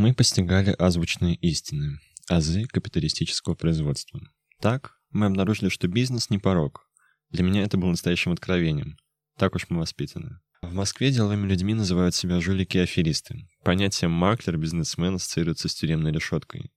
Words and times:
Мы 0.00 0.14
постигали 0.14 0.70
озвученные 0.70 1.34
истины, 1.34 1.98
азы 2.28 2.66
капиталистического 2.68 3.56
производства. 3.56 4.20
Так, 4.60 4.92
мы 5.10 5.26
обнаружили, 5.26 5.70
что 5.70 5.88
бизнес 5.88 6.30
не 6.30 6.38
порог. 6.38 6.88
Для 7.30 7.42
меня 7.42 7.64
это 7.64 7.78
было 7.78 7.90
настоящим 7.90 8.30
откровением. 8.30 8.96
Так 9.36 9.56
уж 9.56 9.66
мы 9.68 9.80
воспитаны. 9.80 10.38
В 10.62 10.72
Москве 10.72 11.10
деловыми 11.10 11.48
людьми 11.48 11.74
называют 11.74 12.14
себя 12.14 12.40
жулики 12.40 12.76
и 12.76 12.82
аферисты. 12.82 13.48
Понятие 13.64 14.06
маклер, 14.06 14.56
бизнесмен 14.56 15.16
ассоциируется 15.16 15.68
с 15.68 15.74
тюремной 15.74 16.12
решеткой. 16.12 16.70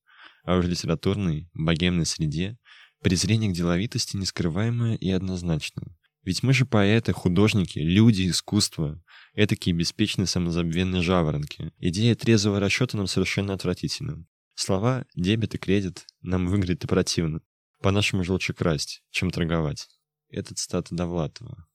А 0.43 0.57
в 0.57 0.67
литературной, 0.67 1.47
богемной 1.53 2.07
среде 2.07 2.57
презрение 3.03 3.51
к 3.51 3.55
деловитости 3.55 4.17
нескрываемое 4.17 4.95
и 4.95 5.11
однозначное. 5.11 5.95
Ведь 6.23 6.43
мы 6.43 6.53
же 6.53 6.65
поэты, 6.65 7.13
художники, 7.13 7.79
люди 7.79 8.29
искусства, 8.29 9.01
этакие 9.33 9.73
беспечные 9.75 10.27
самозабвенные 10.27 11.01
жаворонки. 11.01 11.73
Идея 11.79 12.15
трезвого 12.15 12.59
расчета 12.59 12.97
нам 12.97 13.07
совершенно 13.07 13.53
отвратительна. 13.53 14.25
Слова 14.53 15.05
«дебет» 15.15 15.55
и 15.55 15.57
«кредит» 15.57 16.05
нам 16.21 16.47
выглядят 16.47 16.83
и 16.83 16.87
противно. 16.87 17.41
По-нашему 17.81 18.23
же 18.23 18.33
лучше 18.33 18.53
красть, 18.53 19.03
чем 19.09 19.31
торговать. 19.31 19.87
Это 20.29 20.53
цитата 20.53 20.93
Довлатова. 20.93 21.67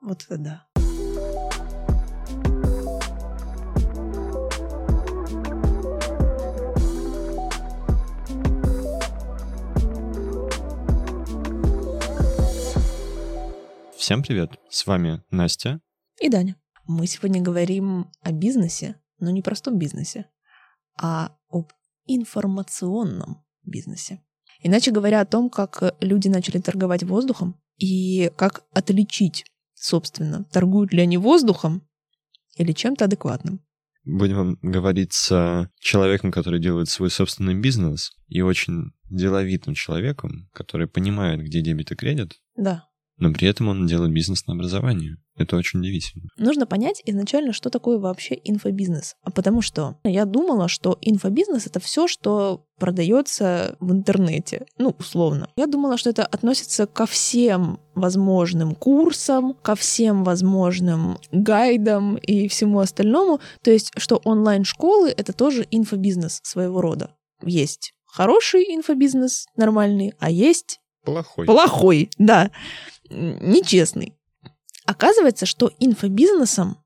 Вот 0.00 0.22
это 0.22 0.38
да. 0.38 0.69
Всем 14.00 14.22
привет, 14.22 14.58
с 14.70 14.86
вами 14.86 15.22
Настя 15.30 15.78
И 16.22 16.30
Даня. 16.30 16.56
Мы 16.86 17.06
сегодня 17.06 17.42
говорим 17.42 18.10
о 18.22 18.32
бизнесе, 18.32 18.96
но 19.18 19.28
не 19.28 19.42
простом 19.42 19.78
бизнесе, 19.78 20.24
а 20.96 21.36
об 21.50 21.70
информационном 22.06 23.44
бизнесе. 23.62 24.22
Иначе 24.62 24.90
говоря, 24.90 25.20
о 25.20 25.26
том, 25.26 25.50
как 25.50 25.94
люди 26.00 26.28
начали 26.28 26.62
торговать 26.62 27.02
воздухом 27.02 27.60
и 27.76 28.32
как 28.36 28.64
отличить, 28.72 29.44
собственно, 29.74 30.44
торгуют 30.44 30.94
ли 30.94 31.02
они 31.02 31.18
воздухом 31.18 31.86
или 32.56 32.72
чем-то 32.72 33.04
адекватным. 33.04 33.60
Будем 34.06 34.58
говорить 34.62 35.12
с 35.12 35.70
человеком, 35.78 36.32
который 36.32 36.58
делает 36.58 36.88
свой 36.88 37.10
собственный 37.10 37.54
бизнес, 37.54 38.12
и 38.28 38.40
очень 38.40 38.92
деловитым 39.10 39.74
человеком, 39.74 40.48
который 40.54 40.88
понимает, 40.88 41.42
где 41.42 41.60
дебет 41.60 41.92
и 41.92 41.96
кредит, 41.96 42.40
Да. 42.56 42.89
Но 43.20 43.32
при 43.32 43.48
этом 43.48 43.68
он 43.68 43.86
делает 43.86 44.12
бизнес 44.12 44.46
на 44.46 44.54
образование. 44.54 45.16
Это 45.36 45.56
очень 45.56 45.80
удивительно. 45.80 46.28
Нужно 46.36 46.66
понять 46.66 47.02
изначально, 47.04 47.52
что 47.52 47.70
такое 47.70 47.98
вообще 47.98 48.38
инфобизнес. 48.44 49.14
А 49.22 49.30
потому 49.30 49.62
что 49.62 49.98
я 50.04 50.24
думала, 50.24 50.68
что 50.68 50.98
инфобизнес 51.00 51.66
это 51.66 51.80
все, 51.80 52.08
что 52.08 52.66
продается 52.78 53.76
в 53.80 53.92
интернете. 53.92 54.66
Ну, 54.78 54.94
условно. 54.98 55.48
Я 55.56 55.66
думала, 55.66 55.96
что 55.98 56.10
это 56.10 56.24
относится 56.26 56.86
ко 56.86 57.06
всем 57.06 57.78
возможным 57.94 58.74
курсам, 58.74 59.54
ко 59.54 59.74
всем 59.74 60.24
возможным 60.24 61.18
гайдам 61.30 62.16
и 62.16 62.48
всему 62.48 62.80
остальному. 62.80 63.40
То 63.62 63.70
есть, 63.70 63.92
что 63.96 64.20
онлайн-школы 64.24 65.10
это 65.10 65.32
тоже 65.32 65.66
инфобизнес 65.70 66.40
своего 66.42 66.80
рода. 66.80 67.14
Есть 67.42 67.92
хороший 68.06 68.62
инфобизнес, 68.74 69.46
нормальный, 69.56 70.14
а 70.18 70.30
есть 70.30 70.80
Плохой. 71.04 71.46
плохой, 71.46 72.10
да, 72.18 72.50
нечестный. 73.10 74.16
Оказывается, 74.86 75.46
что 75.46 75.70
инфобизнесом 75.78 76.78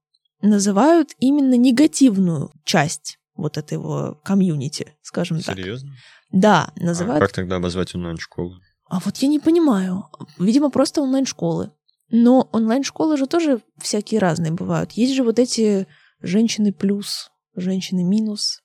называют 0.43 1.13
именно 1.19 1.55
негативную 1.55 2.51
часть 2.65 3.19
вот 3.35 3.57
этого 3.57 4.21
комьюнити, 4.25 4.95
скажем 5.03 5.41
так. 5.41 5.57
Серьезно? 5.57 5.93
Да, 6.31 6.73
А 6.77 6.81
называют. 6.81 7.21
как 7.23 7.33
тогда 7.33 7.57
обозвать 7.57 7.95
онлайн-школу? 7.95 8.57
А 8.89 9.01
вот 9.01 9.17
я 9.19 9.29
не 9.29 9.39
понимаю. 9.41 10.05
Видимо, 10.39 10.71
просто 10.71 11.01
онлайн-школы. 11.01 11.73
Но 12.11 12.49
онлайн-школы 12.53 13.17
же 13.17 13.27
тоже 13.27 13.61
всякие 13.81 14.21
разные 14.21 14.53
бывают. 14.53 14.93
Есть 14.93 15.15
же 15.15 15.23
вот 15.25 15.39
эти 15.39 15.87
женщины 16.21 16.73
плюс, 16.73 17.31
женщины 17.57 18.05
минус. 18.05 18.61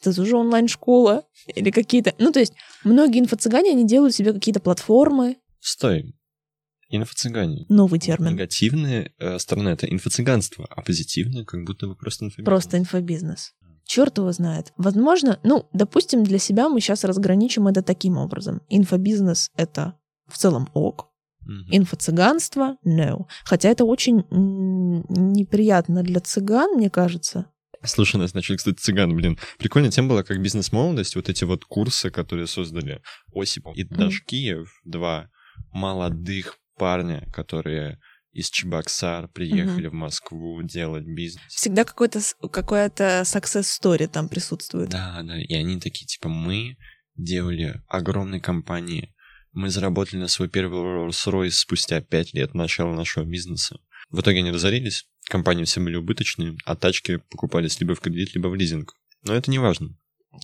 Это 0.00 0.14
тоже 0.14 0.36
онлайн-школа 0.36 1.22
или 1.46 1.70
какие-то... 1.70 2.14
Ну, 2.18 2.32
то 2.32 2.40
есть 2.40 2.54
многие 2.82 3.20
инфо-цыгане, 3.20 3.70
они 3.70 3.86
делают 3.86 4.14
себе 4.14 4.32
какие-то 4.32 4.60
платформы. 4.60 5.36
Стой. 5.60 6.14
Инфо-цыгане. 6.92 7.64
Новый 7.70 7.98
термин. 7.98 8.34
Негативная 8.34 9.12
э, 9.18 9.38
сторона— 9.38 9.72
это 9.72 9.86
инфо-цыганство, 9.86 10.66
а 10.68 10.82
позитивная— 10.82 11.44
как 11.46 11.64
будто 11.64 11.86
бы 11.86 11.96
просто 11.96 12.26
инфобизнес. 12.26 12.46
Просто 12.46 12.78
инфобизнес. 12.78 13.54
Черт 13.86 14.18
его 14.18 14.30
знает. 14.32 14.72
Возможно, 14.76 15.40
ну, 15.42 15.68
допустим, 15.72 16.22
для 16.22 16.38
себя 16.38 16.68
мы 16.68 16.80
сейчас 16.80 17.04
разграничим 17.04 17.66
это 17.66 17.82
таким 17.82 18.18
образом. 18.18 18.60
Инфобизнес— 18.68 19.50
это 19.56 19.98
в 20.28 20.36
целом 20.36 20.68
ок. 20.74 21.08
Мгм. 21.40 21.68
Инфо-цыганство— 21.72 22.76
no. 22.86 23.24
Хотя 23.44 23.70
это 23.70 23.84
очень 23.84 24.24
неприятно 24.30 26.02
для 26.02 26.20
цыган, 26.20 26.76
мне 26.76 26.90
кажется. 26.90 27.46
Слушай, 27.84 28.16
нас 28.16 28.34
начали, 28.34 28.56
кстати, 28.56 28.76
цыган, 28.76 29.16
блин. 29.16 29.38
Прикольная 29.58 29.90
тема 29.90 30.10
была, 30.10 30.22
как 30.22 30.40
бизнес-молодость, 30.40 31.16
вот 31.16 31.28
эти 31.28 31.44
вот 31.44 31.64
курсы, 31.64 32.10
которые 32.10 32.46
создали 32.46 33.02
Осипов 33.34 33.76
и. 33.76 33.82
Дашкиев, 33.82 34.70
два 34.84 35.30
молодых 35.72 36.58
парня, 36.82 37.28
которые 37.32 38.00
из 38.32 38.50
Чебоксар 38.50 39.28
приехали 39.28 39.86
в 39.86 39.92
Москву 39.92 40.60
делать 40.64 41.04
бизнес. 41.04 41.46
Всегда 41.46 41.84
какой-то, 41.84 42.18
какая-то 42.50 43.22
success 43.24 43.62
story 43.80 44.08
там 44.08 44.28
присутствует. 44.28 44.88
Да, 44.88 45.22
да, 45.22 45.40
и 45.40 45.54
они 45.54 45.78
такие, 45.78 46.06
типа, 46.06 46.28
мы 46.28 46.76
делали 47.14 47.80
огромные 47.86 48.40
компании, 48.40 49.14
мы 49.52 49.70
заработали 49.70 50.18
на 50.18 50.26
свой 50.26 50.48
первый 50.48 50.80
Rolls-Royce 50.80 51.50
спустя 51.52 52.00
пять 52.00 52.34
лет 52.34 52.52
начала 52.52 52.92
нашего 52.92 53.22
бизнеса. 53.22 53.78
В 54.10 54.20
итоге 54.20 54.40
они 54.40 54.50
разорились, 54.50 55.06
компании 55.28 55.62
все 55.62 55.80
были 55.80 55.94
убыточные, 55.94 56.56
а 56.64 56.74
тачки 56.74 57.18
покупались 57.30 57.78
либо 57.78 57.94
в 57.94 58.00
кредит, 58.00 58.34
либо 58.34 58.48
в 58.48 58.56
лизинг. 58.56 58.96
Но 59.22 59.34
это 59.34 59.52
не 59.52 59.60
важно. 59.60 59.96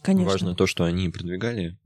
Конечно. 0.05 0.31
Важно 0.31 0.55
то, 0.55 0.69
что 0.69 0.85
они 0.85 1.09
продвигали 1.09 1.81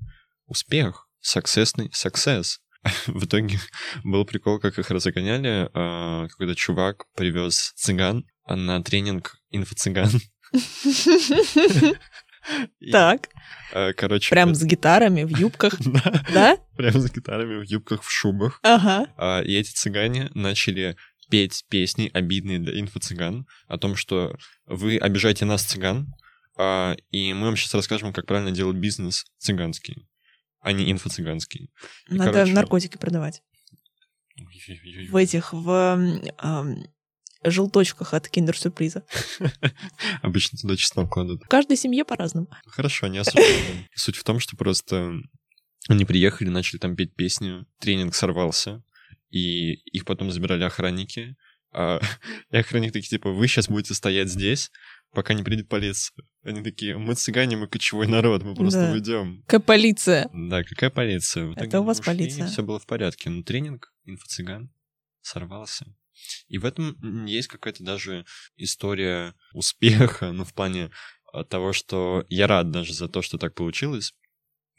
успех, 0.44 1.08
successный 1.22 1.90
success. 1.90 2.58
В 3.06 3.24
итоге 3.24 3.58
был 4.04 4.24
прикол, 4.24 4.58
как 4.58 4.78
их 4.78 4.90
разгоняли. 4.90 5.68
а, 5.74 6.26
Какой-то 6.28 6.54
чувак 6.54 7.04
привез 7.14 7.72
цыган 7.76 8.24
на 8.46 8.82
тренинг 8.82 9.36
инфо-цыган. 9.50 10.10
Так, 12.90 13.28
а, 13.72 13.92
Короче, 13.92 14.30
прям 14.30 14.54
с 14.54 14.64
гитарами 14.64 15.22
в 15.22 15.36
юбках, 15.38 15.74
да, 16.34 16.58
прям 16.76 17.00
с 17.00 17.08
гитарами 17.08 17.60
в 17.60 17.62
юбках, 17.62 18.02
в 18.02 18.10
шубах. 18.10 18.58
Ага. 18.64 19.06
А, 19.16 19.42
И 19.42 19.54
эти 19.54 19.70
цыгане 19.70 20.28
начали 20.34 20.96
петь 21.30 21.64
песни, 21.68 22.10
обидные 22.12 22.58
для 22.58 22.80
инфо-цыган, 22.80 23.46
о 23.68 23.78
том, 23.78 23.94
что 23.94 24.36
вы 24.66 24.98
обижаете 24.98 25.44
нас, 25.44 25.62
цыган, 25.62 26.08
а, 26.58 26.96
и 27.12 27.32
мы 27.32 27.46
вам 27.46 27.56
сейчас 27.56 27.74
расскажем, 27.74 28.12
как 28.12 28.26
правильно 28.26 28.50
делать 28.50 28.76
бизнес 28.76 29.24
цыганский, 29.38 30.04
а 30.62 30.72
не 30.72 30.90
инфо-цыганский. 30.90 31.70
И, 32.08 32.14
Надо 32.14 32.32
короче, 32.32 32.52
наркотики 32.52 32.96
продавать. 32.96 33.42
В 35.10 35.16
этих, 35.16 35.52
в 35.52 36.22
желточках 37.44 38.14
от 38.14 38.28
киндер-сюрприза. 38.28 39.04
Обычно 40.22 40.58
туда 40.58 40.76
чеснок 40.76 41.12
кладут. 41.12 41.42
В 41.42 41.48
каждой 41.48 41.76
семье 41.76 42.04
по-разному. 42.04 42.48
Хорошо, 42.66 43.08
не 43.08 43.18
осуждаем. 43.18 43.86
Суть 43.94 44.16
в 44.16 44.24
том, 44.24 44.38
что 44.38 44.56
просто 44.56 45.14
они 45.88 46.04
приехали, 46.04 46.48
начали 46.48 46.78
там 46.78 46.94
петь 46.94 47.14
песню, 47.14 47.66
тренинг 47.80 48.14
сорвался, 48.14 48.84
и 49.30 49.72
их 49.90 50.04
потом 50.04 50.30
забирали 50.30 50.62
охранники. 50.62 51.36
А, 51.72 52.00
и 52.50 52.56
охранник 52.56 52.92
такие, 52.92 53.08
типа, 53.08 53.30
вы 53.30 53.48
сейчас 53.48 53.68
будете 53.68 53.94
стоять 53.94 54.28
здесь, 54.28 54.70
пока 55.12 55.34
не 55.34 55.42
придет 55.42 55.68
полиция. 55.68 56.14
Они 56.42 56.62
такие, 56.62 56.96
мы 56.98 57.14
цыгане, 57.14 57.56
мы 57.56 57.68
кочевой 57.68 58.06
народ, 58.08 58.42
мы 58.42 58.54
просто 58.54 58.80
Да. 58.80 58.92
уйдем. 58.92 59.42
Какая 59.46 59.60
полиция? 59.60 60.30
Да, 60.32 60.64
какая 60.64 60.90
полиция? 60.90 61.46
В 61.46 61.56
Это 61.56 61.80
у 61.80 61.84
вас 61.84 62.00
ушли, 62.00 62.06
полиция. 62.06 62.46
Все 62.46 62.62
было 62.62 62.78
в 62.78 62.86
порядке. 62.86 63.30
Но 63.30 63.42
тренинг 63.42 63.92
инфо-цыган 64.04 64.70
сорвался. 65.20 65.86
И 66.48 66.58
в 66.58 66.64
этом 66.64 67.24
есть 67.26 67.48
какая-то 67.48 67.82
даже 67.84 68.24
история 68.56 69.34
успеха, 69.54 70.32
ну, 70.32 70.44
в 70.44 70.52
плане 70.52 70.90
а, 71.32 71.44
того, 71.44 71.72
что 71.72 72.24
я 72.28 72.46
рад 72.46 72.70
даже 72.70 72.92
за 72.92 73.08
то, 73.08 73.22
что 73.22 73.38
так 73.38 73.54
получилось, 73.54 74.12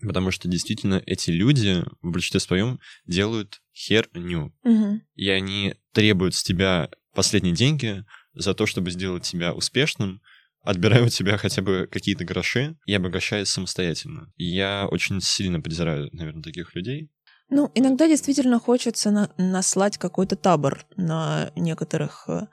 потому 0.02 0.32
что 0.32 0.48
действительно 0.48 1.02
эти 1.06 1.32
люди 1.32 1.84
в 2.02 2.12
большинстве 2.12 2.40
своем 2.40 2.80
делают 3.06 3.62
херню, 3.74 4.54
Мгм. 4.64 5.02
и 5.16 5.30
они 5.30 5.76
требуют 5.92 6.36
с 6.36 6.44
тебя 6.44 6.90
последние 7.14 7.56
деньги 7.56 8.06
за 8.34 8.54
то, 8.54 8.66
чтобы 8.66 8.92
сделать 8.92 9.24
тебя 9.24 9.54
успешным, 9.54 10.22
отбирают 10.64 11.08
у 11.08 11.10
тебя 11.10 11.38
хотя 11.38 11.62
бы 11.62 11.88
какие-то 11.92 12.26
гроши 12.26 12.78
и 12.86 12.94
обогащаясь 12.94 13.50
самостоятельно. 13.50 14.32
И 14.38 14.46
я 14.46 14.88
очень 14.90 15.22
сильно 15.22 15.60
презираю, 15.60 16.10
наверное, 16.14 16.44
таких 16.44 16.74
людей. 16.76 17.12
Ну, 17.50 17.70
иногда 17.76 18.08
действительно 18.08 18.60
хочется 18.60 19.12
на- 19.12 19.30
наслать 19.38 19.98
какой-то 19.98 20.36
табор 20.36 20.86
на 20.96 21.52
некоторых 21.56 22.26
э, 22.28 22.48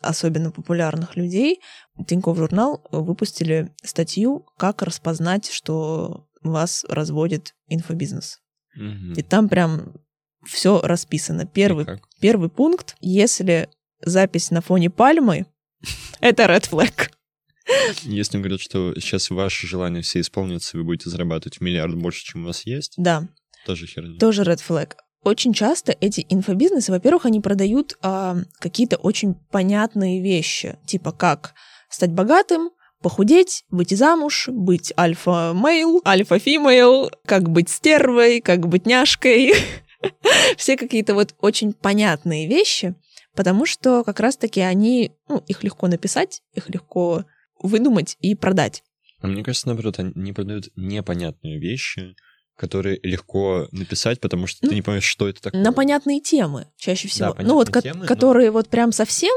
особенно 0.00 0.50
популярных 0.50 1.16
людей, 1.16 1.60
Тинькофф 2.06 2.36
журнал 2.36 2.86
выпустили 2.92 3.74
статью 3.82 4.46
«Как 4.56 4.82
распознать, 4.82 5.50
что 5.50 6.28
вас 6.42 6.84
разводит 6.88 7.54
инфобизнес». 7.66 8.40
Мгм. 8.76 9.14
И 9.14 9.22
там 9.22 9.48
прям 9.48 9.94
все 10.46 10.80
расписано. 10.80 11.46
Первый, 11.46 11.86
первый 12.20 12.48
пункт, 12.48 12.96
если 13.00 13.68
запись 14.02 14.50
на 14.50 14.60
фоне 14.60 14.90
пальмы, 14.90 15.46
это 16.20 16.44
red 16.44 16.68
flag. 16.70 17.10
Если 18.02 18.38
говорят, 18.38 18.60
что 18.60 18.94
сейчас 18.94 19.28
ваши 19.30 19.66
желания 19.66 20.00
все 20.02 20.20
исполнятся, 20.20 20.76
вы 20.78 20.84
будете 20.84 21.10
зарабатывать 21.10 21.60
миллиард 21.60 21.94
больше, 21.96 22.24
чем 22.24 22.44
у 22.44 22.46
вас 22.46 22.64
есть, 22.64 22.94
Да, 22.96 23.28
тоже 23.66 23.86
херня. 23.86 24.18
тоже 24.18 24.42
red 24.42 24.60
flag. 24.66 24.92
Очень 25.24 25.52
часто 25.52 25.94
эти 26.00 26.24
инфобизнесы, 26.30 26.92
во-первых, 26.92 27.26
они 27.26 27.40
продают 27.40 27.98
а, 28.02 28.36
какие-то 28.60 28.96
очень 28.96 29.34
понятные 29.50 30.22
вещи, 30.22 30.78
типа 30.86 31.12
как 31.12 31.54
стать 31.90 32.12
богатым, 32.12 32.70
похудеть, 33.02 33.64
выйти 33.70 33.94
замуж, 33.94 34.48
быть 34.48 34.92
альфа-мейл, 34.96 36.00
альфа-фимейл, 36.06 37.10
как 37.26 37.50
быть 37.50 37.68
стервой, 37.68 38.40
как 38.40 38.66
быть 38.68 38.86
няшкой. 38.86 39.52
Все 40.56 40.76
какие-то 40.76 41.14
вот 41.14 41.34
очень 41.40 41.72
понятные 41.72 42.46
вещи, 42.48 42.94
потому 43.38 43.66
что 43.66 44.02
как 44.02 44.18
раз-таки 44.18 44.60
они, 44.60 45.12
ну, 45.28 45.38
их 45.46 45.62
легко 45.62 45.86
написать, 45.86 46.42
их 46.54 46.68
легко 46.68 47.24
выдумать 47.62 48.16
и 48.18 48.34
продать. 48.34 48.82
А 49.20 49.28
мне 49.28 49.44
кажется, 49.44 49.68
наоборот, 49.68 50.00
они 50.00 50.32
продают 50.32 50.70
непонятные 50.74 51.60
вещи, 51.60 52.16
которые 52.56 52.98
легко 53.04 53.68
написать, 53.70 54.20
потому 54.20 54.48
что 54.48 54.58
Ну, 54.64 54.70
ты 54.70 54.74
не 54.74 54.82
понимаешь, 54.82 55.04
что 55.04 55.28
это 55.28 55.40
такое. 55.40 55.62
На 55.62 55.72
понятные 55.72 56.20
темы 56.20 56.66
чаще 56.76 57.06
всего. 57.06 57.32
Да, 57.32 57.44
ну 57.44 57.54
вот, 57.54 57.70
ко- 57.70 57.80
темы, 57.80 58.00
но- 58.00 58.06
которые 58.06 58.50
вот 58.50 58.68
прям 58.68 58.90
совсем 58.90 59.32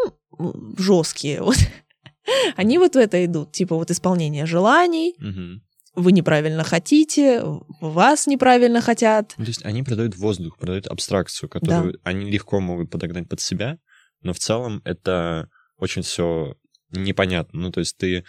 жесткие, 0.79 1.43
вот, 1.43 1.55
они 2.55 2.79
вот 2.79 2.93
в 2.95 2.97
это 2.97 3.23
идут. 3.23 3.51
Типа 3.51 3.75
вот 3.75 3.91
исполнение 3.91 4.47
желаний, 4.47 5.13
Мгм. 5.19 5.61
вы 5.93 6.11
неправильно 6.11 6.63
хотите, 6.63 7.43
вас 7.81 8.25
неправильно 8.25 8.81
хотят. 8.81 9.35
Ну, 9.37 9.45
то 9.45 9.49
есть 9.49 9.63
они 9.65 9.83
продают 9.83 10.15
воздух, 10.15 10.57
продают 10.57 10.87
абстракцию, 10.87 11.49
которую 11.49 11.99
они 12.03 12.31
легко 12.31 12.59
могут 12.59 12.89
подогнать 12.89 13.29
под 13.29 13.41
себя, 13.41 13.77
но 14.21 14.33
в 14.33 14.39
целом 14.39 14.81
это 14.85 15.49
очень 15.77 16.01
все 16.01 16.55
непонятно. 16.91 17.59
Ну, 17.59 17.71
то 17.71 17.79
есть 17.79 17.97
ты 17.97 18.23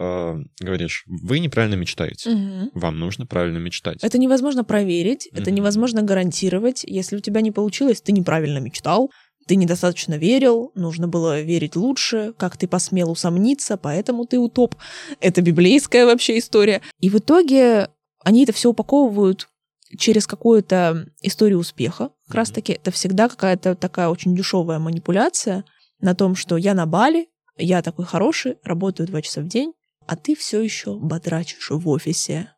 э, 0.00 0.36
говоришь, 0.60 1.04
вы 1.06 1.40
неправильно 1.40 1.74
мечтаете. 1.74 2.30
Мгм. 2.30 2.70
Вам 2.74 2.98
нужно 2.98 3.26
правильно 3.26 3.58
мечтать. 3.58 3.98
Это 4.02 4.18
невозможно 4.18 4.62
проверить, 4.62 5.26
это 5.32 5.50
Мгм. 5.50 5.54
невозможно 5.56 6.02
гарантировать. 6.02 6.84
Если 6.84 7.16
у 7.16 7.20
тебя 7.20 7.40
не 7.40 7.50
получилось, 7.50 8.00
ты 8.00 8.12
неправильно 8.12 8.58
мечтал, 8.58 9.10
ты 9.48 9.56
недостаточно 9.56 10.14
верил, 10.14 10.70
нужно 10.74 11.08
было 11.08 11.40
верить 11.40 11.74
лучше, 11.74 12.34
как 12.36 12.56
ты 12.56 12.68
посмел 12.68 13.10
усомниться, 13.10 13.76
поэтому 13.76 14.26
ты 14.26 14.38
утоп. 14.38 14.76
Это 15.20 15.40
библейская 15.42 16.04
вообще 16.06 16.38
история. 16.38 16.82
И 17.00 17.08
в 17.08 17.16
итоге 17.16 17.88
они 18.22 18.44
это 18.44 18.52
все 18.52 18.68
упаковывают 18.68 19.48
через 19.96 20.26
какую-то 20.26 21.08
историю 21.22 21.58
успеха. 21.58 22.10
Как 22.28 22.34
раз 22.36 22.50
таки 22.50 22.74
это 22.74 22.90
всегда 22.90 23.28
какая-то 23.28 23.74
такая 23.74 24.08
очень 24.08 24.36
дешевая 24.36 24.78
манипуляция 24.78 25.64
на 26.00 26.14
том, 26.14 26.36
что 26.36 26.56
я 26.56 26.74
на 26.74 26.86
Бали, 26.86 27.28
я 27.56 27.82
такой 27.82 28.04
хороший, 28.04 28.56
работаю 28.62 29.06
два 29.06 29.22
часа 29.22 29.40
в 29.40 29.48
день, 29.48 29.72
а 30.06 30.14
ты 30.14 30.36
все 30.36 30.60
еще 30.60 30.96
бодрачишь 30.96 31.70
в 31.70 31.88
офисе. 31.88 32.52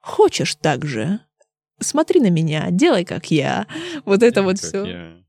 Хочешь 0.00 0.54
так 0.56 0.84
же? 0.84 1.20
Смотри 1.80 2.20
на 2.20 2.30
меня, 2.30 2.70
делай 2.70 3.04
как 3.04 3.30
я. 3.30 3.66
Вот 4.04 4.22
это 4.22 4.42
вот 4.42 4.58
все. 4.58 4.84
я. 4.84 5.24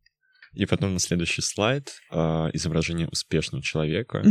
И 0.53 0.65
потом 0.65 0.93
на 0.93 0.99
следующий 0.99 1.41
слайд 1.41 1.93
э, 2.11 2.17
изображение 2.53 3.07
успешного 3.09 3.63
человека. 3.63 4.21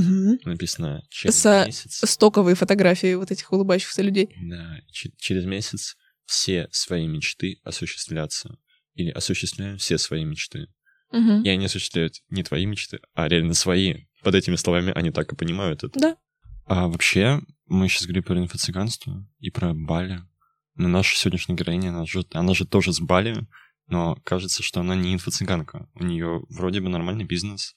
Написано 0.44 1.02
через 1.10 1.36
Со- 1.36 1.64
месяц. 1.66 2.00
Стоковые 2.08 2.54
фотографии 2.54 3.14
вот 3.14 3.30
этих 3.30 3.52
улыбающихся 3.52 4.00
людей. 4.02 4.34
Да, 4.48 4.76
че- 4.90 5.10
через 5.18 5.44
месяц 5.44 5.96
все 6.24 6.68
свои 6.70 7.06
мечты 7.06 7.60
осуществлятся. 7.62 8.56
Или 8.94 9.10
осуществляем 9.10 9.78
все 9.78 9.98
свои 9.98 10.24
мечты. 10.24 10.68
Мгм. 11.10 11.42
И 11.42 11.48
они 11.48 11.66
осуществляют 11.66 12.22
не 12.28 12.42
твои 12.42 12.66
мечты, 12.66 13.00
а 13.14 13.28
реально 13.28 13.54
свои. 13.54 14.06
Под 14.22 14.34
этими 14.34 14.56
словами 14.56 14.92
они 14.94 15.10
так 15.10 15.32
и 15.32 15.36
понимают 15.36 15.84
это. 15.84 15.98
Да. 15.98 16.16
А 16.66 16.88
вообще, 16.88 17.40
мы 17.66 17.88
сейчас 17.88 18.04
говорим 18.04 18.22
про 18.22 18.38
инфо-цыганство 18.38 19.26
и 19.38 19.50
про 19.50 19.74
Бали. 19.74 20.20
Но 20.76 20.88
наша 20.88 21.16
сегодняшняя 21.16 21.54
героиня, 21.54 21.90
она 21.90 22.06
же, 22.06 22.24
она 22.32 22.54
же 22.54 22.66
тоже 22.66 22.92
с 22.92 23.00
Бали, 23.00 23.46
но 23.86 24.16
кажется, 24.24 24.62
что 24.62 24.80
она 24.80 24.94
не 24.94 25.14
инфо-цыганка. 25.14 25.88
У 25.94 26.04
нее 26.04 26.44
вроде 26.48 26.80
бы 26.80 26.88
нормальный 26.88 27.24
бизнес, 27.24 27.76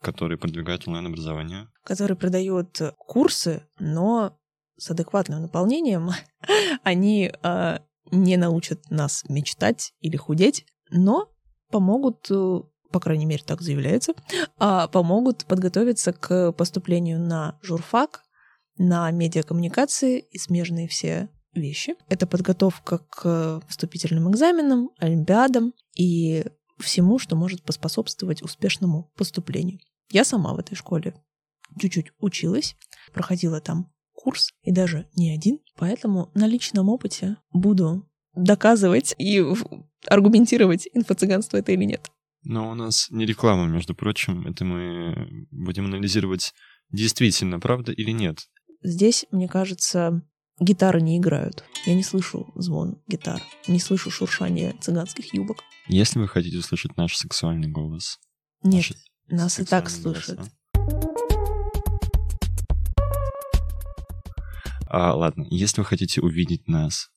который 0.00 0.38
продвигает 0.38 0.88
онлайн-образование. 0.88 1.68
Который 1.84 2.16
продает 2.16 2.80
курсы, 2.96 3.66
но 3.78 4.38
с 4.76 4.90
адекватным 4.90 5.42
наполнением. 5.42 6.10
Они 6.82 7.30
э, 7.30 7.78
не 8.12 8.36
научат 8.36 8.90
нас 8.90 9.24
мечтать 9.28 9.94
или 10.00 10.16
худеть, 10.16 10.64
но 10.90 11.28
помогут, 11.70 12.26
э, 12.30 12.60
по 12.92 13.00
крайней 13.00 13.26
мере, 13.26 13.42
так 13.44 13.62
заявляется, 13.62 14.12
а, 14.58 14.86
помогут 14.86 15.46
подготовиться 15.46 16.12
к 16.12 16.52
поступлению 16.52 17.18
на 17.18 17.58
журфак, 17.62 18.22
на 18.76 19.10
медиакоммуникации 19.10 20.20
и 20.20 20.38
смежные 20.38 20.86
все 20.88 21.28
вещи. 21.54 21.94
Это 22.08 22.26
подготовка 22.26 22.98
к 22.98 23.62
вступительным 23.68 24.30
экзаменам, 24.30 24.90
олимпиадам 24.98 25.72
и 25.94 26.44
всему, 26.78 27.18
что 27.18 27.36
может 27.36 27.62
поспособствовать 27.62 28.42
успешному 28.42 29.10
поступлению. 29.16 29.80
Я 30.10 30.24
сама 30.24 30.54
в 30.54 30.58
этой 30.58 30.74
школе 30.74 31.14
чуть-чуть 31.78 32.12
училась, 32.18 32.76
проходила 33.12 33.60
там 33.60 33.90
курс, 34.12 34.52
и 34.62 34.72
даже 34.72 35.08
не 35.16 35.34
один, 35.34 35.60
поэтому 35.82 36.30
на 36.34 36.46
личном 36.46 36.88
опыте 36.88 37.38
буду 37.52 38.08
доказывать 38.36 39.16
и 39.18 39.44
аргументировать, 40.06 40.88
инфо-цыганство 40.94 41.56
это 41.56 41.72
или 41.72 41.82
нет. 41.82 42.08
Но 42.44 42.70
у 42.70 42.74
нас 42.74 43.08
не 43.10 43.26
реклама, 43.26 43.66
между 43.66 43.92
прочим. 43.96 44.46
Это 44.46 44.64
мы 44.64 45.46
будем 45.50 45.86
анализировать, 45.86 46.54
действительно, 46.92 47.58
правда 47.58 47.90
или 47.90 48.12
нет. 48.12 48.48
Здесь, 48.84 49.26
мне 49.32 49.48
кажется, 49.48 50.22
гитары 50.60 51.00
не 51.00 51.18
играют. 51.18 51.64
Я 51.84 51.96
не 51.96 52.04
слышу 52.04 52.52
звон 52.54 53.02
гитар, 53.08 53.42
не 53.66 53.80
слышу 53.80 54.08
шуршание 54.08 54.76
цыганских 54.80 55.34
юбок. 55.34 55.64
Если 55.88 56.20
вы 56.20 56.28
хотите 56.28 56.58
услышать 56.58 56.96
наш 56.96 57.16
сексуальный 57.16 57.68
голос, 57.68 58.20
Нет, 58.62 58.84
наши 58.84 58.94
нас 59.28 59.58
и 59.58 59.64
так 59.64 59.90
слышат. 59.90 60.36
голоса. 60.36 60.52
А, 64.94 65.14
ладно, 65.14 65.46
если 65.48 65.80
вы 65.80 65.86
хотите 65.86 66.20
увидеть 66.20 66.68
нас 66.68 67.08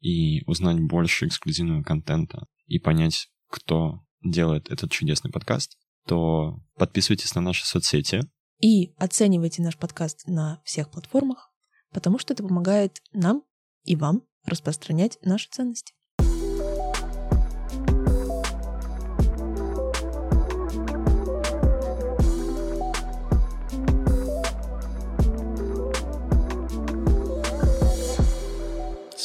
и 0.00 0.42
узнать 0.46 0.80
больше 0.80 1.26
эксклюзивного 1.26 1.82
контента 1.82 2.46
и 2.66 2.78
понять, 2.78 3.28
кто 3.50 4.00
делает 4.24 4.70
этот 4.70 4.90
чудесный 4.90 5.30
подкаст, 5.30 5.76
то 6.06 6.62
подписывайтесь 6.76 7.34
на 7.34 7.42
наши 7.42 7.66
соцсети. 7.66 8.22
И 8.62 8.94
оценивайте 8.96 9.60
наш 9.60 9.76
подкаст 9.76 10.26
на 10.26 10.62
всех 10.64 10.90
платформах, 10.90 11.52
потому 11.92 12.18
что 12.18 12.32
это 12.32 12.42
помогает 12.42 13.02
нам 13.12 13.42
и 13.84 13.96
вам 13.96 14.22
распространять 14.46 15.18
наши 15.20 15.50
ценности. 15.50 15.92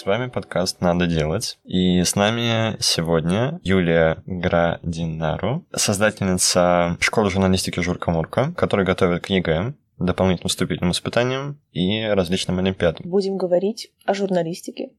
С 0.06 0.08
вами 0.08 0.30
подкаст 0.30 0.82
«Надо 0.82 1.08
делать». 1.08 1.58
И 1.64 2.04
с 2.04 2.16
нами 2.16 2.78
сегодня 2.80 3.60
Юлия 3.64 4.22
Градинару, 4.28 5.66
создательница 5.76 6.96
школы 7.00 7.32
журналистики 7.32 7.80
«Журка-Мурка», 7.80 8.54
которая 8.56 8.86
готовит 8.86 9.24
к 9.24 9.32
ЕГЭ, 9.32 9.74
дополнительным 9.98 10.50
вступительным 10.50 10.92
испытаниям 10.92 11.60
и 11.72 12.04
различным 12.04 12.60
олимпиадам. 12.60 13.10
Будем 13.10 13.36
говорить 13.36 13.92
о 14.06 14.14
журналистике, 14.14 14.92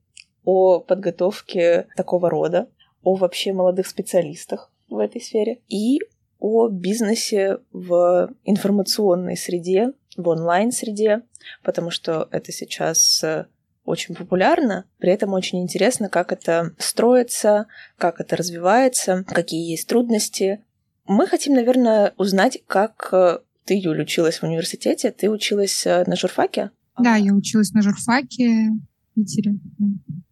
о 0.44 0.80
подготовке 0.80 1.86
такого 1.96 2.28
рода, 2.28 2.68
о 3.04 3.14
вообще 3.14 3.52
молодых 3.52 3.86
специалистах 3.86 4.72
в 4.88 4.98
этой 4.98 5.20
сфере 5.20 5.60
и 5.68 6.00
о 6.40 6.66
бизнесе 6.66 7.58
в 7.70 8.30
информационной 8.44 9.36
среде, 9.36 9.92
в 10.16 10.26
онлайн-среде, 10.26 11.22
потому 11.62 11.90
что 11.92 12.26
это 12.32 12.50
сейчас 12.50 13.22
э, 13.22 13.46
очень 13.86 14.14
популярно, 14.14 14.84
при 14.98 15.10
этом 15.10 15.32
очень 15.32 15.62
интересно, 15.62 16.08
как 16.08 16.32
это 16.32 16.74
строится, 16.78 17.66
как 17.96 18.20
это 18.20 18.36
развивается, 18.36 19.24
какие 19.28 19.70
есть 19.70 19.88
трудности. 19.88 20.60
Мы 21.06 21.26
хотим, 21.26 21.54
наверное, 21.54 22.12
узнать, 22.16 22.58
как 22.66 23.08
э, 23.12 23.38
ты, 23.64 23.74
Юля, 23.78 24.02
училась 24.02 24.38
в 24.38 24.44
университете. 24.44 25.12
Ты 25.12 25.30
училась 25.30 25.86
э, 25.86 26.04
на 26.06 26.16
журфаке? 26.16 26.70
Да, 26.98 27.16
я 27.16 27.32
училась 27.32 27.72
на 27.72 27.82
журфаке 27.82 28.70
в 29.12 29.14
Питере. 29.14 29.54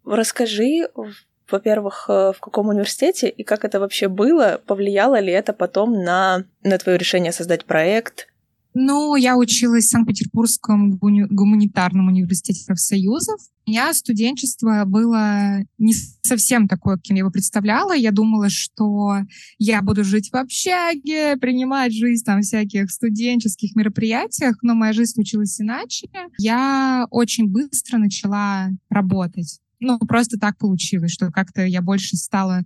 Расскажи, 0.05 0.89
во-первых, 1.51 2.07
э, 2.09 2.33
в 2.37 2.41
каком 2.41 2.69
университете 2.69 3.29
и 3.29 3.45
как 3.45 3.65
это 3.65 3.79
вообще 3.79 4.09
было, 4.09 4.61
повлияло 4.67 5.21
ли 5.21 5.33
это 5.33 5.53
потом 5.53 6.03
на, 6.03 6.45
на 6.63 6.79
твое 6.79 6.99
решение 6.99 7.33
создать 7.33 7.65
проект 7.65 8.29
Ну, 8.75 9.15
я 9.15 9.37
училась 9.37 9.85
в 9.85 9.91
Санкт-Петербургском 9.91 10.97
гуманитарном 10.97 12.09
университете 12.09 12.67
профсоюзов. 12.67 13.41
У 13.67 13.71
меня 13.71 13.95
студенчество 13.95 14.83
было 14.85 15.65
не 15.79 15.95
совсем 16.23 16.67
такое, 16.67 16.97
каким 16.97 17.15
я 17.15 17.21
его 17.21 17.31
представляла. 17.31 17.95
Я 17.95 18.11
думала, 18.11 18.51
что 18.51 19.21
я 19.59 19.81
буду 19.81 20.03
жить 20.03 20.31
в 20.33 20.37
общаге, 20.37 21.37
принимать 21.37 21.95
жизнь 21.95 22.25
там 22.25 22.43
всяких 22.43 22.91
студенческих 22.91 23.77
мероприятиях, 23.77 24.57
но 24.63 24.75
моя 24.75 24.93
жизнь 24.93 25.13
случилась 25.13 25.61
иначе. 25.61 26.09
Я 26.39 27.07
очень 27.11 27.49
быстро 27.49 27.99
начала 27.99 28.71
работать. 28.91 29.61
Ну, 29.79 29.99
просто 30.01 30.37
так 30.37 30.59
получилось, 30.59 31.13
что 31.13 31.31
как-то 31.31 31.65
я 31.65 31.81
больше 31.81 32.17
стала 32.17 32.63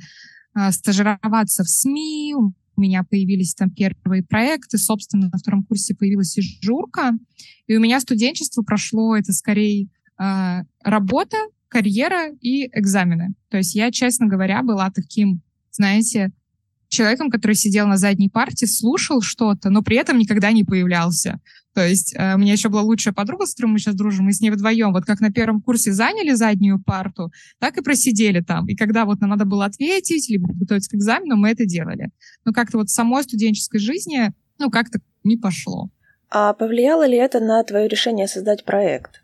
э, 0.55 0.73
стажироваться 0.73 1.65
в 1.65 1.69
СМИ, 1.69 2.35
у 2.35 2.53
меня 2.79 3.05
появились 3.05 3.55
там 3.55 3.71
первые 3.71 4.23
проекты, 4.23 4.79
собственно, 4.79 5.29
на 5.31 5.39
втором 5.39 5.65
курсе 5.65 5.95
появилась 5.95 6.37
и 6.39 6.43
журка, 6.63 7.13
и 7.67 7.77
у 7.77 7.81
меня 7.81 8.01
студенчество 8.01 8.63
прошло, 8.63 9.17
это 9.17 9.33
скорее 9.33 9.89
э, 10.21 10.63
работа, 10.83 11.37
карьера 11.69 12.33
и 12.41 12.67
экзамены. 12.67 13.35
То 13.51 13.59
есть 13.59 13.75
я, 13.75 13.91
честно 13.91 14.27
говоря, 14.27 14.63
была 14.63 14.91
таким, 14.91 15.43
знаете, 15.71 16.33
человеком, 16.89 17.31
который 17.31 17.55
сидел 17.55 17.87
на 17.87 17.97
задней 17.97 18.31
парте, 18.31 18.67
слушал 18.67 19.21
что-то, 19.21 19.71
но 19.71 19.83
при 19.83 19.97
этом 19.97 20.19
никогда 20.19 20.53
не 20.53 20.65
появлялся. 20.65 21.41
То 21.75 21.87
есть 21.87 22.15
э, 22.17 22.35
у 22.35 22.39
меня 22.39 22.53
еще 22.53 22.69
была 22.69 22.83
лучшая 22.83 23.15
подруга, 23.15 23.47
с 23.47 23.55
которой 23.55 23.73
мы 23.73 23.79
сейчас 23.79 23.95
дружим, 23.95 24.27
мы 24.27 24.33
с 24.33 24.41
ней 24.41 24.51
вдвоем, 24.51 24.93
вот 24.93 25.05
как 25.05 25.21
на 25.21 25.31
первом 25.31 25.61
курсе 25.61 25.93
заняли 25.93 26.33
заднюю 26.33 26.83
парту, 26.83 27.31
так 27.59 27.77
и 27.77 27.83
просидели 27.83 28.41
там. 28.41 28.67
И 28.67 28.75
когда 28.75 29.05
вот 29.05 29.21
нам 29.21 29.31
надо 29.31 29.45
было 29.45 29.65
ответить, 29.65 30.29
либо 30.29 30.53
готовиться 30.53 30.91
к 30.91 30.95
экзамену, 30.95 31.37
мы 31.37 31.51
это 31.51 31.67
делали. 31.67 32.11
Но 32.45 32.53
как-то 32.53 32.79
вот 32.79 32.91
самой 32.91 33.23
студенческой 33.23 33.79
жизни, 33.79 34.33
ну, 34.59 34.71
как-то 34.71 35.01
не 35.25 35.37
пошло. 35.37 35.91
А 36.31 36.53
повлияло 36.53 37.07
ли 37.07 37.17
это 37.17 37.41
на 37.41 37.63
твое 37.65 37.89
решение 37.89 38.29
создать 38.29 38.65
проект? 38.65 39.23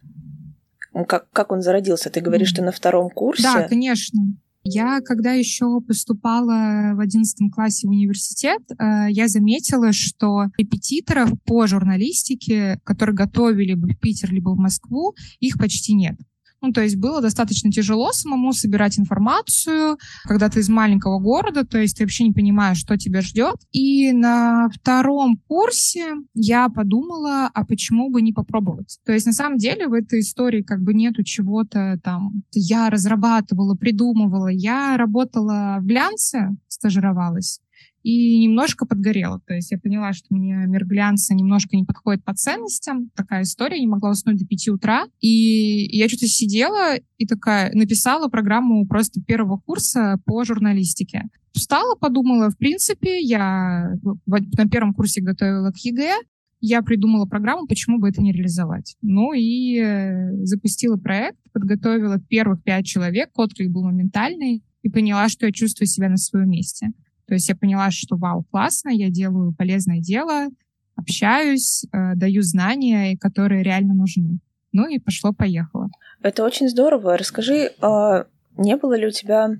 Как, 1.09 1.29
как 1.31 1.51
он 1.51 1.61
зародился? 1.61 2.09
Ты 2.09 2.21
говоришь, 2.21 2.49
что 2.49 2.63
на 2.63 2.71
втором 2.71 3.11
курсе? 3.11 3.43
Да, 3.43 3.63
конечно. 3.69 4.21
Я, 4.65 5.01
когда 5.01 5.33
еще 5.33 5.81
поступала 5.83 6.95
в 6.95 7.01
одиннадцатом 7.01 7.51
классе 7.51 7.87
в 7.87 7.91
университет, 7.91 8.63
э, 8.71 9.07
я 9.11 9.29
заметила, 9.29 9.93
что 9.93 10.47
репетиторов 10.57 11.31
по 11.45 11.67
журналистике, 11.67 12.81
которые 12.83 13.15
готовили 13.15 13.75
бы 13.75 13.89
в 13.89 13.99
Питер 13.99 14.33
либо 14.33 14.51
в 14.51 14.59
Москву, 14.59 15.15
их 15.39 15.59
почти 15.59 15.95
нет. 15.95 16.17
Ну, 16.65 16.73
то 16.73 16.83
есть 16.83 16.97
было 16.97 17.21
достаточно 17.21 17.71
тяжело 17.71 18.11
самому 18.13 18.55
собирать 18.55 18.99
информацию, 18.99 19.99
когда 20.25 20.49
ты 20.49 20.61
из 20.61 20.71
маленького 20.71 21.19
города, 21.19 21.67
то 21.67 21.79
есть 21.79 21.99
ты 21.99 22.05
вообще 22.05 22.25
не 22.25 22.33
понимаешь, 22.33 22.79
что 22.79 22.97
тебя 22.97 23.21
ждет. 23.21 23.57
И 23.71 24.13
на 24.13 24.71
втором 24.71 25.37
курсе 25.47 26.15
я 26.33 26.71
подумала, 26.71 27.51
а 27.53 27.67
почему 27.67 28.09
бы 28.11 28.23
не 28.23 28.33
попробовать? 28.33 28.99
То 29.05 29.13
есть 29.13 29.27
на 29.27 29.33
самом 29.33 29.59
деле 29.59 29.89
в 29.89 29.93
этой 29.93 30.21
истории 30.21 30.63
как 30.63 30.81
бы 30.81 30.95
нету 30.95 31.23
чего-то 31.23 32.01
там, 32.03 32.43
я 32.53 32.89
разрабатывала, 32.89 33.75
придумывала. 33.75 34.49
Я 34.49 34.97
работала 34.97 35.77
в 35.81 35.85
глянце, 35.85 36.57
стажировалась, 36.69 37.61
и 38.05 38.39
немножко 38.39 38.87
подгорела. 38.87 39.41
То 39.47 39.55
есть 39.55 39.73
я 39.73 39.79
поняла, 39.79 40.13
что 40.13 40.27
мне 40.31 40.65
мир 40.67 40.85
глянца 40.85 41.35
немножко 41.35 41.75
не 41.75 41.85
подходит 41.85 42.23
по 42.23 42.35
ценностям. 42.35 43.11
Такая 43.17 43.43
история, 43.43 43.81
не 43.81 43.87
могла 43.87 44.11
уснуть 44.11 44.37
до 44.37 44.47
5 44.47 44.69
утра. 44.69 45.07
И 45.21 45.89
я 45.91 46.07
что-то 46.09 46.27
сидела 46.27 46.97
и 47.17 47.27
такая 47.27 47.73
написала 47.73 48.29
программу 48.29 48.87
просто 48.87 49.23
первого 49.23 49.57
курса 49.57 50.21
по 50.27 50.45
журналистике. 50.45 51.23
Встала, 51.53 51.97
подумала, 51.97 52.51
в 52.51 52.59
принципе, 52.59 53.21
я 53.21 53.95
на 54.27 54.69
первом 54.69 54.93
курсе 54.93 55.23
готовила 55.23 55.71
к 55.71 55.79
ЕГЭ, 55.79 56.15
я 56.61 56.83
придумала 56.83 57.27
программу, 57.27 57.67
почему 57.67 57.99
бы 57.99 58.09
это 58.09 58.23
не 58.23 58.33
реализовать. 58.33 58.97
Ну 59.03 59.33
и 59.35 59.79
э, 59.79 60.45
запустила 60.45 60.97
проект, 60.97 61.39
подготовила 61.53 62.19
первых 62.19 62.63
пять 62.63 62.87
человек, 62.87 63.31
отклик 63.35 63.71
был 63.71 63.85
моментальный, 63.85 64.63
и 64.83 64.89
поняла, 64.91 65.29
что 65.29 65.47
я 65.47 65.53
чувствую 65.53 65.89
себя 65.89 66.09
на 66.09 66.17
своем 66.17 66.51
месте. 66.51 66.93
То 67.27 67.35
есть 67.35 67.49
я 67.49 67.57
поняла, 67.57 67.91
что 67.91 68.17
вау, 68.17 68.45
классно, 68.51 68.91
я 68.91 69.11
делаю 69.11 69.55
полезное 69.57 70.01
дело, 70.01 70.49
общаюсь, 70.97 71.85
э, 71.85 72.15
даю 72.15 72.43
знания, 72.43 73.17
которые 73.19 73.63
реально 73.63 73.95
нужны. 73.95 74.39
Ну 74.73 74.89
и 74.89 74.99
пошло-поехало. 74.99 75.89
Это 76.23 76.45
очень 76.45 76.69
здорово. 76.69 77.17
Расскажи, 77.17 77.73
а 77.81 78.27
не 78.57 78.77
было 78.77 78.95
ли 78.95 79.07
у 79.07 79.11
тебя 79.11 79.51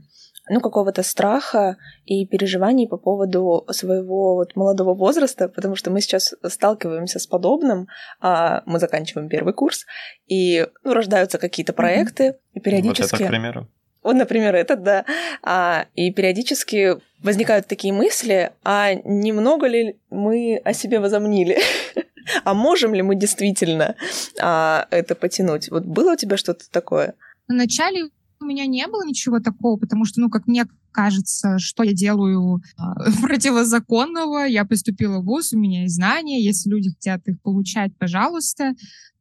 ну, 0.49 0.61
какого-то 0.61 1.03
страха 1.03 1.77
и 2.05 2.27
переживаний 2.27 2.87
по 2.87 2.97
поводу 2.97 3.65
своего 3.71 4.35
вот 4.35 4.57
молодого 4.57 4.95
возраста, 4.95 5.49
потому 5.49 5.75
что 5.75 5.91
мы 5.91 6.01
сейчас 6.01 6.35
сталкиваемся 6.43 7.19
с 7.19 7.27
подобным, 7.27 7.89
а 8.21 8.63
мы 8.67 8.79
заканчиваем 8.79 9.29
первый 9.29 9.55
курс, 9.55 9.87
и 10.27 10.67
ну, 10.83 10.93
рождаются 10.93 11.39
какие-то 11.39 11.73
проекты, 11.73 12.25
mm-hmm. 12.25 12.39
и 12.55 12.61
периодически... 12.61 13.13
Вот 13.13 13.21
это, 13.21 13.25
к 13.25 13.29
примеру. 13.29 13.69
Вот, 14.05 14.15
например, 14.17 14.55
этот, 14.55 14.83
да. 14.83 15.05
А, 15.43 15.87
и 15.95 16.13
периодически 16.13 16.99
возникают 17.23 17.67
такие 17.67 17.93
мысли, 17.93 18.53
а 18.63 18.95
немного 18.95 19.67
ли 19.67 19.97
мы 20.11 20.61
о 20.65 20.75
себе 20.75 21.01
возомнили? 21.01 21.59
а 22.45 22.55
можем 22.55 22.95
ли 22.95 23.03
мы 23.03 23.17
действительно 23.17 23.97
а, 24.41 24.87
это 24.91 25.15
потянуть? 25.15 25.71
Вот 25.71 25.85
было 25.87 26.13
у 26.13 26.17
тебя 26.17 26.37
что-то 26.37 26.71
такое? 26.71 27.15
Вначале 27.49 28.11
у 28.41 28.45
меня 28.45 28.67
не 28.67 28.87
было 28.87 29.05
ничего 29.07 29.41
такого, 29.41 29.79
потому 29.79 30.05
что, 30.05 30.21
ну, 30.21 30.29
как 30.29 30.47
мне 30.47 30.67
кажется, 30.93 31.59
что 31.59 31.83
я 31.83 31.93
делаю 31.93 32.59
э, 32.59 32.83
противозаконного. 33.23 34.45
Я 34.45 34.65
поступила 34.65 35.19
в 35.19 35.25
ВУЗ, 35.25 35.55
у 35.55 35.59
меня 35.59 35.83
есть 35.83 35.97
знания, 35.97 36.43
если 36.43 36.71
люди 36.71 36.91
хотят 36.91 37.27
их 37.27 37.41
получать, 37.43 37.97
пожалуйста. 37.99 38.75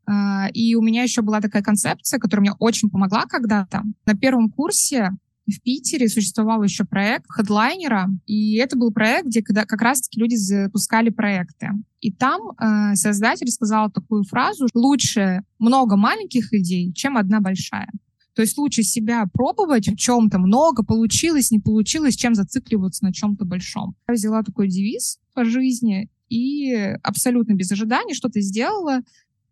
А, 0.06 0.48
и 0.54 0.76
у 0.76 0.82
меня 0.82 1.04
еще 1.04 1.22
была 1.22 1.42
такая 1.42 1.64
концепция, 1.64 2.20
которая 2.20 2.42
мне 2.42 2.54
очень 2.60 2.90
помогла 2.90 3.26
когда-то. 3.26 3.84
На 4.06 4.16
первом 4.16 4.50
курсе 4.50 5.12
в 5.46 5.62
Питере 5.62 6.08
существовал 6.08 6.64
еще 6.64 6.86
проект 6.86 7.26
хедлайнера, 7.30 8.10
и 8.26 8.56
это 8.56 8.78
был 8.78 8.92
проект, 8.92 9.28
где 9.28 9.42
когда 9.42 9.66
как 9.66 9.82
раз-таки 9.82 10.20
люди 10.20 10.36
запускали 10.36 11.10
проекты. 11.10 11.72
И 12.00 12.12
там 12.12 12.52
э, 12.52 12.96
создатель 12.96 13.50
сказал 13.50 13.92
такую 13.92 14.24
фразу 14.24 14.68
«Лучше 14.74 15.44
много 15.60 15.98
маленьких 15.98 16.54
идей, 16.54 16.94
чем 16.94 17.18
одна 17.18 17.42
большая». 17.42 17.90
То 18.36 18.42
есть 18.42 18.58
лучше 18.58 18.84
себя 18.84 19.26
пробовать 19.32 19.88
в 19.88 19.96
чем-то 19.96 20.40
много, 20.40 20.84
получилось, 20.84 21.52
не 21.52 21.60
получилось, 21.60 22.16
чем 22.16 22.34
зацикливаться 22.34 23.04
на 23.04 23.14
чем-то 23.14 23.46
большом. 23.46 23.96
Я 24.08 24.16
взяла 24.16 24.42
такой 24.42 24.68
девиз 24.70 25.20
по 25.34 25.46
жизни 25.46 26.10
и 26.30 26.74
абсолютно 27.04 27.54
без 27.54 27.72
ожиданий 27.72 28.16
что-то 28.16 28.42
сделала, 28.42 29.02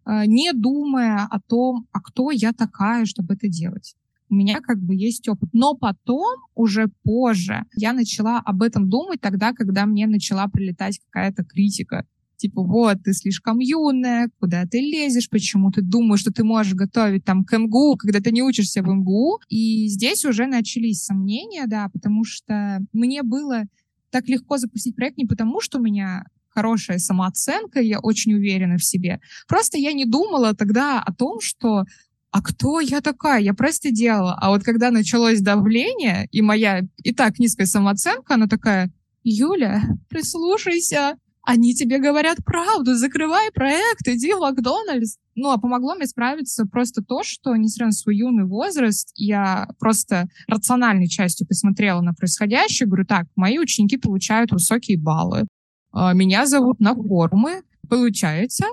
не 0.05 0.53
думая 0.53 1.27
о 1.29 1.39
том, 1.39 1.88
а 1.91 2.01
кто 2.01 2.31
я 2.31 2.53
такая, 2.53 3.05
чтобы 3.05 3.36
это 3.36 3.48
делать. 3.48 3.96
У 4.29 4.36
меня 4.36 4.62
как 4.62 4.79
бы 4.79 4.96
есть 4.96 5.27
опыт. 5.27 5.50
Но 5.51 5.75
потом, 5.75 6.39
уже 6.55 6.88
позже, 7.03 7.65
я 7.75 7.91
начала 7.91 8.39
об 8.39 8.63
этом 8.63 8.89
думать 8.89 9.20
тогда, 9.20 9.51
когда 9.51 9.86
мне 9.86 10.08
начала 10.08 10.48
прилетать 10.48 11.00
какая-то 11.10 11.43
критика. 11.43 12.05
Типа, 12.38 12.63
вот, 12.63 13.03
ты 13.03 13.13
слишком 13.13 13.60
юная, 13.60 14.31
куда 14.39 14.65
ты 14.65 14.79
лезешь, 14.79 15.29
почему 15.29 15.70
ты 15.70 15.81
думаешь, 15.81 16.22
что 16.22 16.31
ты 16.31 16.43
можешь 16.43 16.74
готовить 16.74 17.24
там 17.24 17.43
к 17.43 17.55
МГУ, 17.55 17.98
когда 17.98 18.20
ты 18.20 18.31
не 18.31 18.41
учишься 18.41 18.81
в 18.81 18.88
МГУ. 18.88 19.41
И 19.50 19.88
здесь 19.89 20.25
уже 20.25 20.48
начались 20.48 21.03
сомнения, 21.03 21.67
да, 21.67 21.89
потому 21.89 22.24
что 22.24 22.79
мне 22.93 23.22
было 23.22 23.65
так 24.10 24.27
легко 24.27 24.58
запустить 24.58 24.96
проект 24.96 25.17
не 25.17 25.25
потому, 25.25 25.62
что 25.62 25.77
у 25.77 25.84
меня 25.84 26.25
хорошая 26.53 27.00
самооценка, 27.00 27.79
я 27.81 28.00
очень 28.00 28.34
уверена 28.34 28.77
в 28.77 28.84
себе. 28.84 29.20
Просто 29.48 29.77
я 29.77 29.93
не 29.93 30.05
думала 30.05 30.53
тогда 30.53 31.01
о 31.01 31.13
том, 31.13 31.39
что 31.41 31.86
а 32.31 32.41
кто 32.41 32.79
я 32.79 33.01
такая? 33.01 33.41
Я 33.41 33.53
просто 33.53 33.91
делала. 33.91 34.38
А 34.39 34.51
вот 34.51 34.63
когда 34.63 34.89
началось 34.89 35.41
давление, 35.41 36.27
и 36.31 36.41
моя 36.41 36.81
и 37.03 37.13
так 37.13 37.39
низкая 37.39 37.67
самооценка, 37.67 38.36
она 38.36 38.48
такая, 38.48 38.89
Юля, 39.24 39.81
прислушайся, 40.10 41.17
они 41.43 41.75
тебе 41.75 42.00
говорят 42.00 42.38
правду, 42.46 42.96
закрывай 42.96 43.51
проект, 43.51 44.08
иди 44.08 44.34
в 44.34 44.39
Макдональдс. 44.39 45.17
Ну, 45.36 45.51
а 45.51 45.58
помогло 45.58 45.96
мне 45.96 46.05
справиться 46.08 46.65
просто 46.65 47.01
то, 47.01 47.24
что, 47.24 47.55
несмотря 47.55 47.88
на 47.88 47.91
свой 47.93 48.17
юный 48.17 48.46
возраст, 48.46 49.12
я 49.15 49.67
просто 49.79 50.27
рациональной 50.48 51.08
частью 51.08 51.48
посмотрела 51.48 52.01
на 52.01 52.13
происходящее, 52.13 52.88
говорю, 52.88 53.05
так, 53.05 53.25
мои 53.36 53.58
ученики 53.58 53.98
получают 53.98 54.51
высокие 54.51 54.98
баллы, 54.98 55.48
меня 55.93 56.45
зовут 56.45 56.79
на 56.79 56.95
форумы. 56.95 57.63
Получается, 57.89 58.65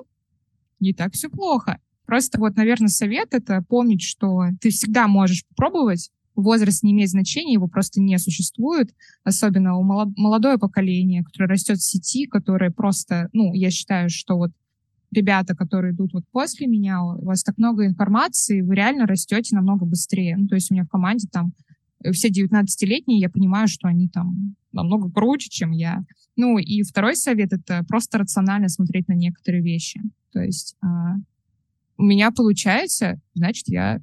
не 0.80 0.92
так 0.92 1.14
все 1.14 1.28
плохо. 1.28 1.78
Просто 2.06 2.38
вот, 2.38 2.56
наверное, 2.56 2.88
совет— 2.88 3.28
это 3.32 3.62
помнить, 3.68 4.02
что 4.02 4.44
ты 4.60 4.70
всегда 4.70 5.08
можешь 5.08 5.44
попробовать, 5.46 6.10
возраст 6.34 6.82
не 6.82 6.92
имеет 6.92 7.10
значения, 7.10 7.54
его 7.54 7.68
просто 7.68 8.00
не 8.00 8.16
существует, 8.18 8.94
особенно 9.24 9.76
у 9.76 9.82
молодое 9.82 10.56
поколение, 10.56 11.24
которое 11.24 11.48
растет 11.48 11.78
в 11.78 11.84
сети, 11.84 12.26
которое 12.26 12.70
просто, 12.70 13.28
ну, 13.32 13.52
я 13.52 13.70
считаю, 13.70 14.08
что 14.08 14.36
вот 14.36 14.52
ребята, 15.10 15.54
которые 15.54 15.92
идут 15.92 16.12
вот 16.14 16.24
после 16.30 16.66
меня, 16.66 17.02
у 17.02 17.24
вас 17.24 17.42
так 17.42 17.58
много 17.58 17.86
информации, 17.86 18.60
вы 18.60 18.74
реально 18.74 19.06
растете 19.06 19.56
намного 19.56 19.84
быстрее. 19.84 20.36
Ну, 20.36 20.46
то 20.46 20.54
есть 20.54 20.70
у 20.70 20.74
меня 20.74 20.84
в 20.84 20.88
команде 20.88 21.26
там 21.30 21.52
все 22.12 22.28
19-летние, 22.28 23.20
я 23.20 23.28
понимаю, 23.28 23.68
что 23.68 23.88
они 23.88 24.08
там 24.08 24.56
намного 24.72 25.10
круче, 25.10 25.48
чем 25.50 25.70
я. 25.72 26.04
Ну 26.36 26.58
и 26.58 26.82
второй 26.82 27.16
совет— 27.16 27.52
это 27.54 27.84
просто 27.88 28.18
рационально 28.18 28.68
смотреть 28.68 29.08
на 29.08 29.14
некоторые 29.14 29.62
вещи. 29.62 30.00
То 30.32 30.40
есть 30.40 30.76
а, 30.82 31.16
у 31.96 32.02
меня 32.02 32.30
получается, 32.30 33.20
значит, 33.34 33.68
я 33.68 34.00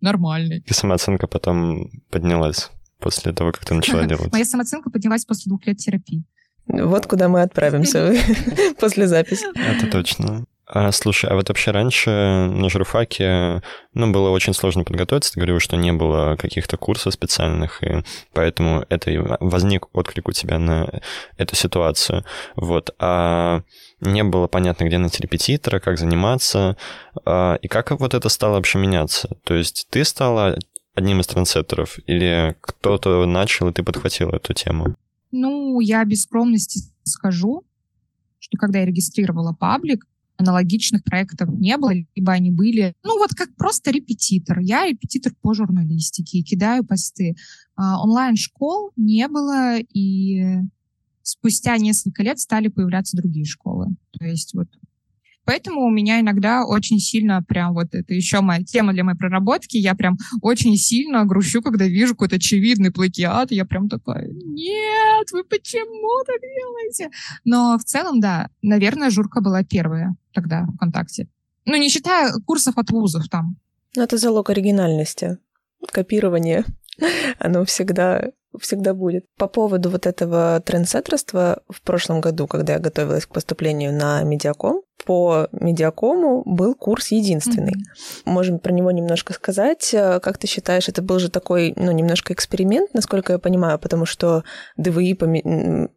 нормальный. 0.00 0.64
И 0.66 0.72
самооценка 0.72 1.26
потом 1.26 1.90
поднялась 2.10 2.70
после 2.98 3.32
того, 3.32 3.52
как 3.52 3.64
ты 3.64 3.74
начала 3.74 4.04
делать? 4.06 4.32
Моя 4.32 4.44
самооценка 4.44 4.90
поднялась 4.90 5.24
после 5.24 5.48
двух 5.50 5.66
лет 5.66 5.78
терапии. 5.78 6.24
Вот 6.66 7.06
куда 7.06 7.28
мы 7.28 7.42
отправимся 7.42 8.14
после 8.80 9.06
записи. 9.06 9.46
Это 9.54 9.86
точно. 9.90 10.44
А, 10.72 10.92
слушай, 10.92 11.28
а 11.28 11.34
вот 11.34 11.48
вообще 11.48 11.72
раньше 11.72 12.10
на 12.10 12.68
журфаке, 12.68 13.60
ну, 13.92 14.12
было 14.12 14.30
очень 14.30 14.54
сложно 14.54 14.84
подготовиться. 14.84 15.32
Ты 15.32 15.40
говорил, 15.40 15.58
что 15.58 15.76
не 15.76 15.92
было 15.92 16.36
каких-то 16.36 16.76
курсов 16.76 17.12
специальных, 17.12 17.82
и 17.82 18.04
поэтому 18.32 18.84
это 18.88 19.10
возник 19.40 19.88
отклик 19.96 20.28
у 20.28 20.32
тебя 20.32 20.60
на 20.60 21.00
эту 21.36 21.56
ситуацию. 21.56 22.24
Вот. 22.54 22.94
А 23.00 23.62
не 24.00 24.22
было 24.22 24.46
понятно, 24.46 24.84
где 24.84 24.98
найти 24.98 25.20
репетитора, 25.20 25.80
как 25.80 25.98
заниматься, 25.98 26.76
а, 27.24 27.56
и 27.60 27.66
как 27.66 27.90
вот 27.90 28.14
это 28.14 28.28
стало 28.28 28.54
вообще 28.54 28.78
меняться. 28.78 29.36
То 29.42 29.54
есть 29.54 29.88
ты 29.90 30.04
стала 30.04 30.56
одним 30.94 31.20
из 31.20 31.26
трансеттеров, 31.26 31.98
или 32.06 32.54
кто-то 32.60 33.26
начал, 33.26 33.68
и 33.68 33.72
ты 33.72 33.82
подхватила 33.82 34.36
эту 34.36 34.54
тему? 34.54 34.94
Ну, 35.32 35.80
я 35.80 36.04
без 36.04 36.22
скромности 36.22 36.92
скажу, 37.02 37.64
что 38.38 38.56
когда 38.56 38.78
я 38.78 38.86
регистрировала 38.86 39.52
паблик, 39.52 40.04
аналогичных 40.40 41.04
проектов 41.04 41.48
не 41.50 41.76
было, 41.76 41.92
либо 42.14 42.32
они 42.32 42.50
были, 42.50 42.94
ну 43.04 43.18
вот 43.18 43.30
как 43.34 43.54
просто 43.56 43.90
репетитор. 43.90 44.58
Я 44.58 44.86
репетитор 44.86 45.32
по 45.40 45.54
журналистике, 45.54 46.42
кидаю 46.42 46.84
посты. 46.84 47.36
А, 47.76 48.02
онлайн-школ 48.02 48.92
не 48.96 49.28
было, 49.28 49.78
и 49.78 50.56
спустя 51.22 51.76
несколько 51.78 52.22
лет 52.22 52.38
стали 52.38 52.68
появляться 52.68 53.16
другие 53.16 53.44
школы. 53.44 53.94
То 54.18 54.24
есть 54.24 54.54
вот 54.54 54.68
Поэтому 55.50 55.84
у 55.84 55.90
меня 55.90 56.20
иногда 56.20 56.64
очень 56.64 57.00
сильно 57.00 57.42
прям 57.42 57.74
вот 57.74 57.88
это 57.90 58.14
еще 58.14 58.40
моя 58.40 58.62
тема 58.62 58.92
для 58.92 59.02
моей 59.02 59.18
проработки. 59.18 59.76
Я 59.76 59.96
прям 59.96 60.16
очень 60.42 60.76
сильно 60.76 61.24
грущу, 61.24 61.60
когда 61.60 61.86
вижу 61.86 62.14
какой-то 62.14 62.36
очевидный 62.36 62.92
плагиат. 62.92 63.50
Я 63.50 63.64
прям 63.64 63.88
такая, 63.88 64.28
нет, 64.28 65.32
вы 65.32 65.42
почему 65.42 66.24
так 66.24 66.40
делаете? 66.40 67.10
Но 67.44 67.76
в 67.78 67.82
целом, 67.82 68.20
да, 68.20 68.48
наверное, 68.62 69.10
Журка 69.10 69.40
была 69.40 69.64
первая 69.64 70.14
тогда 70.32 70.68
ВКонтакте. 70.76 71.26
Ну, 71.64 71.74
не 71.74 71.88
считая 71.88 72.32
курсов 72.46 72.78
от 72.78 72.90
вузов 72.90 73.28
там. 73.28 73.56
Ну, 73.96 74.04
это 74.04 74.18
залог 74.18 74.50
оригинальности. 74.50 75.38
Копирование, 75.84 76.64
оно 77.40 77.64
всегда 77.64 78.30
всегда 78.60 78.94
будет. 78.94 79.26
По 79.36 79.48
поводу 79.48 79.90
вот 79.90 80.06
этого 80.06 80.62
трендсеттерства 80.64 81.62
в 81.68 81.82
прошлом 81.82 82.20
году, 82.20 82.46
когда 82.46 82.74
я 82.74 82.78
готовилась 82.78 83.26
к 83.26 83.32
поступлению 83.32 83.92
на 83.92 84.22
Медиаком, 84.22 84.82
по 85.04 85.48
медиакому 85.52 86.42
был 86.44 86.74
курс 86.74 87.08
единственный. 87.08 87.72
Mm-hmm. 87.72 88.22
Можем 88.26 88.58
про 88.58 88.72
него 88.72 88.90
немножко 88.90 89.32
сказать. 89.32 89.90
Как 89.92 90.38
ты 90.38 90.46
считаешь, 90.46 90.88
это 90.88 91.02
был 91.02 91.18
же 91.18 91.30
такой, 91.30 91.72
ну, 91.76 91.90
немножко 91.92 92.32
эксперимент, 92.32 92.92
насколько 92.94 93.32
я 93.34 93.38
понимаю, 93.38 93.78
потому 93.78 94.06
что 94.06 94.44
ДВИ 94.76 95.14
по, 95.14 95.26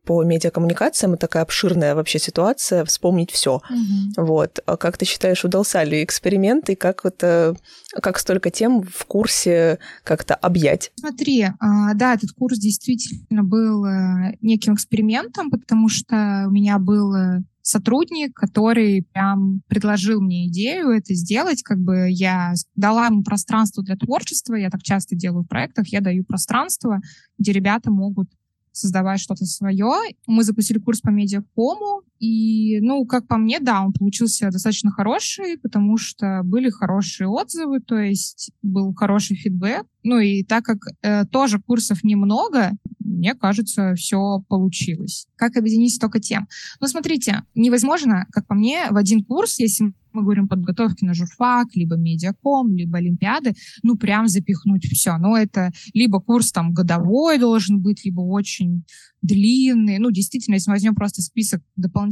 по 0.06 0.24
медиакоммуникациям 0.24 1.14
это 1.14 1.22
такая 1.22 1.44
обширная 1.44 1.96
вообще 1.96 2.20
ситуация, 2.20 2.86
вспомнить 2.86 3.32
все. 3.32 3.62
Mm-hmm. 3.70 4.26
Вот. 4.26 4.60
А 4.66 4.78
как 4.78 4.98
ты 4.98 5.06
считаешь, 5.06 5.44
удался 5.44 5.84
ли 5.84 6.04
эксперимент 6.04 6.70
и 6.70 6.76
как 6.76 7.06
это, 7.06 7.56
как 8.02 8.20
столько 8.20 8.50
тем 8.52 8.84
в 8.84 9.06
курсе 9.06 9.80
как-то 10.04 10.36
объять? 10.36 10.92
Смотри, 11.00 11.48
а, 11.60 11.94
да, 11.94 12.14
этот 12.14 12.32
курс 12.32 12.58
действительно 12.58 13.44
был 13.44 13.86
э, 13.86 14.38
неким 14.42 14.76
экспериментом, 14.76 15.50
потому 15.50 15.90
что 15.90 16.46
у 16.48 16.52
меня 16.52 16.80
был 16.80 17.14
э, 17.16 17.44
сотрудник, 17.64 18.36
который 18.36 19.08
прям 19.14 19.62
предложил 19.68 20.22
мне 20.22 20.48
идею 20.48 20.90
это 20.90 21.16
сделать. 21.16 21.64
Как 21.64 21.80
бы 21.80 22.08
я 22.10 22.54
дала 22.76 23.08
ему 23.08 23.24
пространство 23.24 23.84
для 23.84 23.96
творчества. 23.96 24.56
Я 24.56 24.70
так 24.70 24.84
часто 24.84 25.16
делаю 25.16 25.44
в 25.44 25.48
проектах. 25.48 25.88
Я 25.88 26.02
даю 26.02 26.24
пространство, 26.26 27.00
где 27.40 27.54
ребята 27.54 27.90
могут 27.90 28.30
создавать 28.74 29.20
что-то 29.20 29.46
свое. 29.46 29.92
Мы 30.28 30.44
запустили 30.44 30.80
курс 30.80 31.00
по 31.00 31.10
медиакому, 31.10 32.02
и, 32.24 32.80
ну, 32.80 33.06
как 33.06 33.28
по 33.28 33.36
мне, 33.36 33.60
да, 33.60 33.84
он 33.84 33.92
получился 33.92 34.50
достаточно 34.50 34.92
хороший, 34.92 35.58
потому 35.58 35.98
что 35.98 36.40
были 36.46 36.70
хорошие 36.70 37.28
отзывы, 37.28 37.82
то 37.82 37.98
есть 37.98 38.52
был 38.62 38.94
хороший 38.94 39.36
фидбэк. 39.36 39.86
Ну 40.04 40.20
и 40.20 40.44
так 40.44 40.64
как 40.64 40.78
э, 41.02 41.26
тоже 41.26 41.60
курсов 41.60 42.02
немного, 42.06 42.72
мне 43.00 43.36
кажется, 43.36 43.96
все 43.96 44.42
получилось. 44.48 45.28
Как 45.36 45.58
объединить 45.58 45.96
столько 45.96 46.22
тем? 46.22 46.48
Ну, 46.80 46.88
смотрите, 46.88 47.44
невозможно, 47.56 48.26
как 48.32 48.48
по 48.48 48.56
мне, 48.56 48.88
в 48.90 48.96
один 48.96 49.26
курс, 49.26 49.60
если 49.60 49.94
мы 50.14 50.22
говорим 50.22 50.48
подготовки 50.48 51.04
на 51.04 51.14
журфак, 51.14 51.70
либо 51.76 51.96
медиаком, 51.96 52.76
либо 52.76 53.00
олимпиады, 53.00 53.54
ну, 53.82 53.98
прям 53.98 54.28
запихнуть 54.28 54.86
все. 54.86 55.18
Ну, 55.18 55.36
это 55.36 55.72
либо 55.94 56.22
курс 56.22 56.52
там 56.52 56.74
годовой 56.74 57.40
должен 57.40 57.82
быть, 57.82 58.06
либо 58.06 58.22
очень 58.22 58.86
длинный. 59.22 59.98
Ну, 60.00 60.12
действительно, 60.12 60.56
если 60.56 60.70
мы 60.70 60.76
возьмем 60.76 60.96
просто 60.96 61.22
список 61.22 61.62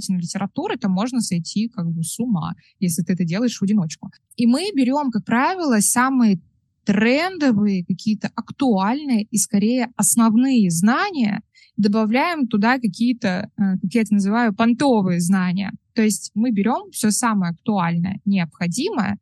дополнительной 0.02 0.22
литературы, 0.22 0.78
то 0.78 0.90
можно 0.90 1.22
сойти 1.22 1.70
как 1.70 1.88
бы 1.92 2.04
с 2.04 2.20
ума, 2.20 2.54
если 2.80 3.04
ты 3.04 3.14
это 3.14 3.24
делаешь 3.24 3.58
в 3.58 3.64
одиночку. 3.64 4.12
И 4.36 4.48
мы 4.48 4.70
берем, 4.76 5.12
как 5.12 5.26
правило, 5.26 5.80
самые 5.80 6.40
трендовые, 6.86 7.86
какие-то 7.86 8.30
актуальные 8.36 9.24
и 9.24 9.38
скорее 9.38 9.90
основные 9.96 10.70
знания, 10.72 11.42
добавляем 11.78 12.48
туда 12.48 12.80
какие-то, 12.80 13.50
э, 13.58 13.78
как 13.82 13.94
я 13.94 14.02
это 14.02 14.14
называю, 14.14 14.54
понтовые 14.54 15.20
знания. 15.20 15.72
То 15.94 16.02
есть 16.02 16.32
мы 16.34 16.52
берем 16.52 16.92
все 16.92 17.12
самое 17.12 17.52
актуальное, 17.52 18.20
необходимое, 18.26 19.18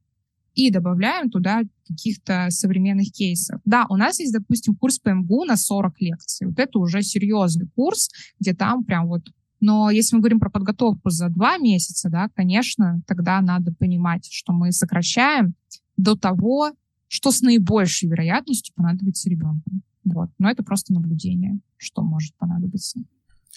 и 0.55 0.71
добавляем 0.71 1.29
туда 1.29 1.61
каких-то 1.87 2.47
современных 2.49 3.11
кейсов. 3.11 3.61
Да, 3.65 3.85
у 3.89 3.95
нас 3.95 4.19
есть, 4.19 4.33
допустим, 4.33 4.75
курс 4.75 4.99
по 4.99 5.09
МГУ 5.09 5.45
на 5.45 5.55
40 5.55 6.01
лекций. 6.01 6.47
Вот 6.47 6.59
это 6.59 6.79
уже 6.79 7.01
серьезный 7.01 7.67
курс, 7.75 8.09
где 8.39 8.53
там 8.53 8.83
прям 8.83 9.07
вот 9.07 9.23
но 9.59 9.89
если 9.89 10.15
мы 10.15 10.21
говорим 10.21 10.39
про 10.39 10.49
подготовку 10.49 11.09
за 11.09 11.29
два 11.29 11.57
месяца, 11.57 12.09
да, 12.09 12.29
конечно, 12.35 13.01
тогда 13.07 13.41
надо 13.41 13.73
понимать, 13.73 14.27
что 14.31 14.53
мы 14.53 14.71
сокращаем 14.71 15.53
до 15.97 16.15
того, 16.15 16.71
что 17.07 17.31
с 17.31 17.41
наибольшей 17.41 18.09
вероятностью 18.09 18.73
понадобится 18.75 19.29
ребенку. 19.29 19.71
Вот. 20.05 20.29
Но 20.37 20.49
это 20.49 20.63
просто 20.63 20.93
наблюдение, 20.93 21.59
что 21.77 22.01
может 22.01 22.35
понадобиться. 22.37 22.99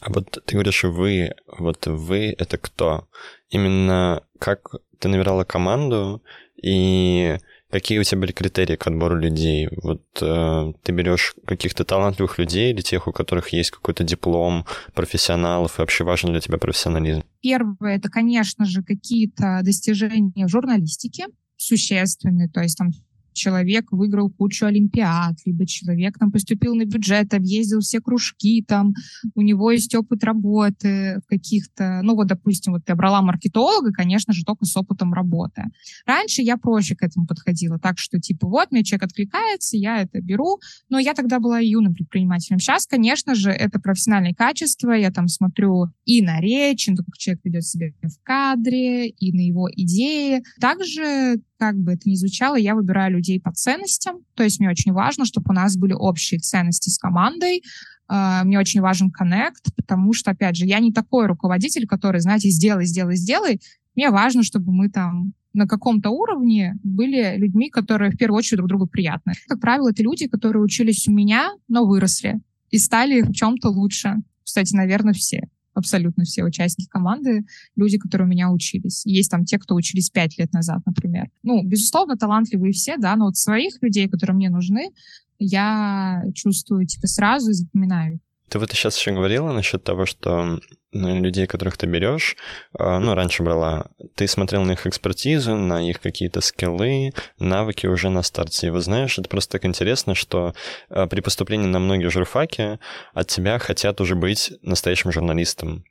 А 0.01 0.11
вот 0.11 0.43
ты 0.45 0.55
говоришь, 0.55 0.83
вы, 0.85 1.35
вот 1.59 1.87
вы— 1.87 2.35
это 2.39 2.59
кто? 2.59 3.09
Именно 3.51 4.23
как 4.39 4.75
ты 4.99 5.09
набирала 5.09 5.45
команду 5.45 6.23
и 6.61 7.39
какие 7.73 7.99
у 7.99 8.05
тебя 8.05 8.21
были 8.21 8.33
критерии 8.33 8.77
к 8.77 8.87
отбору 8.87 9.17
людей? 9.17 9.69
Вот 9.83 10.03
э, 10.21 10.73
ты 10.83 10.93
берешь 10.93 11.35
каких-то 11.47 11.85
талантливых 11.85 12.39
людей 12.39 12.73
или 12.73 12.83
тех, 12.83 13.09
у 13.09 13.13
которых 13.13 13.49
есть 13.49 13.71
какой-то 13.71 14.05
диплом 14.05 14.67
профессионалов, 14.95 15.79
и 15.79 15.83
вообще 15.83 16.05
важен 16.05 16.33
для 16.33 16.41
тебя 16.41 16.59
профессионализм? 16.59 17.25
Первое— 17.41 17.97
это, 17.97 18.11
конечно 18.11 18.67
же, 18.67 18.83
какие-то 18.83 19.61
достижения 19.65 20.47
в 20.47 20.51
журналистике, 20.51 21.27
существенные, 21.57 22.49
то 22.51 22.61
есть 22.61 22.77
там 22.77 22.91
человек 23.33 23.91
выиграл 23.91 24.31
кучу 24.31 24.67
олимпиад, 24.67 25.37
либо 25.45 25.67
человек 25.67 26.19
там 26.19 26.31
поступил 26.31 26.75
на 26.75 26.85
бюджет, 26.85 27.35
объездил 27.35 27.81
все 27.81 28.01
кружки, 28.01 28.65
там 28.67 28.95
у 29.35 29.43
него 29.43 29.71
есть 29.71 29.95
опыт 29.95 30.25
работы 30.25 31.21
в 31.25 31.29
каких-то, 31.29 32.01
ну 32.03 32.15
вот, 32.15 32.27
допустим, 32.27 32.73
вот 32.73 32.83
я 32.89 32.95
брала 32.95 33.23
маркетолога, 33.23 33.93
конечно 33.93 34.33
же, 34.33 34.45
только 34.45 34.65
с 34.65 34.77
опытом 34.77 35.13
работы. 35.13 35.65
Раньше 36.07 36.43
я 36.43 36.57
проще 36.57 36.95
к 36.95 37.03
этому 37.03 37.27
подходила, 37.27 37.79
так 37.79 37.99
что 37.99 38.19
типа 38.19 38.47
вот 38.47 38.71
мне 38.71 38.85
человек 38.85 39.05
откликается, 39.05 39.77
я 39.77 40.03
это 40.03 40.21
беру, 40.21 40.61
но 40.89 40.99
я 40.99 41.15
тогда 41.15 41.39
была 41.39 41.59
юным 41.59 41.95
предпринимателем. 41.95 42.59
Сейчас, 42.59 42.87
конечно 42.87 43.35
же, 43.35 43.51
это 43.51 43.81
профессиональные 43.81 44.35
качества, 44.35 44.93
я 44.93 45.11
там 45.11 45.29
смотрю 45.29 45.87
и 46.05 46.23
на 46.23 46.41
речь, 46.41 46.89
и 46.89 46.91
на 46.91 46.99
то, 46.99 47.05
как 47.05 47.17
человек 47.17 47.41
ведет 47.45 47.65
себя 47.65 47.87
в 48.03 48.23
кадре, 48.23 49.09
и 49.09 49.33
на 49.33 49.41
его 49.41 49.69
идеи. 49.73 50.43
Также 50.61 51.41
как 51.63 51.77
бы 51.77 51.93
это 51.93 52.09
ни 52.09 52.17
звучало, 52.17 52.57
я 52.57 52.75
выбираю 52.75 53.13
людей 53.13 53.22
по 53.39 53.53
ценностям. 53.53 54.19
То 54.35 54.43
есть 54.43 54.61
мне 54.61 54.71
очень 54.71 54.93
важно, 54.93 55.25
чтобы 55.25 55.47
у 55.51 55.53
нас 55.53 55.77
были 55.77 55.93
общие 55.93 56.41
ценности 56.41 56.91
с 56.91 56.99
командой. 56.99 57.63
А, 58.09 58.45
мне 58.45 58.59
очень 58.59 58.81
важен 58.81 59.11
коннект, 59.11 59.75
потому 59.77 60.13
что, 60.13 60.33
опять 60.33 60.57
же, 60.57 60.67
я 60.67 60.81
не 60.81 60.93
такой 60.93 61.27
руководитель, 61.27 61.87
который, 61.87 62.21
знаете, 62.21 62.51
сделай, 62.51 62.85
сделай, 62.85 63.17
сделай. 63.17 63.61
Мне 63.95 64.11
важно, 64.11 64.43
чтобы 64.43 64.73
мы 64.73 64.89
там 64.89 65.33
на 65.55 65.67
каком-то 65.67 66.11
уровне 66.11 66.79
были 66.83 67.37
людьми, 67.37 67.71
которые 67.71 68.11
в 68.11 68.17
первую 68.17 68.39
очередь 68.39 68.59
друг 68.59 68.69
другу 68.69 68.87
приятны. 68.87 69.35
Как 69.49 69.61
правило, 69.61 69.91
это 69.91 70.03
люди, 70.03 70.27
которые 70.27 70.63
учились 70.63 71.07
у 71.09 71.13
меня, 71.13 71.53
но 71.69 71.87
выросли 71.87 72.41
и 72.71 72.79
стали 72.79 73.21
в 73.21 73.33
чем-то 73.33 73.69
лучше. 73.69 74.17
Кстати, 74.45 74.75
наверное, 74.75 75.13
все 75.13 75.49
абсолютно 75.75 76.25
все 76.25 76.45
участники 76.45 76.89
команды, 76.89 77.45
люди, 77.77 77.99
которые 77.99 78.27
у 78.27 78.31
меня 78.31 78.51
учились. 78.51 79.05
Есть 79.05 79.31
там 79.31 79.45
те, 79.45 79.59
кто 79.59 79.75
учились 79.75 80.11
пять 80.11 80.39
лет 80.39 80.53
назад, 80.53 80.81
например. 80.87 81.29
Ну, 81.43 81.63
безусловно, 81.63 82.17
талантливые 82.17 82.73
все, 82.73 82.97
да, 82.97 83.17
но 83.17 83.27
вот 83.27 83.37
своих 83.37 83.81
людей, 83.83 84.09
которые 84.09 84.37
мне 84.37 84.51
нужны, 84.51 84.91
я 85.39 86.23
чувствую 86.35 86.87
типа 86.87 87.07
сразу 87.07 87.51
и 87.51 87.55
запоминаю. 87.55 88.21
Ты 88.49 88.59
вот 88.59 88.71
сейчас 88.71 88.99
еще 88.99 89.13
говорила 89.13 89.53
насчет 89.53 89.83
того, 89.83 90.07
что 90.07 90.61
людей, 90.93 91.47
которых 91.47 91.77
ты 91.77 91.87
берешь, 91.87 92.37
а, 92.79 92.99
ну, 92.99 93.15
раньше 93.15 93.43
брала, 93.43 93.87
ты 94.15 94.29
смотрел 94.29 94.63
на 94.63 94.73
их 94.73 94.87
экспертизу, 94.87 95.57
на 95.57 95.89
их 95.89 96.01
какие-то 96.01 96.41
скиллы, 96.41 97.13
навыки 97.39 97.87
уже 97.87 98.11
на 98.11 98.23
старте. 98.23 98.67
И 98.67 98.71
вот 98.71 98.83
знаешь, 98.83 99.19
это 99.19 99.29
просто 99.29 99.53
так 99.53 99.65
интересно, 99.65 100.15
что 100.15 100.55
а, 100.91 101.07
при 101.07 101.21
поступлении 101.21 101.67
на 101.67 101.79
многие 101.79 102.11
журфаки 102.11 102.79
от 103.15 103.29
тебя 103.29 103.59
хотят 103.59 104.01
уже 104.01 104.15
быть 104.15 104.53
настоящим 104.63 105.13
журналистом. 105.13 105.85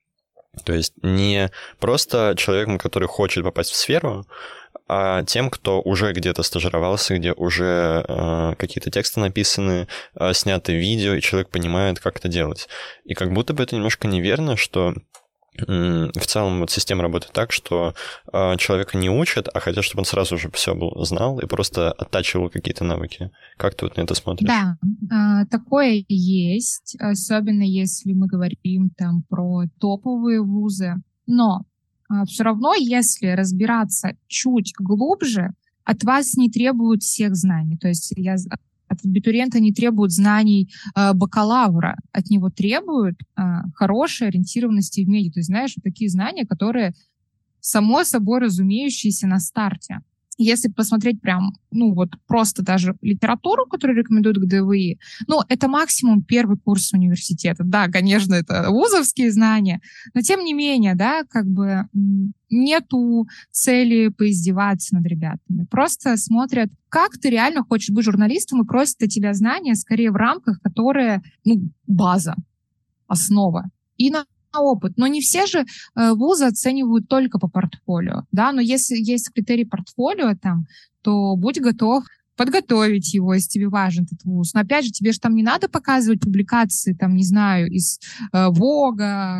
То 0.65 0.73
есть 0.73 0.93
не 1.01 1.49
просто 1.79 2.35
человеком, 2.37 2.77
который 2.77 3.07
хочет 3.07 3.43
попасть 3.43 3.71
в 3.71 3.75
сферу, 3.75 4.27
а 4.93 5.23
тем, 5.23 5.49
кто 5.49 5.81
уже 5.81 6.11
где-то 6.11 6.43
стажировался, 6.43 7.17
где 7.17 7.31
уже 7.31 8.03
э, 8.05 8.55
какие-то 8.57 8.91
тексты 8.91 9.21
написаны, 9.21 9.87
э, 10.15 10.33
сняты 10.33 10.73
видео, 10.73 11.13
и 11.13 11.21
человек 11.21 11.49
понимает, 11.49 12.01
как 12.01 12.17
это 12.17 12.27
делать. 12.27 12.67
И 13.05 13.13
как 13.13 13.31
будто 13.31 13.53
бы 13.53 13.63
это 13.63 13.73
немножко 13.73 14.09
неверно, 14.09 14.57
что 14.57 14.93
в 15.57 16.25
целом 16.25 16.59
вот 16.59 16.71
система 16.71 17.03
работает 17.03 17.33
так, 17.33 17.53
что 17.53 17.93
э, 18.33 18.57
человека 18.57 18.97
не 18.97 19.09
учат, 19.09 19.47
а 19.53 19.61
хотят, 19.61 19.85
чтобы 19.85 20.01
он 20.01 20.05
сразу 20.05 20.37
же 20.37 20.51
все 20.51 20.75
был, 20.75 20.91
знал 21.05 21.39
и 21.39 21.45
просто 21.45 21.93
оттачивал 21.93 22.49
какие-то 22.49 22.83
навыки. 22.83 23.31
Как 23.55 23.75
ты 23.75 23.85
вот 23.85 23.95
на 23.95 24.01
это 24.01 24.13
смотришь? 24.13 24.49
Да, 24.49 24.77
э, 24.83 25.45
такое 25.49 26.03
есть, 26.09 26.97
особенно 26.99 27.63
если 27.63 28.11
мы 28.11 28.27
говорим 28.27 28.89
там 28.97 29.23
про 29.29 29.63
топовые 29.79 30.41
вузы. 30.41 30.95
Но 31.27 31.59
а, 31.59 31.70
все 32.27 32.43
равно, 32.43 32.73
если 32.73 33.27
разбираться 33.27 34.15
чуть 34.27 34.73
глубже, 34.77 35.51
от 35.83 36.03
вас 36.03 36.35
не 36.35 36.49
требуют 36.49 37.03
всех 37.03 37.35
знаний. 37.35 37.77
То 37.77 37.87
есть 37.87 38.13
я 38.15 38.35
от 38.87 39.05
абитуриента 39.05 39.59
не 39.59 39.73
требуют 39.73 40.11
знаний 40.11 40.69
э, 40.95 41.13
бакалавра, 41.13 41.97
от 42.11 42.29
него 42.29 42.49
требуют 42.49 43.15
э, 43.21 43.41
хорошей 43.73 44.27
ориентированности 44.27 45.01
в 45.05 45.07
меди. 45.07 45.31
То 45.31 45.39
есть, 45.39 45.47
знаешь, 45.47 45.75
такие 45.81 46.09
знания, 46.09 46.45
которые 46.45 46.93
само 47.61 48.03
собой 48.03 48.39
разумеющиеся 48.39 49.27
на 49.27 49.39
старте 49.39 50.01
если 50.43 50.69
посмотреть 50.69 51.21
прям, 51.21 51.53
ну 51.71 51.93
вот 51.93 52.09
просто 52.27 52.63
даже 52.63 52.95
литературу, 53.01 53.65
которую 53.65 53.97
рекомендуют 53.97 54.37
к 54.37 54.45
ДВИ, 54.45 54.99
ну 55.27 55.41
это 55.47 55.67
максимум 55.67 56.23
первый 56.23 56.57
курс 56.57 56.93
университета. 56.93 57.63
Да, 57.63 57.87
конечно, 57.87 58.33
это 58.33 58.69
вузовские 58.69 59.31
знания, 59.31 59.81
но 60.13 60.21
тем 60.21 60.43
не 60.43 60.53
менее, 60.53 60.95
да, 60.95 61.23
как 61.29 61.45
бы 61.45 61.85
нету 62.49 63.27
цели 63.49 64.09
поиздеваться 64.09 64.95
над 64.95 65.05
ребятами. 65.05 65.65
Просто 65.69 66.17
смотрят, 66.17 66.69
как 66.89 67.17
ты 67.17 67.29
реально 67.29 67.63
хочешь 67.63 67.89
быть 67.89 68.03
журналистом 68.03 68.61
и 68.61 68.67
просят 68.67 69.01
от 69.01 69.09
тебя 69.09 69.33
знания 69.33 69.75
скорее 69.75 70.11
в 70.11 70.15
рамках, 70.15 70.61
которые, 70.61 71.21
ну, 71.45 71.69
база, 71.87 72.35
основа. 73.07 73.69
И 73.97 74.09
на 74.09 74.25
опыт. 74.59 74.93
Но 74.97 75.07
не 75.07 75.21
все 75.21 75.45
же 75.45 75.59
э, 75.95 76.11
вузы 76.13 76.45
оценивают 76.45 77.07
только 77.07 77.39
по 77.39 77.47
портфолио, 77.47 78.23
да, 78.31 78.51
но 78.51 78.61
если 78.61 78.95
есть 78.95 79.31
критерий 79.33 79.65
портфолио 79.65 80.35
там, 80.35 80.65
то 81.01 81.35
будь 81.35 81.59
готов 81.59 82.03
подготовить 82.41 83.13
его, 83.13 83.35
если 83.35 83.49
тебе 83.49 83.67
важен 83.67 84.05
этот 84.05 84.23
вуз. 84.23 84.55
Но 84.55 84.61
опять 84.61 84.85
же, 84.85 84.91
тебе 84.91 85.11
же 85.11 85.19
там 85.19 85.35
не 85.35 85.43
надо 85.43 85.69
показывать 85.69 86.21
публикации, 86.21 86.93
там, 86.93 87.15
не 87.15 87.23
знаю, 87.23 87.69
из 87.69 87.99
э, 88.33 88.47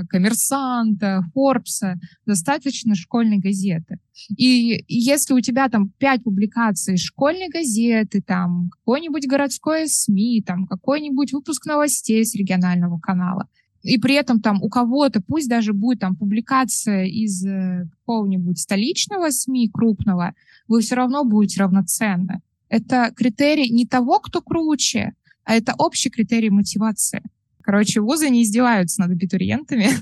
Коммерсанта, 0.08 1.24
Форбса. 1.34 2.00
Достаточно 2.28 2.93
школьной 2.93 3.39
газеты. 3.39 3.97
И, 4.38 4.84
если 4.88 5.34
у 5.34 5.39
тебя 5.41 5.67
там 5.69 5.89
пять 5.97 6.24
публикаций 6.24 6.97
школьной 6.97 7.50
газеты, 7.50 8.21
там, 8.21 8.69
какой-нибудь 8.69 9.28
городской 9.28 9.88
СМИ, 9.88 10.43
там, 10.45 10.67
какой-нибудь 10.67 11.34
выпуск 11.34 11.65
новостей 11.65 12.24
с 12.24 12.36
регионального 12.36 13.00
канала, 13.00 13.47
и 13.84 13.98
при 13.98 14.15
этом 14.15 14.41
там 14.41 14.62
у 14.62 14.70
кого-то, 14.70 15.22
пусть 15.22 15.50
даже 15.50 15.74
будет 15.74 16.00
там 16.00 16.15
публикация 16.15 17.06
из 17.06 17.46
э, 17.46 17.88
какого-нибудь 18.00 18.60
столичного 18.60 19.32
СМИ 19.32 19.70
крупного, 19.70 20.34
вы 20.67 20.82
все 20.82 20.96
равно 20.96 21.24
будете 21.24 21.62
равноценны. 21.62 22.41
Это 22.70 23.12
критерий 23.15 23.70
не 23.70 23.86
того, 23.86 24.20
кто 24.20 24.41
круче, 24.41 25.13
а 25.44 25.56
это 25.56 25.74
общий 25.78 26.10
критерий 26.10 26.50
мотивации. 26.50 27.22
Короче, 27.62 28.02
вузы 28.02 28.30
не 28.30 28.44
издеваются 28.44 29.02
над 29.02 29.12
абитуриентами. 29.12 29.88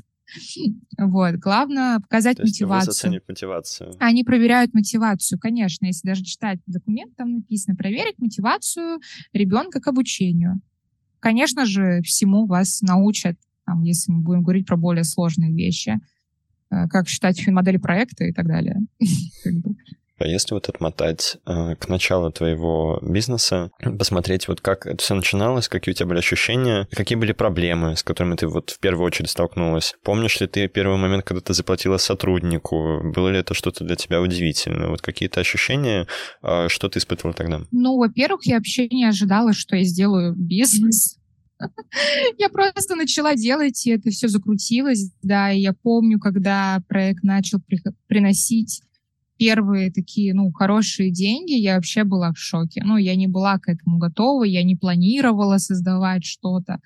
Вот. 1.00 1.38
Главное 1.38 2.00
показать 2.00 2.38
То 2.38 2.44
мотивацию. 2.44 3.20
мотивацию. 3.28 3.96
Они 4.00 4.24
проверяют 4.24 4.76
мотивацию, 4.76 5.40
конечно. 5.40 5.88
Если 5.88 6.08
даже 6.08 6.24
читать 6.24 6.60
документ, 6.68 7.16
там 7.16 7.34
написано 7.34 7.76
проверить 7.76 8.20
мотивацию 8.20 9.00
ребенка 9.34 9.82
к 9.82 9.88
обучению. 9.88 10.62
Конечно 11.20 11.66
же, 11.66 12.04
всему 12.04 12.46
вас 12.46 12.84
научат 12.84 13.38
там, 13.70 13.84
если 13.84 14.12
мы 14.12 14.22
будем 14.22 14.42
говорить 14.42 14.66
про 14.66 14.78
более 14.78 15.04
сложные 15.04 15.54
вещи, 15.54 16.00
э, 16.72 16.88
как 16.88 17.08
считать 17.08 17.40
финмодели 17.40 17.78
проекта 17.78 18.26
и 18.26 18.34
так 18.34 18.48
далее. 18.48 18.78
А 20.22 20.28
если 20.28 20.54
вот 20.54 20.68
отмотать 20.68 21.38
э, 21.46 21.76
к 21.76 21.88
началу 21.88 22.30
твоего 22.30 23.00
бизнеса, 23.02 23.72
посмотреть 23.98 24.50
вот 24.50 24.60
как 24.60 24.86
это 24.86 25.02
все 25.02 25.16
начиналось, 25.16 25.70
какие 25.70 25.94
у 25.94 25.96
тебя 25.96 26.08
были 26.08 26.20
ощущения, 26.20 26.90
какие 26.92 27.18
были 27.18 27.32
проблемы, 27.32 27.96
с 27.96 28.04
которыми 28.04 28.36
ты 28.36 28.48
вот 28.48 28.72
в 28.72 28.80
первую 28.80 29.06
очередь 29.06 29.30
столкнулась? 29.30 29.96
Помнишь 30.04 30.42
ли 30.42 30.48
ты 30.48 30.68
первый 30.68 30.98
момент, 30.98 31.24
когда 31.24 31.40
ты 31.40 31.54
заплатила 31.54 31.96
сотруднику? 31.96 33.00
Было 33.16 33.30
ли 33.30 33.40
это 33.40 33.54
что-то 33.54 33.86
для 33.86 33.96
тебя 33.96 34.20
удивительное? 34.20 34.90
Вот 34.90 35.02
какие-то 35.02 35.40
ощущения, 35.40 36.06
э, 36.44 36.68
что 36.68 36.90
ты 36.90 37.00
испытывала 37.00 37.34
тогда? 37.34 37.62
Ну, 37.72 37.98
во-первых, 37.98 38.46
я 38.46 38.58
вообще 38.58 38.90
не 38.90 39.06
ожидала, 39.06 39.54
что 39.54 39.78
я 39.78 39.86
сделаю 39.86 40.36
бизнес. 40.38 41.19
Я 42.38 42.50
просто 42.50 42.96
начала 42.96 43.36
делать, 43.36 43.86
и 43.86 43.92
это 43.92 44.10
все 44.10 44.28
закрутилось, 44.28 45.12
да, 45.22 45.52
и 45.52 45.60
я 45.60 45.74
помню, 45.74 46.20
когда 46.20 46.82
проект 46.88 47.24
начал 47.24 47.60
при, 47.60 47.82
приносить 48.08 48.82
первые 49.38 49.92
такие, 49.92 50.34
ну, 50.34 50.52
хорошие 50.52 51.12
деньги, 51.12 51.54
я 51.54 51.76
вообще 51.76 52.04
была 52.04 52.34
в 52.34 52.38
шоке. 52.38 52.82
Ну, 52.84 52.98
я 52.98 53.16
не 53.16 53.28
была 53.28 53.58
к 53.58 53.70
этому 53.70 53.98
готова, 53.98 54.44
я 54.44 54.64
не 54.64 54.76
планировала 54.76 55.58
создавать 55.58 56.26
что-то. 56.26 56.80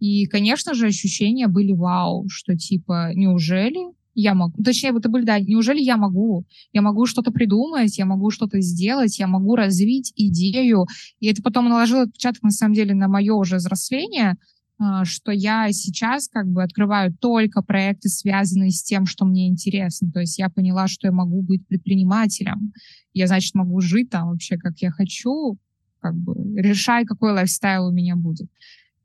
И, 0.00 0.26
конечно 0.26 0.74
же, 0.74 0.88
ощущения 0.88 1.46
были 1.46 1.72
вау, 1.72 2.28
что 2.28 2.56
типа, 2.56 3.12
неужели 3.14 3.92
я 4.14 4.34
могу, 4.34 4.62
точнее, 4.62 4.90
это 4.96 5.08
были, 5.08 5.24
да, 5.24 5.40
неужели 5.40 5.80
я 5.80 5.96
могу? 5.96 6.44
Я 6.72 6.82
могу 6.82 7.06
что-то 7.06 7.30
придумать, 7.30 7.96
я 7.98 8.04
могу 8.04 8.30
что-то 8.30 8.60
сделать, 8.60 9.18
я 9.18 9.26
могу 9.26 9.56
развить 9.56 10.12
идею. 10.16 10.86
И 11.20 11.26
это 11.26 11.42
потом 11.42 11.68
наложило 11.68 12.02
отпечаток, 12.02 12.42
на 12.42 12.50
самом 12.50 12.74
деле, 12.74 12.94
на 12.94 13.08
мое 13.08 13.34
уже 13.34 13.56
взросление, 13.56 14.36
а, 14.78 15.04
что 15.04 15.32
я 15.32 15.70
сейчас 15.72 16.28
как 16.28 16.46
бы 16.48 16.62
открываю 16.62 17.14
только 17.14 17.62
проекты, 17.62 18.08
связанные 18.08 18.70
с 18.70 18.82
тем, 18.82 19.06
что 19.06 19.24
мне 19.24 19.48
интересно. 19.48 20.10
То 20.10 20.20
есть 20.20 20.38
я 20.38 20.50
поняла, 20.50 20.88
что 20.88 21.06
я 21.06 21.12
могу 21.12 21.42
быть 21.42 21.66
предпринимателем. 21.66 22.72
Я, 23.14 23.26
значит, 23.26 23.54
могу 23.54 23.80
жить 23.80 24.10
там 24.10 24.28
вообще, 24.28 24.56
как 24.58 24.78
я 24.78 24.90
хочу, 24.90 25.58
как 26.00 26.16
бы 26.16 26.34
решай, 26.60 27.04
какой 27.04 27.32
лайфстайл 27.32 27.86
у 27.86 27.92
меня 27.92 28.16
будет. 28.16 28.48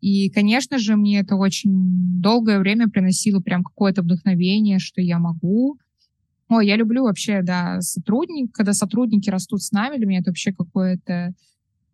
И, 0.02 0.30
конечно 0.30 0.78
же, 0.78 0.96
мне 0.96 1.20
это 1.20 1.36
очень 1.36 1.72
долгое 2.22 2.60
время 2.60 2.88
приносило 2.88 3.40
прям 3.40 3.64
какое-то 3.64 4.02
вдохновение, 4.02 4.80
что 4.80 5.02
я 5.02 5.20
могу. 5.20 5.78
Ой, 6.50 6.68
я 6.68 6.76
люблю 6.76 7.04
вообще, 7.04 7.42
да, 7.42 7.82
сотрудник, 7.82 8.54
когда 8.54 8.74
сотрудники 8.74 9.30
растут 9.30 9.64
с 9.64 9.72
нами, 9.72 9.98
для 9.98 10.06
меня 10.06 10.20
это 10.20 10.30
вообще 10.30 10.54
какое-то 10.54 11.34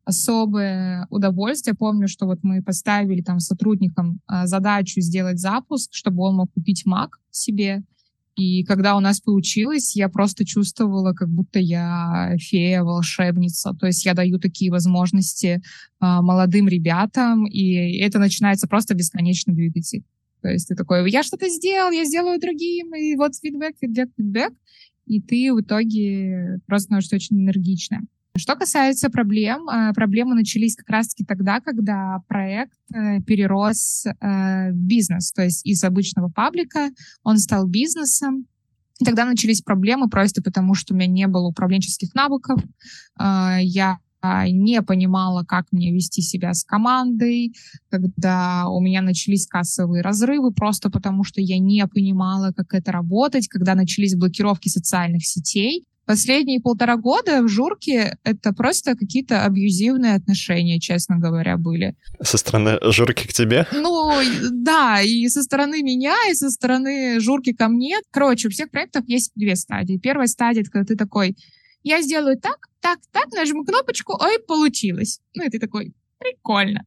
особое 0.06 1.08
удовольствие. 1.10 1.76
Помню, 1.76 2.08
что 2.08 2.26
вот 2.26 2.40
мы 2.44 2.62
поставили 2.62 3.22
там 3.22 3.40
сотрудникам 3.40 4.20
а, 4.28 4.48
задачу 4.48 5.02
сделать 5.02 5.40
запуск, 5.40 5.94
чтобы 5.94 6.24
он 6.24 6.36
мог 6.36 6.54
купить 6.54 6.84
Mac 6.86 7.10
себе. 7.32 7.84
И 8.36 8.64
когда 8.64 8.96
у 8.96 9.00
нас 9.00 9.22
получилось, 9.22 9.96
я 9.96 10.10
просто 10.10 10.44
чувствовала, 10.44 11.14
как 11.14 11.30
будто 11.30 11.60
я 11.60 12.36
фея, 12.40 12.84
волшебница. 12.84 13.74
То 13.80 13.86
есть 13.86 14.06
я 14.06 14.16
даю 14.16 14.40
такие 14.40 14.72
возможности 14.72 15.62
а, 16.00 16.22
молодым 16.22 16.68
ребятам, 16.68 17.46
и 17.46 17.98
это 18.00 18.18
начинается 18.18 18.68
просто 18.68 18.96
бесконечно 18.96 19.54
двигать 19.54 19.94
их. 19.94 20.04
То 20.42 20.50
есть 20.50 20.68
ты 20.68 20.76
такой, 20.76 21.10
я 21.12 21.24
что-то 21.24 21.48
сделал, 21.48 21.92
я 21.92 22.06
сделаю 22.06 22.40
другим, 22.40 22.96
и 22.96 23.16
вот 23.16 23.36
фидбэк, 23.36 23.76
фидбэк, 23.80 24.10
фидбэк. 24.18 24.54
И 25.06 25.22
ты 25.22 25.54
в 25.54 25.62
итоге 25.62 26.60
просто 26.66 26.86
становишься 26.86 27.16
очень 27.16 27.40
энергичная. 27.40 28.02
Что 28.36 28.56
касается 28.56 29.12
проблем, 29.12 29.70
э, 29.70 29.94
проблемы 29.94 30.34
начались 30.34 30.76
как 30.76 30.90
раз-таки 30.90 31.24
тогда, 31.24 31.60
когда 31.60 32.24
проект 32.28 32.80
э, 32.92 33.22
перерос 33.22 34.06
э, 34.08 34.72
в 34.72 34.76
бизнес, 34.76 35.32
то 35.32 35.44
есть 35.44 35.64
из 35.68 35.84
обычного 35.84 36.30
паблика 36.30 36.90
он 37.24 37.38
стал 37.38 37.68
бизнесом. 37.68 38.48
Тогда 39.06 39.26
начались 39.26 39.62
проблемы 39.62 40.10
просто 40.10 40.42
потому, 40.42 40.74
что 40.74 40.94
у 40.94 40.98
меня 40.98 41.08
не 41.08 41.28
было 41.28 41.48
управленческих 41.48 42.14
навыков, 42.16 42.64
я 43.20 43.98
не 44.22 44.82
понимала, 44.82 45.44
как 45.44 45.66
мне 45.72 45.92
вести 45.92 46.22
себя 46.22 46.54
с 46.54 46.64
командой, 46.64 47.54
когда 47.90 48.70
у 48.70 48.80
меня 48.80 49.02
начались 49.02 49.48
кассовые 49.48 50.02
разрывы, 50.02 50.54
просто 50.54 50.90
потому 50.90 51.24
что 51.26 51.42
я 51.42 51.58
не 51.60 51.86
понимала, 51.88 52.54
как 52.56 52.74
это 52.74 52.94
работать, 52.94 53.48
когда 53.50 53.76
начались 53.76 54.16
блокировки 54.16 54.70
социальных 54.70 55.26
сетей, 55.26 55.86
Последние 56.06 56.60
полтора 56.60 56.98
года 56.98 57.42
в 57.42 57.48
Журке 57.48 58.18
это 58.24 58.52
просто 58.52 58.96
какие-то 58.96 59.46
абьюзивные 59.46 60.16
отношения, 60.16 60.80
честно 60.80 61.18
говоря, 61.18 61.58
были. 61.58 61.96
Со 62.22 62.38
стороны 62.38 62.78
Журки 62.92 63.28
к 63.28 63.34
тебе? 63.34 63.66
Ну, 63.72 64.12
да, 64.52 65.02
и 65.02 65.28
со 65.30 65.44
стороны 65.44 65.82
меня, 65.82 66.16
и 66.30 66.34
со 66.34 66.50
стороны 66.50 67.20
Журки 67.22 67.54
ко 67.54 67.70
мне. 67.70 68.00
Короче, 68.12 68.50
у 68.50 68.52
всех 68.52 68.70
проектов 68.70 69.06
есть 69.08 69.32
две 69.36 69.56
стадии. 69.56 69.98
Первая 69.98 70.28
стадия, 70.28 70.64
когда 70.64 70.86
ты 70.86 70.98
такой, 70.98 71.38
я 71.84 72.02
сделаю 72.02 72.38
так, 72.38 72.68
так, 72.82 73.00
так, 73.12 73.32
нажму 73.32 73.64
кнопочку, 73.64 74.18
ой, 74.22 74.40
получилось. 74.46 75.22
Ну, 75.36 75.46
и 75.46 75.50
ты 75.50 75.58
такой, 75.58 75.94
прикольно. 76.20 76.86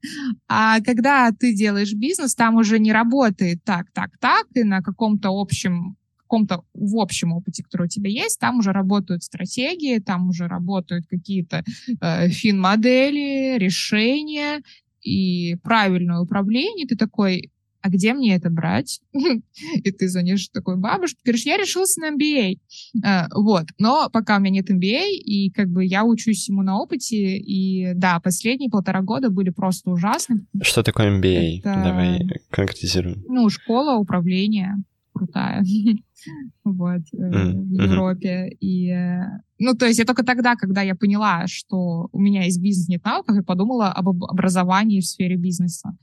А 0.48 0.81
когда 0.81 1.31
ты 1.31 1.55
делаешь 1.55 1.92
бизнес, 1.94 2.35
там 2.35 2.57
уже 2.57 2.79
не 2.79 2.92
работает 2.92 3.64
так, 3.64 3.90
так, 3.92 4.11
так, 4.20 4.46
и 4.55 4.62
на 4.62 4.83
каком-то 4.83 5.31
общем 5.31 5.96
каком-то 6.27 6.65
в 6.75 6.99
общем 6.99 7.33
опыте, 7.33 7.62
который 7.62 7.87
у 7.87 7.89
тебя 7.89 8.11
есть, 8.11 8.39
там 8.39 8.59
уже 8.59 8.73
работают 8.73 9.23
стратегии, 9.23 9.99
там 9.99 10.29
уже 10.29 10.49
работают 10.49 11.07
какие-то 11.09 11.65
э, 12.01 12.29
фин-модели, 12.29 13.59
решения 13.59 14.62
и 15.03 15.57
правильное 15.62 16.19
управление. 16.19 16.87
Ты 16.87 16.97
такой, 16.97 17.51
а 17.87 17.89
где 17.89 18.15
мне 18.15 18.35
это 18.35 18.51
брать? 18.51 19.01
И 19.15 19.93
ты 19.93 20.09
звонишь 20.09 20.49
такой 20.49 20.77
бабушке, 20.77 21.21
говоришь, 21.25 21.47
я 21.47 21.57
решился 21.57 22.01
на 22.01 22.17
MBA. 22.17 22.57
А, 23.05 23.29
вот, 23.33 23.67
но 23.79 24.11
пока 24.12 24.37
у 24.37 24.41
меня 24.41 24.61
нет 24.61 24.71
MBA, 24.71 25.11
и 25.11 25.51
как 25.51 25.69
бы 25.69 25.85
я 25.85 26.05
учусь 26.05 26.49
ему 26.49 26.62
на 26.62 26.81
опыте, 26.81 27.39
и 27.39 27.93
да, 27.95 28.19
последние 28.19 28.71
полтора 28.71 29.03
года 29.03 29.31
были 29.31 29.51
просто 29.51 29.91
ужасны. 29.91 30.47
Что 30.62 30.83
такое 30.83 31.17
MBA? 31.17 31.61
Это... 31.61 31.83
Давай 31.85 32.29
конкретизируем. 32.51 33.23
Ну, 33.29 33.49
школа 33.51 33.99
управления 33.99 34.83
крутая 35.16 35.64
вот, 36.64 37.02
mm-hmm. 37.14 37.52
в 37.52 37.72
Европе. 37.72 38.48
И, 38.61 38.90
э, 38.90 39.22
ну, 39.59 39.74
то 39.74 39.87
есть 39.87 39.98
я 39.98 40.05
только 40.05 40.24
тогда, 40.24 40.55
когда 40.55 40.83
я 40.83 40.94
поняла, 40.94 41.46
что 41.46 42.09
у 42.12 42.20
меня 42.20 42.44
есть 42.44 42.61
бизнес, 42.61 42.88
нет 42.88 43.05
навыков, 43.05 43.37
я 43.37 43.42
подумала 43.42 43.92
об 43.92 44.09
образовании 44.09 45.00
в 45.00 45.07
сфере 45.07 45.37
бизнеса. 45.37 45.96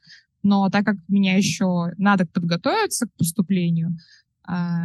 Но 0.43 0.69
так 0.69 0.85
как 0.85 0.97
меня 1.07 1.37
еще 1.37 1.91
надо 1.97 2.25
подготовиться 2.25 3.07
к 3.07 3.13
поступлению, 3.17 3.95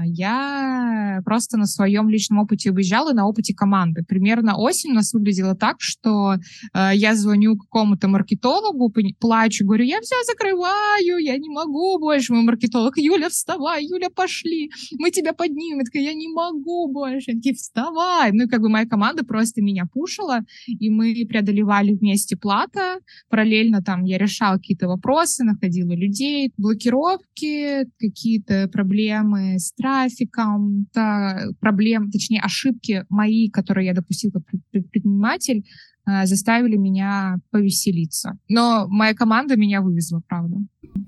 я 0.04 1.20
просто 1.24 1.56
на 1.56 1.66
своем 1.66 2.08
личном 2.08 2.38
опыте 2.38 2.70
уезжала, 2.70 3.12
на 3.12 3.26
опыте 3.26 3.54
команды. 3.54 4.04
Примерно 4.04 4.56
осень 4.56 4.90
у 4.90 4.94
нас 4.94 5.12
выглядело 5.12 5.54
так, 5.54 5.76
что 5.80 6.36
э, 6.74 6.90
я 6.94 7.14
звоню 7.16 7.56
какому-то 7.56 8.08
маркетологу, 8.08 8.92
плачу, 9.18 9.64
говорю, 9.64 9.84
я 9.84 10.00
все 10.00 10.14
закрываю, 10.26 11.18
я 11.18 11.36
не 11.38 11.48
могу 11.48 11.98
больше. 11.98 12.32
Мой 12.32 12.44
маркетолог, 12.44 12.98
Юля, 12.98 13.28
вставай, 13.28 13.84
Юля, 13.84 14.10
пошли, 14.10 14.70
мы 14.98 15.10
тебя 15.10 15.32
поднимем. 15.32 15.78
Я 15.78 15.84
такая, 15.84 16.02
я 16.02 16.14
не 16.14 16.28
могу 16.28 16.92
больше. 16.92 17.32
Они 17.32 17.52
вставай. 17.52 18.30
Ну 18.32 18.44
и 18.44 18.48
как 18.48 18.60
бы 18.60 18.68
моя 18.68 18.86
команда 18.86 19.24
просто 19.24 19.60
меня 19.60 19.86
пушила, 19.92 20.40
и 20.66 20.88
мы 20.88 21.26
преодолевали 21.28 21.94
вместе 21.94 22.36
плата. 22.36 23.00
Параллельно 23.28 23.82
там 23.82 24.04
я 24.04 24.18
решала 24.18 24.56
какие-то 24.56 24.86
вопросы, 24.86 25.42
находила 25.44 25.92
людей, 25.92 26.52
блокировки, 26.56 27.88
какие-то 27.98 28.68
проблемы 28.68 29.47
с 29.56 29.72
трафиком, 29.72 30.86
та, 30.92 31.48
проблем, 31.60 32.10
точнее, 32.10 32.40
ошибки 32.40 33.04
мои, 33.08 33.48
которые 33.48 33.86
я 33.86 33.94
допустил 33.94 34.32
как 34.32 34.42
предприниматель, 34.70 35.64
э, 36.06 36.26
заставили 36.26 36.76
меня 36.76 37.38
повеселиться. 37.50 38.38
Но 38.48 38.86
моя 38.88 39.14
команда 39.14 39.56
меня 39.56 39.80
вывезла, 39.80 40.20
правда. 40.28 40.56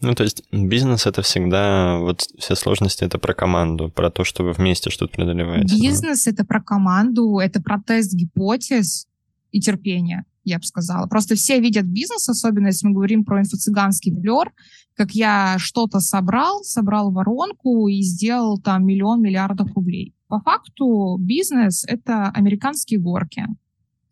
Ну, 0.03 0.15
то 0.15 0.23
есть 0.23 0.43
бизнес— 0.53 1.07
это 1.07 1.23
всегда, 1.23 1.99
вот 1.99 2.27
все 2.39 2.55
сложности— 2.55 3.05
это 3.05 3.19
про 3.19 3.35
команду, 3.35 3.91
про 3.91 4.11
то, 4.11 4.25
что 4.25 4.45
вы 4.45 4.53
вместе 4.53 4.91
что-то 4.91 5.13
преодолеваете. 5.13 5.77
Бизнес 5.81 6.25
да?— 6.25 6.31
это 6.33 6.45
про 6.45 6.63
команду, 6.63 7.39
это 7.39 7.61
про 7.61 7.81
тест 7.83 8.15
гипотез 8.15 9.07
и 9.53 9.61
терпение 9.61 10.25
я 10.45 10.59
бы 10.59 10.65
сказала. 10.65 11.07
Просто 11.07 11.35
все 11.35 11.61
видят 11.61 11.85
бизнес, 11.87 12.29
особенно 12.29 12.69
если 12.69 12.87
мы 12.87 12.95
говорим 12.95 13.25
про 13.25 13.41
инфо-цыганский 13.41 14.13
флер, 14.13 14.53
как 15.01 15.13
я 15.13 15.57
что-то 15.59 15.99
собрал, 16.01 16.63
собрал 16.63 17.11
воронку 17.11 17.89
и 17.89 18.03
сделал 18.03 18.59
там 18.59 18.85
миллион 18.85 19.23
миллиардов 19.23 19.75
рублей. 19.75 20.15
По 20.29 20.41
факту 20.41 21.17
бизнес— 21.19 21.87
это 21.89 22.29
американские 22.29 23.01
горки 23.01 23.47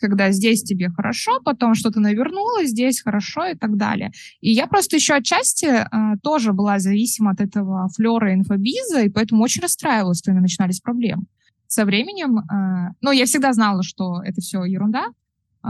когда 0.01 0.31
здесь 0.31 0.63
тебе 0.63 0.91
хорошо, 0.91 1.41
потом 1.45 1.75
что-то 1.75 1.99
навернуло, 1.99 2.65
здесь 2.65 3.03
хорошо 3.03 3.47
и 3.47 3.57
так 3.57 3.77
далее. 3.77 4.13
И 4.41 4.53
я 4.53 4.69
просто 4.69 4.95
еще 4.95 5.15
отчасти 5.15 5.67
э, 5.67 5.87
тоже 6.23 6.53
была 6.53 6.79
зависима 6.79 7.33
от 7.33 7.41
этого 7.41 7.89
флера 7.89 8.33
инфобиза, 8.33 9.01
и 9.01 9.09
поэтому 9.09 9.43
очень 9.43 9.61
расстраивалась, 9.61 10.25
меня 10.25 10.41
начинались 10.41 10.79
проблемы. 10.79 11.25
Со 11.67 11.85
временем, 11.85 12.39
э, 12.39 12.95
ну, 13.01 13.11
я 13.11 13.25
всегда 13.25 13.53
знала, 13.53 13.83
что 13.83 14.23
это 14.23 14.41
все 14.41 14.63
ерунда, 14.63 15.09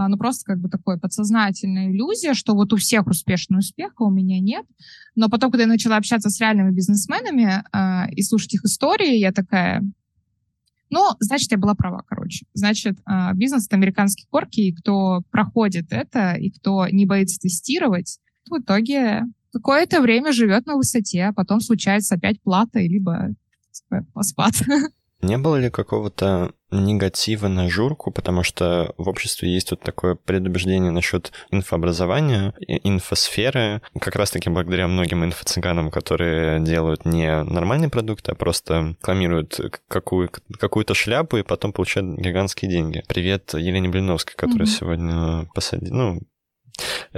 ну, 0.06 0.16
просто 0.16 0.44
как 0.44 0.60
бы 0.60 0.68
такое 0.68 0.98
подсознательная 0.98 1.90
иллюзия, 1.90 2.34
что 2.34 2.54
вот 2.54 2.72
у 2.72 2.76
всех 2.76 3.06
успешный 3.08 3.58
успех, 3.58 3.92
а 3.96 4.04
у 4.04 4.10
меня 4.10 4.38
нет. 4.38 4.64
Но 5.16 5.28
потом, 5.28 5.50
когда 5.50 5.64
я 5.64 5.68
начала 5.68 5.96
общаться 5.96 6.30
с 6.30 6.38
реальными 6.40 6.70
бизнесменами 6.70 7.64
э, 7.72 8.12
и 8.12 8.22
слушать 8.22 8.54
их 8.54 8.64
истории, 8.64 9.16
я 9.16 9.32
такая, 9.32 9.82
ну, 10.90 11.10
значит, 11.18 11.50
я 11.50 11.58
была 11.58 11.74
права, 11.74 12.04
короче. 12.06 12.46
Значит, 12.54 12.98
э, 13.10 13.34
бизнес— 13.34 13.66
это 13.66 13.76
американские 13.76 14.28
корки, 14.30 14.60
и 14.60 14.72
кто 14.72 15.22
проходит 15.30 15.86
это, 15.90 16.34
и 16.34 16.50
кто 16.50 16.86
не 16.86 17.06
боится 17.06 17.40
тестировать, 17.40 18.20
в 18.48 18.60
итоге 18.60 19.24
какое-то 19.52 20.00
время 20.00 20.32
живет 20.32 20.66
на 20.66 20.76
высоте, 20.76 21.24
а 21.24 21.32
потом 21.32 21.60
случается 21.60 22.14
опять 22.14 22.40
плата, 22.42 22.78
либо 22.78 23.30
спад. 24.20 24.54
Не 25.20 25.36
было 25.36 25.56
ли 25.56 25.68
какого-то 25.68 26.52
негатива 26.70 27.48
на 27.48 27.68
журку, 27.68 28.12
потому 28.12 28.44
что 28.44 28.94
в 28.98 29.08
обществе 29.08 29.52
есть 29.52 29.72
вот 29.72 29.80
такое 29.80 30.14
предубеждение 30.14 30.92
насчет 30.92 31.32
инфообразования, 31.50 32.54
инфосферы, 32.58 33.82
как 33.98 34.14
раз-таки 34.14 34.48
благодаря 34.48 34.86
многим 34.86 35.24
инфо-цыганам, 35.24 35.90
которые 35.90 36.60
делают 36.60 37.04
не 37.04 37.42
нормальный 37.42 37.88
продукт, 37.88 38.28
а 38.28 38.36
просто 38.36 38.94
рекламируют 39.00 39.60
какую- 39.88 40.30
какую-то 40.58 40.94
шляпу 40.94 41.38
и 41.38 41.42
потом 41.42 41.72
получают 41.72 42.18
гигантские 42.18 42.70
деньги. 42.70 43.02
Привет 43.08 43.54
Елене 43.54 43.88
Блиновской, 43.88 44.34
которая 44.36 44.68
mm-hmm. 44.68 44.78
сегодня 44.78 45.48
посадила, 45.52 45.94
ну, 45.94 46.20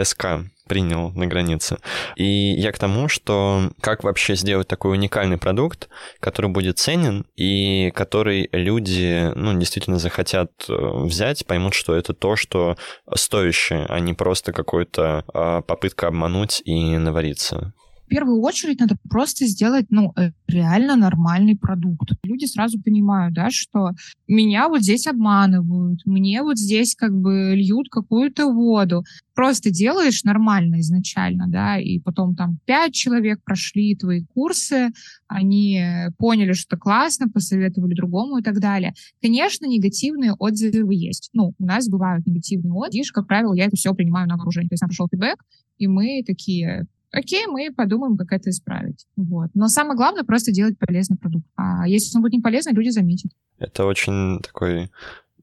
СК 0.03 0.27
принял 0.71 1.11
на 1.17 1.27
границе. 1.27 1.79
И 2.15 2.53
я 2.53 2.71
к 2.71 2.79
тому, 2.79 3.09
что 3.09 3.73
как 3.81 4.05
вообще 4.05 4.37
сделать 4.37 4.69
такой 4.69 4.93
уникальный 4.93 5.37
продукт, 5.37 5.89
который 6.21 6.49
будет 6.49 6.79
ценен 6.79 7.27
и 7.35 7.91
который 7.91 8.49
люди, 8.53 9.33
ну, 9.35 9.59
действительно 9.59 9.99
захотят 9.99 10.53
э, 10.69 10.73
взять, 10.73 11.45
поймут, 11.45 11.75
что 11.75 11.97
это 11.97 12.15
то, 12.15 12.37
что 12.37 12.77
стоящее, 13.13 13.85
а 13.89 13.99
не 13.99 14.15
просто 14.15 14.53
какая-то 14.53 15.25
а, 15.35 15.63
попытка 15.63 16.07
обмануть 16.07 16.63
и 16.65 16.97
навариться 16.99 17.75
первую 18.11 18.43
очередь 18.43 18.81
надо 18.81 18.97
просто 19.09 19.47
сделать, 19.47 19.87
ну, 19.89 20.13
э, 20.17 20.33
реально 20.49 20.97
нормальный 20.97 21.57
продукт. 21.57 22.11
Люди 22.25 22.45
сразу 22.45 22.81
понимают, 22.83 23.35
да, 23.35 23.51
что 23.51 23.93
меня 24.29 24.69
вот 24.69 24.83
здесь 24.83 25.07
обманывают, 25.07 26.01
мне 26.05 26.43
вот 26.43 26.59
здесь 26.59 26.95
как 26.95 27.13
бы 27.15 27.55
льют 27.55 27.89
какую-то 27.89 28.53
воду. 28.53 29.05
Просто 29.35 29.71
делаешь 29.71 30.25
нормально 30.25 30.81
изначально, 30.81 31.47
да, 31.49 31.79
и 31.79 31.99
потом 32.01 32.35
там 32.35 32.59
пять 32.67 32.93
человек 32.93 33.41
прошли 33.45 33.97
твои 33.97 34.25
курсы, 34.35 34.91
они 35.29 35.81
поняли, 36.19 36.53
что 36.53 36.77
классно, 36.77 37.29
посоветовали 37.29 37.95
другому 37.95 38.39
и 38.39 38.43
так 38.43 38.61
далее. 38.61 38.93
Конечно, 39.23 39.67
негативные 39.67 40.35
отзывы 40.35 40.95
есть. 40.95 41.31
Ну, 41.33 41.55
у 41.59 41.65
нас 41.65 41.89
бывают 41.89 42.27
негативные 42.27 42.73
отзывы, 42.73 43.05
как 43.15 43.27
правило, 43.29 43.55
я 43.55 43.67
это 43.67 43.77
все 43.77 43.95
принимаю 43.95 44.29
на 44.29 44.37
вооружение. 44.37 44.69
То 44.69 44.75
есть 44.75 44.83
нам 44.83 44.89
пришел 44.89 45.09
фидбэк, 45.11 45.43
и 45.79 45.87
мы 45.87 46.23
такие, 46.27 46.87
окей, 47.13 47.47
мы 47.47 47.73
подумаем, 47.75 48.17
как 48.17 48.33
это 48.33 48.51
исправить. 48.51 49.07
Вот. 49.17 49.51
Но 49.55 49.69
самое 49.69 49.97
главное 49.97 50.25
просто 50.25 50.53
делать 50.53 50.79
полезный 50.79 51.17
продукт. 51.17 51.47
А 51.57 51.87
если 51.89 52.17
он 52.17 52.23
будет 52.23 52.33
не 52.33 52.41
полезный, 52.41 52.73
люди 52.73 52.91
заметят. 52.91 53.33
Это 53.59 53.85
очень 53.85 54.41
такой 54.41 54.91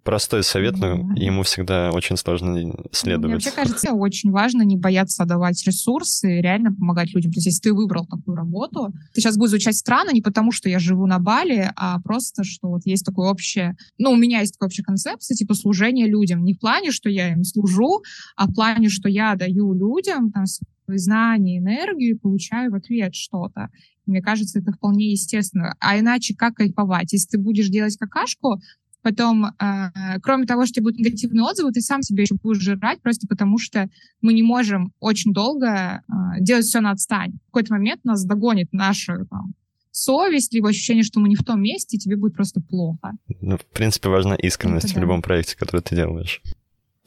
простой 0.07 0.41
совет, 0.41 0.77
но 0.77 0.95
да. 0.95 1.21
ему 1.21 1.43
всегда 1.43 1.91
очень 1.91 2.15
сложно 2.15 2.73
следовать. 2.93 3.25
Мне 3.25 3.33
вообще 3.33 3.51
кажется, 3.51 3.91
очень 3.91 4.31
важно 4.31 4.61
не 4.61 4.77
бояться 4.77 5.25
давать 5.25 5.61
ресурсы 5.67 6.39
реально 6.39 6.73
помогать 6.73 7.13
людям. 7.13 7.33
То 7.33 7.39
есть 7.39 7.47
если 7.47 7.63
ты 7.63 7.73
выбрал 7.73 8.05
такую 8.05 8.37
работу, 8.37 8.93
ты 9.13 9.19
сейчас 9.19 9.35
будет 9.35 9.49
звучать 9.49 9.75
странно 9.75 10.11
не 10.11 10.21
потому, 10.21 10.53
что 10.53 10.69
я 10.69 10.79
живу 10.79 11.07
на 11.07 11.19
Бали, 11.19 11.69
а 11.75 11.99
просто, 11.99 12.45
что 12.45 12.69
вот 12.69 12.83
есть 12.85 13.05
такое 13.05 13.29
общее... 13.29 13.75
Ну, 13.97 14.11
у 14.11 14.15
меня 14.15 14.39
есть 14.39 14.53
такая 14.53 14.67
общая 14.67 14.83
концепция, 14.83 15.35
типа 15.35 15.55
служение 15.55 16.07
людям. 16.07 16.45
Не 16.45 16.53
в 16.53 16.59
плане, 16.59 16.91
что 16.91 17.09
я 17.09 17.33
им 17.33 17.43
служу, 17.43 18.01
а 18.37 18.47
в 18.47 18.53
плане, 18.53 18.87
что 18.87 19.09
я 19.09 19.35
даю 19.35 19.73
людям 19.73 20.31
там, 20.31 20.45
знания, 20.87 21.59
энергию 21.59 22.11
и 22.11 22.17
получаю 22.17 22.71
в 22.71 22.75
ответ 22.75 23.15
что-то. 23.15 23.69
Мне 24.05 24.21
кажется, 24.21 24.59
это 24.59 24.71
вполне 24.71 25.11
естественно. 25.11 25.75
А 25.79 25.99
иначе 25.99 26.33
как 26.35 26.55
кайфовать? 26.55 27.11
Если 27.11 27.31
ты 27.31 27.37
будешь 27.37 27.67
делать 27.67 27.97
какашку, 27.97 28.61
потом, 29.01 29.45
э, 29.45 30.19
кроме 30.21 30.45
того, 30.45 30.65
что 30.65 30.81
будут 30.81 30.99
негативные 30.99 31.43
отзывы, 31.43 31.71
ты 31.71 31.81
сам 31.81 32.01
себе 32.01 32.23
еще 32.23 32.35
будешь 32.35 32.61
жрать, 32.61 33.01
просто 33.01 33.27
потому 33.27 33.57
что 33.57 33.89
мы 34.21 34.33
не 34.33 34.43
можем 34.43 34.93
очень 34.99 35.33
долго 35.33 35.67
э, 35.67 36.41
делать 36.41 36.65
все 36.65 36.79
на 36.79 36.91
отстань. 36.91 37.33
В 37.33 37.45
какой-то 37.47 37.73
момент 37.73 38.03
нас 38.05 38.23
догонит 38.25 38.69
наша 38.71 39.25
там, 39.29 39.53
совесть, 39.91 40.53
либо 40.53 40.69
ощущение, 40.69 41.03
что 41.03 41.19
мы 41.19 41.29
не 41.29 41.35
в 41.35 41.43
том 41.43 41.61
месте, 41.61 41.97
и 41.97 41.99
тебе 41.99 42.17
будет 42.17 42.35
просто 42.35 42.61
плохо. 42.61 43.13
Ну, 43.41 43.57
в 43.57 43.65
принципе, 43.65 44.09
важна 44.09 44.35
искренность 44.35 44.85
Это 44.85 44.93
в 44.93 44.95
да. 44.95 45.01
любом 45.01 45.21
проекте, 45.21 45.57
который 45.57 45.81
ты 45.81 45.95
делаешь. 45.95 46.41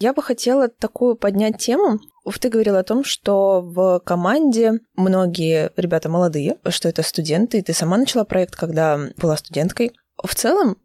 Я 0.00 0.14
бы 0.14 0.22
хотела 0.22 0.68
такую 0.68 1.14
поднять 1.14 1.58
тему. 1.58 2.00
Ты 2.40 2.48
говорил 2.48 2.76
о 2.76 2.82
том, 2.82 3.04
что 3.04 3.60
в 3.60 4.00
команде 4.00 4.80
многие 4.96 5.72
ребята 5.76 6.08
молодые, 6.08 6.56
что 6.70 6.88
это 6.88 7.02
студенты, 7.02 7.58
и 7.58 7.62
ты 7.62 7.74
сама 7.74 7.98
начала 7.98 8.24
проект, 8.24 8.56
когда 8.56 8.98
была 9.18 9.36
студенткой. 9.36 9.92
В 10.22 10.34
целом, 10.34 10.78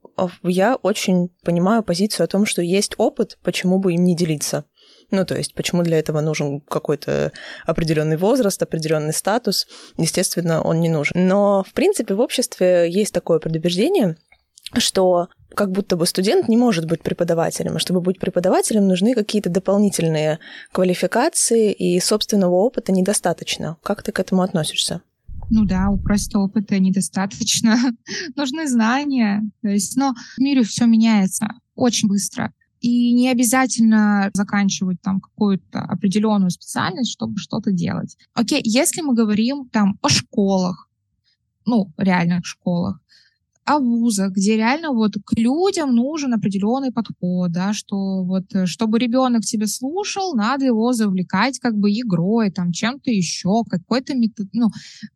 я 0.44 0.76
очень 0.76 1.30
понимаю 1.44 1.82
позицию 1.82 2.26
о 2.26 2.28
том, 2.28 2.46
что 2.46 2.62
есть 2.62 2.96
опыт, 2.98 3.38
почему 3.42 3.80
бы 3.80 3.94
им 3.94 4.04
не 4.04 4.18
делиться. 4.18 4.66
Ну, 5.12 5.26
то 5.26 5.38
есть, 5.38 5.54
почему 5.54 5.84
для 5.84 6.00
этого 6.00 6.20
нужен 6.20 6.60
какой-то 6.60 7.32
определенный 7.66 8.18
возраст, 8.18 8.62
определенный 8.62 9.14
статус, 9.14 9.68
естественно, 9.98 10.62
он 10.62 10.82
не 10.82 10.90
нужен. 10.90 11.28
Но, 11.28 11.64
в 11.66 11.74
принципе, 11.74 12.16
в 12.16 12.20
обществе 12.20 12.90
есть 12.90 13.14
такое 13.14 13.40
предубеждение, 13.40 14.18
что 14.74 15.30
как 15.56 15.72
будто 15.72 15.98
бы 15.98 16.06
студент 16.06 16.48
не 16.48 16.58
может 16.58 16.86
быть 16.86 17.02
преподавателем. 17.02 17.76
А 17.76 17.80
чтобы 17.80 18.02
быть 18.02 18.20
преподавателем, 18.20 18.88
нужны 18.88 19.14
какие-то 19.14 19.50
дополнительные 19.50 20.40
квалификации, 20.72 21.72
и 21.72 22.00
собственного 22.00 22.56
опыта 22.56 22.92
недостаточно. 22.92 23.78
Как 23.84 24.04
ты 24.04 24.12
к 24.12 24.20
этому 24.20 24.42
относишься? 24.42 25.02
Ну 25.50 25.66
да, 25.66 25.90
у 25.90 25.98
просто 25.98 26.40
опыта 26.40 26.80
недостаточно. 26.80 27.78
Нужны 28.36 28.68
знания. 28.68 29.44
То 29.62 29.70
есть, 29.70 29.96
но 29.96 30.14
в 30.38 30.42
мире 30.42 30.64
все 30.64 30.86
меняется 30.86 31.48
очень 31.76 32.08
быстро. 32.08 32.52
И 32.82 33.14
не 33.14 33.30
обязательно 33.32 34.30
заканчивать 34.34 35.02
там 35.02 35.20
какую-то 35.20 35.80
определенную 35.80 36.52
специальность, 36.52 37.12
чтобы 37.12 37.38
что-то 37.38 37.72
делать. 37.72 38.18
Окей, 38.34 38.62
если 38.64 39.02
мы 39.02 39.16
говорим 39.16 39.70
там 39.70 39.98
о 40.02 40.10
школах, 40.10 40.90
ну, 41.66 41.92
реальных 41.98 42.46
школах, 42.46 43.00
о 43.66 43.80
вузах, 43.80 44.32
где 44.32 44.58
реально 44.58 44.92
вот 44.92 45.14
к 45.26 45.38
людям 45.38 45.96
нужен 45.96 46.34
определенный 46.34 46.92
подход, 46.92 47.52
да, 47.52 47.74
что 47.74 48.24
вот 48.24 48.44
э, 48.54 48.68
чтобы 48.68 49.00
ребенок 49.00 49.42
тебя 49.42 49.66
слушал, 49.66 50.36
надо 50.36 50.66
его 50.66 50.94
завлекать 50.94 51.60
как 51.60 51.76
бы 51.76 51.90
игрой, 51.90 52.52
там 52.52 52.72
чем-то 52.72 53.10
еще, 53.10 53.64
какой-то 53.68 54.16
метод, 54.16 54.48
ну, 54.54 54.68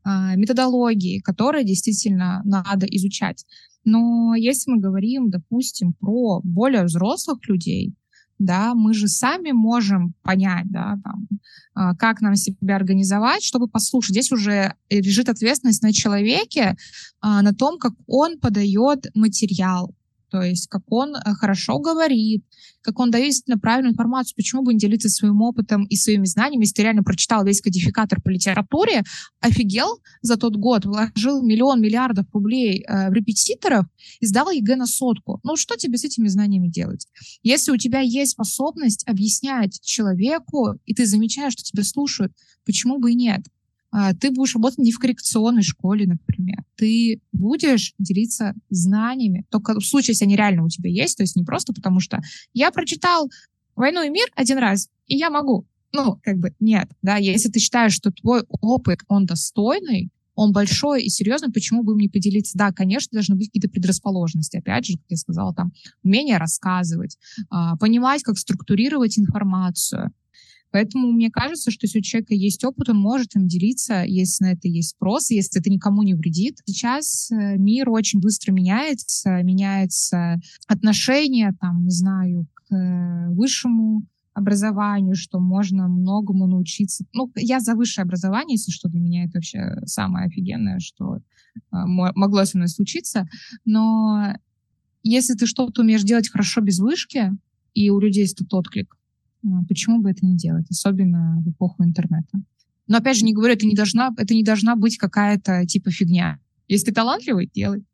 а, 0.04 0.36
методологией, 0.36 1.22
которая 1.22 1.64
действительно 1.64 2.42
надо 2.44 2.88
изучать. 2.88 3.46
Но 3.86 4.34
если 4.36 4.72
мы 4.72 4.80
говорим, 4.80 5.30
допустим, 5.30 5.94
про 5.94 6.42
более 6.44 6.84
взрослых 6.84 7.48
людей, 7.48 7.94
да, 8.40 8.74
мы 8.74 8.94
же 8.94 9.08
сами 9.08 9.52
можем 9.52 10.14
понять, 10.24 10.72
да, 10.72 10.98
там, 11.04 11.28
а, 11.76 11.96
как 11.96 12.22
нам 12.22 12.36
себя 12.36 12.78
организовать, 12.78 13.44
чтобы 13.44 13.68
послушать. 13.68 14.12
Здесь 14.12 14.32
уже 14.32 14.74
лежит 14.90 15.30
ответственность 15.30 15.84
на 15.84 15.94
человеке, 15.94 16.76
а, 17.22 17.42
на 17.42 17.54
том, 17.54 17.78
как 17.78 17.94
он 18.08 18.40
подает 18.40 19.08
материал, 19.14 19.94
то 20.30 20.42
есть 20.42 20.68
как 20.68 20.84
он 20.88 21.16
э, 21.16 21.20
хорошо 21.34 21.80
говорит, 21.80 22.44
как 22.82 23.00
он 23.00 23.12
дает 23.12 23.28
действительно 23.28 23.60
правильную 23.60 23.94
информацию, 23.94 24.36
почему 24.36 24.64
бы 24.64 24.74
не 24.74 24.80
делиться 24.80 25.10
своим 25.10 25.42
опытом 25.42 25.86
и 25.86 25.96
своими 25.96 26.26
знаниями, 26.26 26.64
если 26.64 26.76
ты 26.76 26.84
реально 26.84 27.04
прочитал 27.04 27.44
весь 27.46 27.62
кодификатор 27.62 28.22
по 28.22 28.30
литературе, 28.30 29.04
офигел 29.40 30.00
за 30.22 30.38
тот 30.38 30.56
год, 30.56 30.86
вложил 30.86 31.42
миллион 31.44 31.82
миллиардов 31.82 32.26
рублей 32.34 32.84
э, 32.88 33.10
в 33.10 33.14
репетиторов 33.14 33.86
и 34.20 34.26
сдал 34.26 34.50
ЕГЭ 34.50 34.76
на 34.76 34.86
сотку. 34.86 35.40
Ну 35.44 35.56
что 35.56 35.76
тебе 35.76 35.98
с 35.98 36.04
этими 36.04 36.28
знаниями 36.28 36.68
делать? 36.68 37.08
Если 37.44 37.72
у 37.72 37.78
тебя 37.78 38.00
есть 38.00 38.32
способность 38.32 39.08
объяснять 39.08 39.80
человеку, 39.82 40.80
и 40.86 40.94
ты 40.94 41.06
замечаешь, 41.06 41.54
что 41.54 41.64
тебя 41.64 41.84
слушают, 41.84 42.34
почему 42.66 43.00
бы 43.00 43.12
и 43.12 43.16
нет? 43.16 43.42
А, 43.92 44.14
ты 44.14 44.32
будешь 44.32 44.54
работать 44.54 44.80
не 44.80 44.92
в 44.92 45.00
коррекционной 45.00 45.64
школе, 45.64 46.06
например. 46.06 46.64
Ты 46.76 47.22
будешь 47.32 47.94
делиться 47.98 48.54
знаниями, 48.70 49.46
только 49.50 49.80
в 49.80 49.86
случае, 49.86 50.14
если 50.14 50.26
они 50.26 50.36
реально 50.36 50.64
у 50.66 50.70
тебя 50.70 50.90
есть, 50.90 51.18
то 51.18 51.24
есть 51.24 51.36
не 51.36 51.44
просто 51.44 51.74
потому, 51.74 52.00
что 52.00 52.22
я 52.54 52.72
прочитал 52.72 53.30
«Войну 53.76 54.04
и 54.04 54.10
мир» 54.10 54.28
один 54.36 54.58
раз, 54.58 54.90
и 55.08 55.16
я 55.16 55.30
могу. 55.30 55.66
Ну, 55.92 56.20
как 56.24 56.38
бы 56.38 56.54
нет, 56.60 56.90
да, 57.02 57.18
если 57.18 57.50
ты 57.50 57.60
считаешь, 57.60 57.94
что 57.94 58.12
твой 58.12 58.44
опыт, 58.62 59.00
он 59.08 59.26
достойный, 59.26 60.12
он 60.36 60.54
большой 60.54 61.04
и 61.04 61.10
серьезный, 61.10 61.52
почему 61.52 61.84
бы 61.84 61.94
им 61.94 61.98
не 61.98 62.08
поделиться? 62.08 62.58
Да, 62.58 62.72
конечно, 62.72 63.10
должны 63.12 63.36
быть 63.36 63.48
какие-то 63.48 63.70
предрасположенности. 63.70 64.56
Опять 64.56 64.86
же, 64.86 64.94
как 64.94 65.06
я 65.10 65.18
сказала, 65.18 65.54
там, 65.54 65.74
умение 66.02 66.38
рассказывать, 66.38 67.18
а, 67.50 67.76
понимать, 67.76 68.24
как 68.24 68.38
структурировать 68.38 69.20
информацию, 69.20 70.12
Поэтому 70.72 71.12
мне 71.12 71.30
кажется, 71.32 71.72
что 71.72 71.86
если 71.86 72.00
у 72.00 72.04
человека 72.04 72.34
есть 72.34 72.64
опыт, 72.64 72.90
он 72.90 72.98
может 72.98 73.36
им 73.36 73.48
делиться, 73.48 74.04
если 74.04 74.46
на 74.46 74.52
это 74.52 74.68
есть 74.68 74.92
спрос, 74.92 75.32
если 75.32 75.60
это 75.60 75.70
никому 75.70 76.04
не 76.04 76.14
вредит. 76.14 76.60
Сейчас 76.66 77.32
э, 77.32 77.58
мир 77.58 77.90
очень 77.90 78.20
быстро 78.20 78.52
меняется, 78.52 79.42
меняется 79.42 80.40
отношение, 80.68 81.56
там, 81.60 81.84
не 81.84 81.92
знаю, 81.92 82.48
к 82.54 82.74
э, 82.74 83.30
высшему 83.30 84.06
образованию, 84.34 85.16
что 85.16 85.40
можно 85.40 85.88
многому 85.88 86.48
научиться. 86.48 87.06
Ну, 87.14 87.32
я 87.36 87.60
за 87.60 87.76
высшее 87.76 88.04
образование, 88.04 88.56
если 88.56 88.72
что, 88.72 88.90
для 88.90 89.00
меня 89.00 89.26
это 89.26 89.38
вообще 89.38 89.76
самое 89.86 90.28
офигенное, 90.28 90.80
что 90.80 91.18
э, 91.18 91.20
могло 91.72 92.46
со 92.46 92.58
мной 92.58 92.68
случиться. 92.68 93.28
Но 93.66 94.36
если 95.02 95.34
ты 95.34 95.48
что-то 95.48 95.82
умеешь 95.82 96.04
делать 96.04 96.30
хорошо 96.30 96.62
без 96.62 96.80
вышки, 96.80 97.32
и 97.74 97.90
у 97.90 98.00
людей 98.00 98.24
есть 98.24 98.38
тут 98.38 98.54
отклик, 98.54 98.96
Почему 99.68 100.02
бы 100.02 100.12
это 100.12 100.26
не 100.26 100.36
делать, 100.36 100.66
особенно 100.70 101.42
в 101.46 101.50
эпоху 101.50 101.84
интернета? 101.84 102.40
Но 102.88 102.98
опять 102.98 103.18
же, 103.18 103.26
не 103.26 103.34
говорю, 103.34 103.54
это 103.54 103.66
не 103.66 103.76
должна, 103.76 104.14
это 104.18 104.34
не 104.34 104.44
должна 104.44 104.76
быть 104.76 104.98
какая-то 104.98 105.66
типа 105.66 105.92
фигня. 105.92 106.40
Если 106.68 106.88
ты 106.88 106.94
талантливый, 106.94 107.50
делай. 107.54 107.86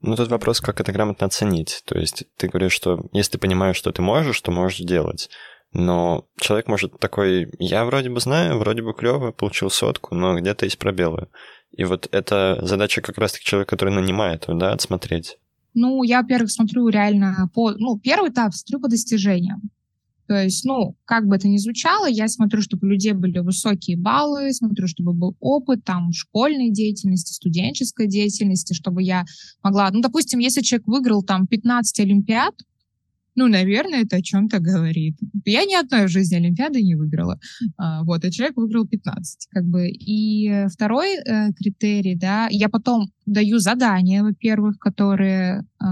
Ну, 0.00 0.14
тут 0.14 0.28
вопрос, 0.28 0.60
как 0.60 0.80
это 0.80 0.92
грамотно 0.92 1.26
оценить. 1.26 1.82
То 1.86 1.98
есть 1.98 2.24
ты 2.36 2.48
говоришь, 2.48 2.72
что 2.72 3.08
если 3.12 3.32
ты 3.32 3.38
понимаешь, 3.38 3.76
что 3.76 3.92
ты 3.92 4.02
можешь, 4.02 4.40
то 4.40 4.50
можешь 4.50 4.80
делать. 4.80 5.30
Но 5.72 6.28
человек 6.38 6.68
может 6.68 6.98
такой, 7.00 7.48
я 7.58 7.84
вроде 7.84 8.10
бы 8.10 8.20
знаю, 8.20 8.58
вроде 8.58 8.82
бы 8.82 8.94
клево, 8.94 9.32
получил 9.32 9.70
сотку, 9.70 10.14
но 10.14 10.38
где-то 10.38 10.64
есть 10.64 10.78
пробелы. 10.78 11.28
И 11.72 11.84
вот 11.84 12.08
это 12.12 12.58
задача 12.62 13.02
как 13.02 13.18
раз-таки 13.18 13.44
человека, 13.44 13.70
который 13.70 13.92
нанимает, 13.92 14.44
да, 14.48 14.72
отсмотреть. 14.72 15.38
Ну, 15.74 16.02
я, 16.02 16.22
во-первых, 16.22 16.50
смотрю 16.50 16.88
реально 16.88 17.50
по... 17.52 17.72
Ну, 17.72 17.98
первый 17.98 18.30
этап 18.30 18.54
смотрю 18.54 18.80
по 18.80 18.88
достижениям. 18.88 19.60
То 20.26 20.42
есть, 20.42 20.64
ну, 20.64 20.96
как 21.04 21.26
бы 21.26 21.36
это 21.36 21.48
ни 21.48 21.56
звучало, 21.58 22.06
я 22.06 22.28
смотрю, 22.28 22.62
чтобы 22.62 22.86
у 22.86 22.90
людей 22.90 23.12
были 23.12 23.38
высокие 23.38 23.96
баллы, 23.96 24.52
смотрю, 24.52 24.86
чтобы 24.86 25.12
был 25.12 25.36
опыт 25.40 25.84
там 25.84 26.12
школьной 26.12 26.70
деятельности, 26.70 27.32
студенческой 27.32 28.08
деятельности, 28.08 28.74
чтобы 28.74 29.02
я 29.02 29.24
могла... 29.62 29.90
Ну, 29.90 30.00
допустим, 30.00 30.40
если 30.40 30.62
человек 30.62 30.86
выиграл 30.88 31.22
там 31.22 31.46
15 31.46 32.00
олимпиад, 32.00 32.54
ну, 33.36 33.48
наверное, 33.48 34.02
это 34.02 34.16
о 34.16 34.22
чем-то 34.22 34.60
говорит. 34.60 35.18
Я 35.44 35.64
ни 35.66 35.74
одной 35.74 36.06
в 36.06 36.08
жизни 36.08 36.36
Олимпиады 36.36 36.82
не 36.82 36.94
выиграла. 36.94 37.38
А, 37.76 38.02
вот, 38.02 38.24
а 38.24 38.30
человек 38.30 38.56
выиграл 38.56 38.86
15, 38.86 39.48
как 39.50 39.64
бы. 39.66 39.88
И 39.90 40.66
второй 40.72 41.16
э, 41.16 41.52
критерий, 41.52 42.16
да, 42.16 42.48
я 42.50 42.70
потом 42.70 43.08
даю 43.26 43.58
задания, 43.58 44.22
во-первых, 44.22 44.78
которые 44.78 45.64
э, 45.82 45.84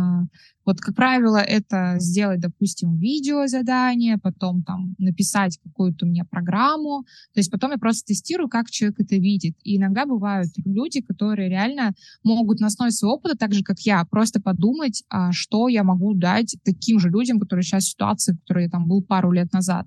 вот, 0.65 0.81
как 0.81 0.95
правило, 0.95 1.39
это 1.39 1.97
сделать, 1.99 2.41
допустим, 2.41 2.97
видео 2.97 3.47
задание, 3.47 4.19
потом 4.19 4.63
там 4.63 4.95
написать 4.99 5.59
какую-то 5.63 6.07
мне 6.07 6.25
программу. 6.25 7.05
То 7.35 7.41
есть 7.41 7.51
потом 7.51 7.73
я 7.73 7.79
просто 7.79 8.07
тестирую, 8.07 8.49
как 8.49 8.71
человек 8.71 9.01
это 9.01 9.17
видит. 9.17 9.57
И 9.63 9.77
иногда 9.77 10.07
бывают 10.07 10.51
люди, 10.65 11.01
которые 11.03 11.49
реально 11.49 11.93
могут 12.23 12.61
на 12.61 12.69
основе 12.69 12.91
своего 12.91 13.17
опыта, 13.17 13.37
так 13.37 13.53
же, 13.53 13.63
как 13.63 13.81
я, 13.81 14.05
просто 14.05 14.41
подумать, 14.41 15.05
а 15.09 15.33
что 15.33 15.69
я 15.69 15.85
могу 15.85 16.15
дать 16.15 16.57
таким 16.65 16.99
же 16.99 17.11
людям, 17.11 17.39
которые 17.39 17.63
сейчас 17.63 17.85
в 17.85 17.91
ситуации, 17.91 18.33
в 18.33 18.41
которой 18.41 18.65
я 18.65 18.71
там 18.71 18.89
был 18.89 19.03
пару 19.03 19.33
лет 19.33 19.53
назад. 19.53 19.87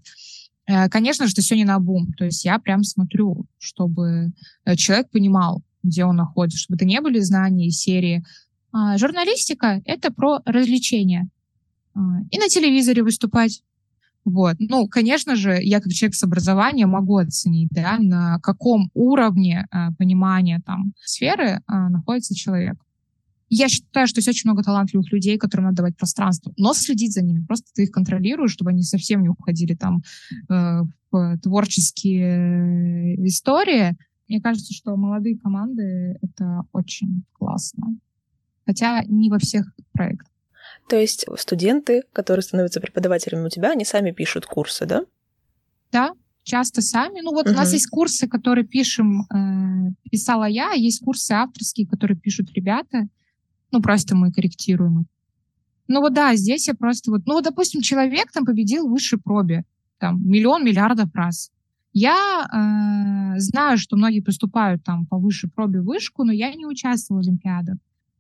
Э, 0.68 0.90
конечно 0.90 1.26
же, 1.26 1.34
это 1.34 1.42
все 1.42 1.56
не 1.56 1.66
на 1.66 1.80
бум. 1.80 2.14
То 2.14 2.26
есть 2.26 2.46
я 2.46 2.60
прям 2.60 2.84
смотрю, 2.84 3.46
чтобы 3.58 4.34
э, 4.66 4.76
человек 4.76 5.10
понимал, 5.10 5.64
где 5.82 6.06
он 6.06 6.18
находится, 6.18 6.60
чтобы 6.60 6.76
это 6.76 6.86
не 6.86 7.02
были 7.02 7.20
знания 7.20 7.68
из 7.68 7.80
серии 7.80 8.24
журналистика— 8.98 9.82
это 9.86 10.12
про 10.12 10.42
развлечения. 10.46 11.30
А, 11.98 12.22
и 12.30 12.38
на 12.38 12.48
телевизоре 12.48 13.04
выступать. 13.04 13.64
Вот. 14.24 14.58
Ну, 14.60 14.88
конечно 14.88 15.36
же, 15.36 15.58
я 15.62 15.80
как 15.80 15.94
человек 15.94 16.16
с 16.16 16.24
образованием 16.24 16.90
могу 16.90 17.18
оценить, 17.18 17.70
да, 17.72 17.98
на 17.98 18.40
каком 18.40 18.92
уровне 18.94 19.66
а, 19.72 19.92
понимания 19.94 20.62
там 20.66 20.94
сферы 21.04 21.62
а, 21.66 21.90
находится 21.90 22.36
человек. 22.36 22.76
Я 23.50 23.70
считаю, 23.70 24.08
что 24.08 24.20
есть 24.20 24.28
очень 24.28 24.50
много 24.50 24.64
талантливых 24.64 25.12
людей, 25.14 25.38
которым 25.38 25.68
надо 25.68 25.78
давать 25.78 25.96
пространство, 25.96 26.52
но 26.58 26.74
следить 26.74 27.14
за 27.14 27.24
ними. 27.24 27.46
Просто 27.46 27.72
ты 27.74 27.84
их 27.84 27.92
контролируешь, 27.92 28.52
чтобы 28.52 28.72
они 28.72 28.84
совсем 28.84 29.22
не 29.22 29.30
уходили 29.30 29.74
там 29.74 30.04
э, 30.50 30.82
в 31.12 31.38
творческие 31.38 33.16
э, 33.16 33.26
истории. 33.26 33.96
Мне 34.28 34.42
кажется, 34.42 34.74
что 34.74 34.98
молодые 34.98 35.38
команды— 35.38 36.18
это 36.22 36.64
очень 36.74 37.24
классно 37.32 37.98
хотя 38.68 39.04
не 39.06 39.30
во 39.30 39.40
всех 39.40 39.66
проектах. 39.94 40.28
То 40.88 40.96
есть 40.96 41.26
студенты, 41.38 42.04
которые 42.14 42.44
становятся 42.44 42.80
преподавателями 42.80 43.46
у 43.46 43.50
тебя, 43.50 43.72
они 43.72 43.86
сами 43.86 44.12
пишут 44.12 44.46
курсы, 44.46 44.86
да? 44.86 45.06
Да, 45.92 46.12
часто 46.44 46.82
сами. 46.82 47.22
Ну 47.22 47.32
вот 47.32 47.48
uh-huh. 47.48 47.52
у 47.52 47.56
нас 47.56 47.74
есть 47.74 47.88
курсы, 47.88 48.28
которые 48.28 48.66
пишем, 48.66 49.22
э, 49.34 49.94
писала 50.12 50.46
я, 50.46 50.72
есть 50.74 51.04
курсы 51.04 51.32
авторские, 51.32 51.88
которые 51.88 52.18
пишут 52.18 52.52
ребята. 52.54 53.08
Ну 53.72 53.82
просто 53.82 54.16
мы 54.16 54.32
корректируем 54.32 55.02
их. 55.02 55.08
Ну 55.88 56.02
вот 56.02 56.14
да, 56.14 56.36
здесь 56.36 56.68
я 56.68 56.74
просто 56.74 57.12
вот, 57.12 57.22
ну 57.26 57.34
вот, 57.34 57.46
допустим, 57.46 57.82
человек 57.82 58.32
там 58.32 58.46
победил 58.46 58.88
в 58.88 58.92
высшей 58.92 59.20
пробе, 59.20 59.64
там, 60.00 60.22
миллион 60.26 60.66
миллиардов 60.66 61.14
раз. 61.16 61.52
Я 61.94 62.46
э, 62.46 63.40
знаю, 63.40 63.78
что 63.78 63.96
многие 63.96 64.20
поступают 64.20 64.84
там 64.84 65.06
по 65.06 65.18
высшей 65.18 65.50
пробе 65.50 65.82
в 65.82 65.86
вышку, 65.86 66.24
но 66.24 66.32
я 66.32 66.54
не 66.54 66.66
участвовала 66.66 67.24
в 67.24 67.26
Олимпиадах. 67.26 67.78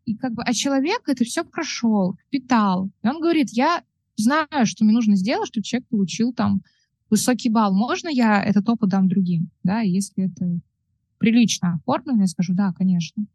И 0.07 0.15
как 0.15 0.33
бы, 0.33 0.41
а 0.41 0.53
человек 0.53 1.01
это 1.07 1.25
все 1.25 1.43
прошел, 1.43 2.15
впитал. 2.27 2.89
И 3.03 3.07
он 3.09 3.19
говорит, 3.19 3.49
я 3.51 3.83
знаю, 4.15 4.65
что 4.65 4.85
мне 4.85 4.93
нужно 4.93 5.17
сделать, 5.17 5.49
чтобы 5.49 5.65
человек 5.65 5.89
получил 5.89 6.31
там 6.31 6.61
высокий 7.09 7.49
балл. 7.49 7.75
Можно 7.75 8.07
я 8.07 8.41
этот 8.41 8.69
опыт 8.69 8.89
дам 8.89 9.09
другим? 9.09 9.49
Да, 9.63 9.81
если 9.81 10.31
это 10.31 10.61
прилично 11.17 11.75
оформлено, 11.75 12.21
я 12.21 12.27
скажу, 12.27 12.53
да, 12.53 12.71
конечно. 12.71 13.25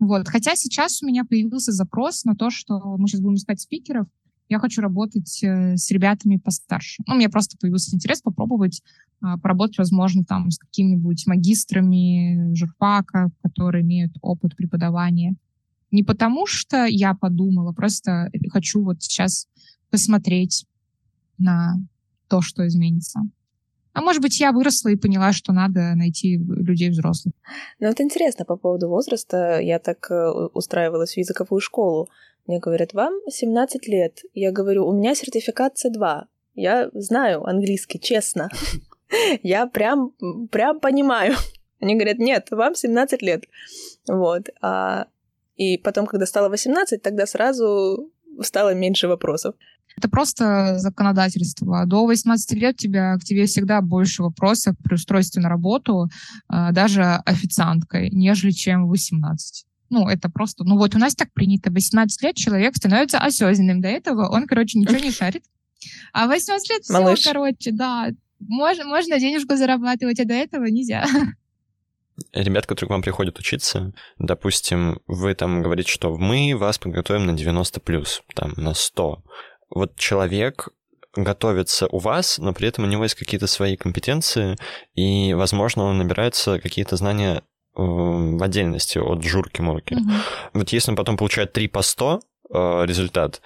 Вот. 0.00 0.26
Хотя 0.26 0.56
сейчас 0.56 1.04
у 1.04 1.06
меня 1.06 1.24
появился 1.24 1.70
запрос 1.70 2.24
на 2.24 2.34
то, 2.34 2.50
что 2.50 2.96
мы 2.96 3.06
сейчас 3.06 3.20
будем 3.20 3.36
искать 3.36 3.60
спикеров. 3.60 4.08
Я 4.48 4.58
хочу 4.58 4.82
работать 4.82 5.40
э, 5.44 5.76
с 5.76 5.88
ребятами 5.92 6.36
постарше. 6.36 7.04
Ну, 7.06 7.14
меня 7.14 7.30
просто 7.30 7.56
появился 7.60 7.94
интерес 7.94 8.22
попробовать 8.22 8.82
э, 9.22 9.38
поработать, 9.40 9.78
возможно, 9.78 10.24
там 10.24 10.50
с 10.50 10.58
какими-нибудь 10.58 11.28
магистрами 11.28 12.52
журфака, 12.56 13.30
которые 13.40 13.84
имеют 13.84 14.14
опыт 14.20 14.56
преподавания. 14.56 15.36
Не 15.92 16.02
потому 16.02 16.46
что 16.46 16.84
я 16.86 17.14
подумала, 17.14 17.72
просто 17.72 18.30
хочу 18.50 18.82
вот 18.82 19.02
сейчас 19.02 19.46
посмотреть 19.90 20.66
на 21.38 21.76
то, 22.28 22.40
что 22.40 22.66
изменится. 22.66 23.20
А 23.92 24.00
может 24.00 24.22
быть, 24.22 24.40
я 24.40 24.52
выросла 24.52 24.88
и 24.88 24.96
поняла, 24.96 25.32
что 25.32 25.52
надо 25.52 25.94
найти 25.94 26.38
людей 26.38 26.88
взрослых. 26.88 27.34
Ну, 27.78 27.88
это 27.88 28.02
интересно 28.02 28.46
по 28.46 28.56
поводу 28.56 28.88
возраста. 28.88 29.60
Я 29.60 29.78
так 29.78 30.10
э, 30.10 30.30
устраивалась 30.54 31.12
в 31.12 31.18
языковую 31.18 31.60
школу. 31.60 32.08
Мне 32.46 32.58
говорят, 32.58 32.94
вам 32.94 33.12
17 33.28 33.86
лет. 33.88 34.22
Я 34.32 34.50
говорю, 34.50 34.86
у 34.86 34.92
меня 34.92 35.14
сертификат 35.14 35.76
C2. 35.76 36.22
Я 36.54 36.90
знаю 36.94 37.44
английский, 37.46 38.00
честно. 38.00 38.48
Я 39.42 39.66
прям, 39.66 40.12
прям 40.50 40.80
понимаю. 40.80 41.34
Они 41.80 41.94
говорят, 41.94 42.18
нет, 42.18 42.48
вам 42.50 42.74
17 42.74 43.20
лет. 43.20 43.44
Вот. 44.08 44.48
А, 44.62 45.06
и 45.56 45.78
потом, 45.78 46.06
когда 46.06 46.26
стало 46.26 46.48
18, 46.48 47.02
тогда 47.02 47.26
сразу 47.26 48.10
стало 48.40 48.74
меньше 48.74 49.08
вопросов. 49.08 49.54
Это 49.96 50.08
просто 50.08 50.78
законодательство. 50.78 51.84
До 51.86 52.06
18 52.06 52.52
лет 52.52 52.76
тебя, 52.76 53.16
к 53.18 53.24
тебе 53.24 53.44
всегда 53.46 53.82
больше 53.82 54.22
вопросов 54.22 54.74
при 54.82 54.94
устройстве 54.94 55.42
на 55.42 55.48
работу, 55.48 56.08
а, 56.48 56.72
даже 56.72 57.02
официанткой, 57.02 58.10
нежели 58.10 58.52
чем 58.52 58.88
18. 58.88 59.66
Ну, 59.90 60.08
это 60.08 60.30
просто... 60.30 60.64
Ну, 60.64 60.78
вот 60.78 60.94
у 60.94 60.98
нас 60.98 61.14
так 61.14 61.30
принято. 61.34 61.70
18 61.70 62.22
лет 62.22 62.36
человек 62.36 62.76
становится 62.76 63.18
осознанным. 63.18 63.82
До 63.82 63.88
этого 63.88 64.30
он, 64.30 64.46
короче, 64.46 64.78
ничего 64.78 64.98
не 64.98 65.10
шарит. 65.12 65.44
А 66.14 66.26
18 66.26 66.70
лет 66.70 66.82
все, 66.82 67.30
короче, 67.30 67.72
да. 67.72 68.08
Можно, 68.40 68.86
можно 68.86 69.20
денежку 69.20 69.56
зарабатывать, 69.56 70.18
а 70.20 70.24
до 70.24 70.34
этого 70.34 70.64
нельзя. 70.64 71.04
Ребят, 72.32 72.66
которые 72.66 72.88
к 72.88 72.90
вам 72.90 73.02
приходят 73.02 73.38
учиться, 73.38 73.92
допустим, 74.18 75.00
вы 75.06 75.34
там 75.34 75.62
говорите, 75.62 75.90
что 75.90 76.14
мы 76.16 76.56
вас 76.56 76.78
подготовим 76.78 77.26
на 77.26 77.34
90 77.34 77.80
плюс, 77.80 78.22
там, 78.34 78.52
на 78.56 78.74
100 78.74 79.22
вот 79.74 79.96
человек 79.96 80.68
готовится 81.14 81.86
у 81.88 81.98
вас, 81.98 82.38
но 82.38 82.52
при 82.52 82.68
этом 82.68 82.84
у 82.84 82.86
него 82.86 83.02
есть 83.02 83.14
какие-то 83.14 83.46
свои 83.46 83.76
компетенции, 83.76 84.56
и, 84.94 85.34
возможно, 85.34 85.84
он 85.84 85.98
набирается 85.98 86.58
какие-то 86.58 86.96
знания 86.96 87.36
э, 87.36 87.42
в 87.76 88.42
отдельности 88.42 88.98
от 88.98 89.22
журки-мурки. 89.22 89.94
Угу. 89.94 90.10
Вот 90.54 90.70
если 90.70 90.90
он 90.90 90.96
потом 90.96 91.16
получает 91.16 91.52
3 91.52 91.68
по 91.68 91.82
100 91.82 92.20
э, 92.54 92.86
результат, 92.86 93.42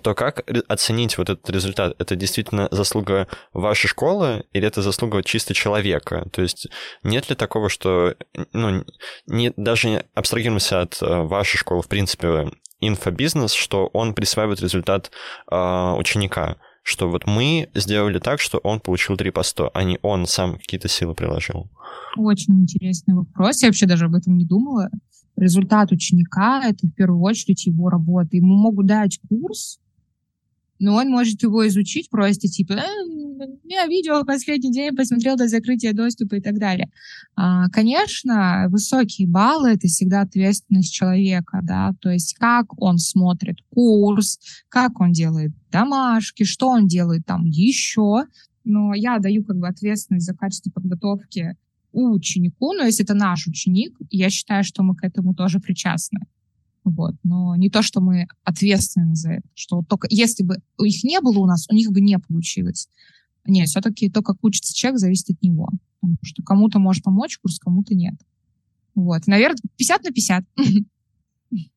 то 0.00 0.14
как 0.14 0.44
оценить 0.68 1.18
вот 1.18 1.30
этот 1.30 1.48
результат? 1.50 1.94
Это 1.98 2.16
действительно 2.16 2.68
заслуга 2.70 3.28
вашей 3.52 3.88
школы 3.88 4.44
или 4.52 4.66
это 4.66 4.82
заслуга 4.82 5.22
чисто 5.22 5.54
человека? 5.54 6.28
То 6.32 6.42
есть 6.42 6.68
нет 7.02 7.28
ли 7.28 7.36
такого, 7.36 7.68
что 7.68 8.14
ну, 8.52 8.84
не, 9.26 9.52
даже 9.56 10.04
абстрагируемся 10.14 10.82
от 10.82 11.00
э, 11.02 11.22
вашей 11.22 11.58
школы, 11.58 11.82
в 11.82 11.88
принципе, 11.88 12.50
инфобизнес, 12.80 13.52
что 13.52 13.88
он 13.92 14.14
присваивает 14.14 14.60
результат 14.60 15.10
э, 15.50 15.56
ученика, 15.98 16.56
что 16.82 17.10
вот 17.10 17.26
мы 17.26 17.68
сделали 17.74 18.18
так, 18.18 18.40
что 18.40 18.58
он 18.58 18.80
получил 18.80 19.16
3 19.16 19.30
по 19.30 19.42
100, 19.42 19.70
а 19.74 19.82
не 19.82 19.98
он 20.02 20.26
сам 20.26 20.56
какие-то 20.56 20.88
силы 20.88 21.14
приложил. 21.14 21.68
Очень 22.16 22.62
интересный 22.62 23.14
вопрос. 23.14 23.62
Я 23.62 23.68
вообще 23.68 23.86
даже 23.86 24.06
об 24.06 24.14
этом 24.14 24.36
не 24.36 24.44
думала. 24.44 24.90
Результат 25.36 25.92
ученика— 25.92 26.62
это 26.64 26.86
в 26.86 26.92
первую 26.92 27.20
очередь 27.22 27.66
его 27.66 27.90
работа. 27.90 28.36
Ему 28.36 28.54
могут 28.54 28.86
дать 28.86 29.18
курс, 29.28 29.80
но 30.78 30.94
он 30.94 31.08
может 31.08 31.42
его 31.42 31.66
изучить 31.68 32.10
просто, 32.10 32.48
типа, 32.48 32.72
э, 32.72 32.82
я 33.64 33.86
видео 33.86 34.24
последний 34.24 34.72
день 34.72 34.94
посмотрел 34.94 35.36
до 35.36 35.48
закрытия 35.48 35.92
доступа 35.92 36.36
и 36.36 36.40
так 36.40 36.58
далее. 36.58 36.90
А, 37.34 37.68
конечно, 37.68 38.66
высокие 38.68 39.28
баллы— 39.28 39.70
это 39.74 39.88
всегда 39.88 40.22
ответственность 40.22 40.92
человека, 40.92 41.60
да, 41.62 41.92
то 42.00 42.10
есть 42.10 42.34
как 42.34 42.80
он 42.80 42.98
смотрит 42.98 43.58
курс, 43.70 44.38
как 44.68 45.00
он 45.00 45.12
делает 45.12 45.52
домашки, 45.70 46.44
что 46.44 46.68
он 46.68 46.86
делает 46.86 47.26
там 47.26 47.44
еще, 47.44 48.24
но 48.64 48.94
я 48.94 49.18
даю 49.18 49.44
как 49.44 49.58
бы 49.58 49.68
ответственность 49.68 50.26
за 50.26 50.34
качество 50.34 50.70
подготовки 50.70 51.56
ученику, 51.92 52.72
но 52.72 52.84
если 52.84 53.04
это 53.04 53.14
наш 53.14 53.46
ученик, 53.46 53.96
я 54.10 54.28
считаю, 54.28 54.64
что 54.64 54.82
мы 54.82 54.94
к 54.94 55.04
этому 55.04 55.34
тоже 55.34 55.60
причастны. 55.60 56.20
Вот. 56.86 57.16
Но 57.24 57.56
не 57.56 57.68
то, 57.68 57.82
что 57.82 58.00
мы 58.00 58.28
ответственны 58.44 59.16
за 59.16 59.32
это. 59.32 59.48
Что 59.54 59.82
только 59.82 60.06
если 60.08 60.44
бы 60.44 60.62
их 60.80 61.02
не 61.02 61.20
было 61.20 61.40
у 61.40 61.46
нас, 61.46 61.66
у 61.68 61.74
них 61.74 61.90
бы 61.90 62.00
не 62.00 62.16
получилось. 62.16 62.88
Нет, 63.44 63.68
все-таки 63.68 64.08
то, 64.08 64.22
как 64.22 64.36
учится 64.42 64.72
человек, 64.72 65.00
зависит 65.00 65.30
от 65.30 65.42
него. 65.42 65.68
Потому 66.00 66.16
что 66.22 66.44
кому-то 66.44 66.78
может 66.78 67.02
помочь 67.02 67.38
курс, 67.38 67.58
кому-то 67.58 67.96
нет. 67.96 68.14
Вот. 68.94 69.26
Наверное, 69.26 69.58
50 69.76 70.04
на 70.04 70.10
50. 70.12 70.44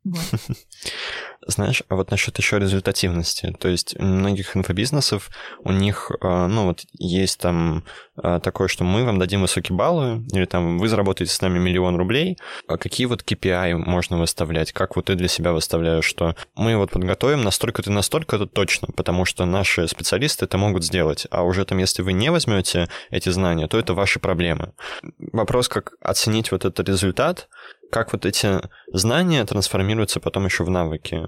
Знаешь, 1.48 1.84
а 1.88 1.96
вот 1.96 2.12
насчет 2.12 2.38
еще 2.38 2.60
результативности. 2.60 3.56
То 3.60 3.70
есть 3.70 3.96
у 4.00 4.04
многих 4.04 4.56
инфобизнесов 4.56 5.30
у 5.64 5.72
них, 5.72 6.12
а, 6.22 6.48
ну 6.48 6.66
вот 6.66 6.84
есть 6.98 7.40
там 7.40 7.86
а, 8.18 8.40
такое, 8.40 8.68
что 8.68 8.84
мы 8.84 9.06
вам 9.06 9.20
дадим 9.20 9.42
высокие 9.42 9.76
баллы, 9.76 10.26
или 10.34 10.46
там 10.46 10.78
вы 10.78 10.88
заработаете 10.90 11.34
с 11.34 11.42
нами 11.42 11.60
миллион 11.60 11.96
рублей. 11.96 12.38
А 12.68 12.78
какие 12.78 13.06
вот 13.06 13.24
KPI 13.24 13.76
можно 13.76 14.18
выставлять? 14.18 14.74
Как 14.74 14.96
вот 14.96 15.06
ты 15.06 15.16
для 15.16 15.28
себя 15.28 15.54
выставляешь, 15.54 16.06
что 16.06 16.36
мы 16.56 16.76
вот 16.76 16.92
подготовим 16.92 17.44
настолько-то 17.44 17.92
настолько 17.92 18.36
это 18.36 18.46
точно, 18.46 18.90
потому 18.96 19.26
что 19.26 19.46
наши 19.46 19.88
специалисты 19.88 20.46
это 20.46 20.58
могут 20.58 20.84
сделать. 20.84 21.28
А 21.32 21.44
уже 21.44 21.66
там, 21.66 21.78
если 21.78 22.02
вы 22.02 22.14
не 22.14 22.32
возьмете 22.32 22.90
эти 23.12 23.30
знания, 23.30 23.68
то 23.68 23.80
это 23.80 23.94
ваши 23.94 24.20
проблемы. 24.20 24.74
Вопрос, 25.32 25.70
как 25.70 25.94
оценить 26.02 26.52
вот 26.52 26.66
этот 26.66 26.88
результат, 26.88 27.48
как 27.90 28.14
вот 28.14 28.26
эти 28.26 28.62
знания 28.94 29.46
трансформируются 29.46 30.20
потом 30.20 30.46
еще 30.46 30.64
в 30.64 30.70
навыки? 30.70 31.28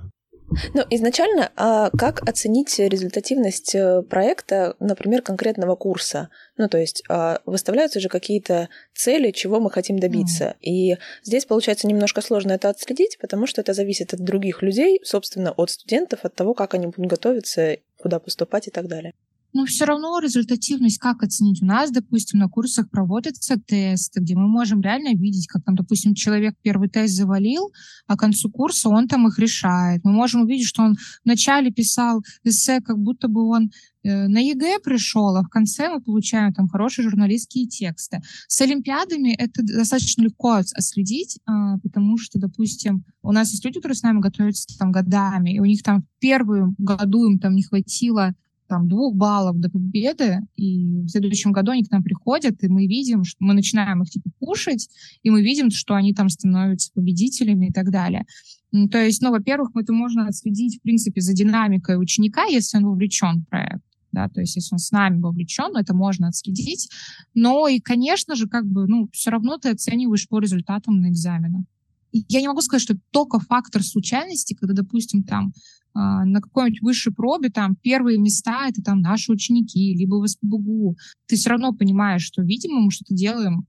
Ну, 0.73 0.83
изначально, 0.89 1.51
а 1.55 1.89
как 1.91 2.27
оценить 2.27 2.77
результативность 2.77 3.73
э, 3.73 4.01
проекта, 4.01 4.75
например, 4.79 5.21
конкретного 5.21 5.75
курса? 5.75 6.29
Ну, 6.57 6.67
то 6.67 6.77
есть 6.77 7.03
а, 7.07 7.39
выставляются 7.45 8.01
же 8.01 8.09
какие-то 8.09 8.67
цели, 8.93 9.31
чего 9.31 9.61
мы 9.61 9.71
хотим 9.71 9.97
добиться. 9.97 10.43
Mm. 10.43 10.55
И 10.61 10.97
здесь 11.23 11.45
получается 11.45 11.87
немножко 11.87 12.21
сложно 12.21 12.51
это 12.51 12.67
отследить, 12.69 13.17
потому 13.21 13.47
что 13.47 13.61
это 13.61 13.73
зависит 13.73 14.13
от 14.13 14.19
других 14.19 14.61
людей, 14.61 14.99
собственно, 15.03 15.51
от 15.51 15.69
студентов, 15.69 16.19
от 16.23 16.35
того, 16.35 16.53
как 16.53 16.73
они 16.73 16.87
будут 16.87 17.07
готовиться, 17.09 17.77
куда 17.97 18.19
поступать 18.19 18.67
и 18.67 18.71
так 18.71 18.87
далее. 18.87 19.13
Но 19.53 19.65
все 19.65 19.85
равно 19.85 20.19
результативность 20.19 20.97
как 20.97 21.23
оценить? 21.23 21.61
У 21.61 21.65
нас, 21.65 21.91
допустим, 21.91 22.39
на 22.39 22.47
курсах 22.47 22.89
проводятся 22.89 23.59
тесты, 23.59 24.21
где 24.21 24.35
мы 24.35 24.47
можем 24.47 24.81
реально 24.81 25.17
видеть, 25.17 25.47
как 25.47 25.63
там, 25.63 25.75
допустим, 25.75 26.13
человек 26.13 26.55
первый 26.61 26.89
тест 26.89 27.13
завалил, 27.13 27.71
а 28.07 28.15
к 28.15 28.19
концу 28.19 28.49
курса 28.49 28.89
он 28.89 29.07
там 29.07 29.27
их 29.27 29.39
решает. 29.39 30.03
Мы 30.03 30.13
можем 30.13 30.41
увидеть, 30.41 30.67
что 30.67 30.83
он 30.83 30.95
вначале 31.25 31.71
писал 31.71 32.23
эссе, 32.43 32.79
как 32.81 32.97
будто 32.97 33.27
бы 33.27 33.45
он 33.47 33.71
э, 34.03 34.27
на 34.27 34.39
ЕГЭ 34.39 34.79
пришел, 34.79 35.35
а 35.35 35.43
в 35.43 35.49
конце 35.49 35.89
мы 35.89 36.01
получаем 36.01 36.53
там 36.53 36.69
хорошие 36.69 37.09
журналистские 37.09 37.67
тексты. 37.67 38.21
С 38.47 38.61
олимпиадами 38.61 39.33
это 39.33 39.63
достаточно 39.63 40.21
легко 40.23 40.53
отследить, 40.53 41.39
а, 41.45 41.77
потому 41.79 42.17
что, 42.17 42.39
допустим, 42.39 43.03
у 43.21 43.31
нас 43.31 43.51
есть 43.51 43.65
люди, 43.65 43.79
которые 43.79 43.97
с 43.97 44.03
нами 44.03 44.19
готовятся 44.19 44.77
там 44.77 44.91
годами, 44.91 45.55
и 45.55 45.59
у 45.59 45.65
них 45.65 45.83
там 45.83 46.03
в 46.03 46.19
первом 46.19 46.75
году 46.77 47.29
им 47.29 47.37
там 47.37 47.55
не 47.55 47.63
хватило 47.63 48.33
там, 48.71 48.87
двух 48.87 49.13
баллов 49.15 49.59
до 49.59 49.69
победы, 49.69 50.39
и 50.55 51.01
в 51.01 51.09
следующем 51.09 51.51
году 51.51 51.71
они 51.71 51.83
к 51.83 51.91
нам 51.91 52.03
приходят, 52.03 52.63
и 52.63 52.69
мы 52.69 52.87
видим, 52.87 53.25
что 53.25 53.43
мы 53.43 53.53
начинаем 53.53 54.01
их 54.01 54.09
типа 54.09 54.29
кушать, 54.39 54.87
и 55.23 55.29
мы 55.29 55.41
видим, 55.41 55.71
что 55.71 55.93
они 55.93 56.13
там 56.13 56.29
становятся 56.29 56.89
победителями 56.93 57.67
и 57.67 57.73
так 57.73 57.91
далее. 57.91 58.23
То 58.89 58.97
есть, 58.97 59.21
ну, 59.21 59.31
во-первых, 59.31 59.71
это 59.75 59.91
можно 59.91 60.25
отследить, 60.27 60.77
в 60.77 60.81
принципе, 60.83 61.19
за 61.19 61.33
динамикой 61.33 62.01
ученика, 62.01 62.45
если 62.45 62.77
он 62.77 62.85
вовлечен 62.85 63.41
в 63.41 63.49
проект. 63.49 63.83
да, 64.13 64.29
то 64.29 64.39
есть 64.39 64.55
если 64.55 64.73
он 64.73 64.79
с 64.79 64.91
нами 64.91 65.19
вовлечен, 65.19 65.75
это 65.75 65.93
можно 65.93 66.29
отследить, 66.29 66.89
но 67.33 67.67
и, 67.67 67.81
конечно 67.81 68.35
же, 68.35 68.47
как 68.47 68.65
бы, 68.65 68.87
ну, 68.87 69.09
все 69.11 69.31
равно 69.31 69.57
ты 69.57 69.71
оцениваешь 69.71 70.29
по 70.29 70.39
результатам 70.39 71.01
на 71.01 71.09
экзаменах. 71.09 71.65
Я 72.13 72.39
не 72.39 72.47
могу 72.47 72.61
сказать, 72.61 72.83
что 72.83 72.97
только 73.11 73.39
фактор 73.39 73.83
случайности, 73.83 74.53
когда, 74.53 74.73
допустим, 74.73 75.23
там 75.23 75.51
на 75.93 76.41
какой-нибудь 76.41 76.81
высшей 76.81 77.13
пробе 77.13 77.49
там 77.49 77.75
первые 77.75 78.17
места 78.17 78.67
это 78.69 78.81
там 78.81 79.01
наши 79.01 79.31
ученики, 79.31 79.93
либо 79.93 80.15
в 80.15 80.27
СПБГУ, 80.27 80.95
ты 81.27 81.35
все 81.35 81.49
равно 81.49 81.73
понимаешь, 81.73 82.23
что, 82.23 82.41
видимо, 82.41 82.79
мы 82.79 82.91
что-то 82.91 83.13
делаем 83.13 83.65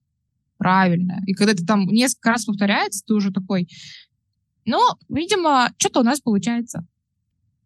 правильно. 0.56 1.22
И 1.26 1.34
когда 1.34 1.52
это 1.52 1.66
там 1.66 1.86
несколько 1.86 2.30
раз 2.30 2.44
повторяется, 2.44 3.02
ты 3.04 3.14
уже 3.14 3.32
такой, 3.32 3.68
ну, 4.64 4.78
видимо, 5.08 5.72
что-то 5.76 6.00
у 6.00 6.04
нас 6.04 6.20
получается. 6.20 6.86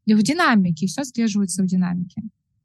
И 0.07 0.15
в 0.15 0.23
динамике, 0.23 0.87
все 0.87 1.03
отслеживается 1.03 1.63
в 1.63 1.67
динамике. 1.67 2.23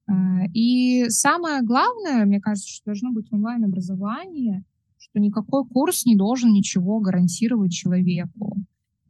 А, 0.08 0.46
и 0.54 1.10
самое 1.10 1.62
главное, 1.64 2.26
мне 2.26 2.40
кажется, 2.40 2.70
что 2.70 2.86
должно 2.86 3.12
быть 3.12 3.28
онлайн-образование, 3.32 4.64
что 4.98 5.20
никакой 5.20 5.66
курс 5.66 6.06
не 6.06 6.16
должен 6.16 6.54
ничего 6.54 7.00
гарантировать 7.00 7.74
человеку. 7.74 8.56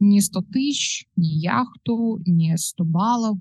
Ни 0.04 0.18
100 0.18 0.42
тысяч, 0.42 1.06
ни 1.14 1.26
яхту, 1.26 2.20
ни 2.26 2.56
100 2.56 2.84
баллов. 2.84 3.38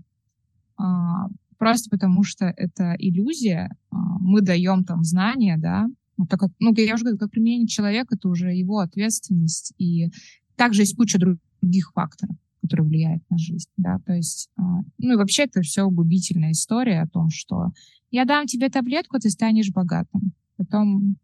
А, 0.78 1.28
просто 1.58 1.90
потому 1.90 2.24
что 2.24 2.46
это 2.46 2.96
иллюзия. 3.00 3.76
А, 3.90 3.98
мы 4.20 4.42
даем 4.42 4.84
там 4.84 5.04
знания, 5.04 5.58
да, 5.58 5.88
так 6.30 6.40
как, 6.40 6.52
ну, 6.60 6.72
я 6.76 6.94
уже 6.94 7.04
говорю, 7.04 7.18
как 7.18 7.32
применение 7.32 7.68
человека, 7.68 8.16
это 8.16 8.30
уже 8.30 8.54
его 8.54 8.78
ответственность. 8.78 9.74
И 9.80 10.12
также 10.56 10.84
есть 10.84 10.96
куча 10.96 11.18
других 11.18 11.92
факторов, 11.94 12.36
которые 12.62 12.88
влияют 12.88 13.24
на 13.32 13.40
жизнь, 13.40 13.70
да, 13.78 14.00
то 14.06 14.14
есть, 14.14 14.50
а, 14.56 14.82
ну, 15.00 15.14
и 15.14 15.16
вообще 15.16 15.44
это 15.44 15.62
все 15.62 15.90
губительная 15.90 16.52
история 16.52 17.02
о 17.02 17.08
том, 17.08 17.30
что 17.32 17.72
я 18.12 18.26
дам 18.26 18.46
тебе 18.46 18.70
таблетку, 18.70 19.18
ты 19.18 19.30
станешь 19.30 19.72
богатым. 19.72 20.34
Потом 20.58 21.16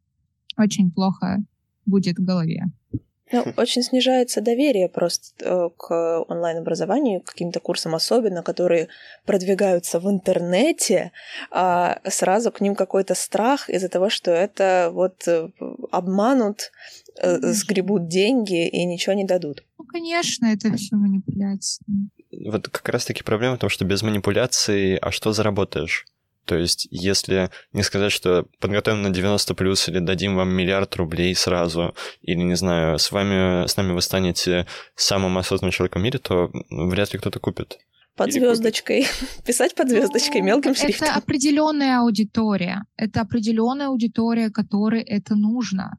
очень 0.57 0.89
плохо 0.89 1.38
будет 1.85 2.17
в 2.17 2.23
голове. 2.23 2.65
Ну, 3.32 3.45
очень 3.57 3.84
снижается 3.84 4.41
доверие 4.41 4.88
просто 4.88 5.34
э, 5.39 5.69
к 5.78 6.23
онлайн-образованию, 6.28 7.21
к 7.21 7.25
каким-то 7.25 7.59
курсам 7.59 7.95
особенно, 7.95 8.41
которые 8.41 8.88
продвигаются 9.25 9.99
в 9.99 10.09
интернете, 10.09 11.11
а 11.51 11.99
сразу 12.05 12.51
к 12.51 12.61
ним 12.61 12.75
какой-то 12.75 13.15
страх 13.15 13.69
из-за 13.69 13.89
того, 13.89 14.09
что 14.09 14.32
это 14.32 14.89
вот 14.93 15.28
э, 15.28 15.49
обманут, 15.91 16.71
э, 17.21 17.38
сгребут 17.51 18.07
деньги 18.07 18.67
и 18.67 18.86
ничего 18.86 19.13
не 19.13 19.25
дадут. 19.25 19.63
Ну, 19.78 19.86
конечно, 19.86 20.45
это 20.45 20.73
все 20.78 20.95
манипуляции. 20.95 21.84
Вот 22.45 22.69
как 22.69 22.88
раз-таки 22.89 23.23
проблема 23.23 23.55
в 23.55 23.59
том, 23.59 23.69
что 23.69 23.86
без 23.86 24.03
манипуляций, 24.03 24.95
а 24.97 25.11
что 25.11 25.34
заработаешь? 25.34 26.05
То 26.47 26.55
есть, 26.57 26.87
если 26.91 27.49
не 27.73 27.83
сказать, 27.83 28.13
что 28.13 28.47
подготовим 28.59 29.01
на 29.01 29.09
90 29.09 29.53
плюс 29.53 29.89
или 29.89 29.99
дадим 29.99 30.37
вам 30.37 30.49
миллиард 30.49 30.95
рублей 30.95 31.35
сразу, 31.35 31.93
или, 32.21 32.37
не 32.37 32.55
знаю, 32.55 32.97
с 32.97 33.11
вами, 33.11 33.67
с 33.67 33.75
нами 33.75 33.91
вы 33.91 34.01
станете 34.01 34.65
самым 34.95 35.37
осознанным 35.37 35.73
человеком 35.73 36.01
в 36.01 36.05
мире, 36.05 36.19
то 36.19 36.49
вряд 36.69 37.11
ли 37.11 37.19
кто-то 37.19 37.39
купит. 37.39 37.79
Под 38.15 38.31
звездочкой. 38.31 39.05
Писать 39.45 39.75
под 39.75 39.89
звездочкой 39.89 40.39
ну, 40.39 40.47
мелким 40.47 40.73
шрифтом. 40.73 41.09
Это 41.09 41.17
определенная 41.17 41.99
аудитория. 41.99 42.85
Это 42.95 43.21
определенная 43.21 43.87
аудитория, 43.87 44.49
которой 44.49 45.01
это 45.01 45.35
нужно. 45.35 45.97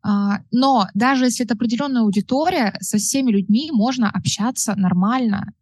А, 0.00 0.38
но 0.52 0.86
даже 0.94 1.24
если 1.24 1.44
это 1.44 1.54
определенная 1.54 2.02
аудитория, 2.02 2.78
со 2.80 2.98
всеми 2.98 3.32
людьми 3.32 3.70
можно 3.72 4.08
общаться 4.08 4.76
нормально, 4.76 5.52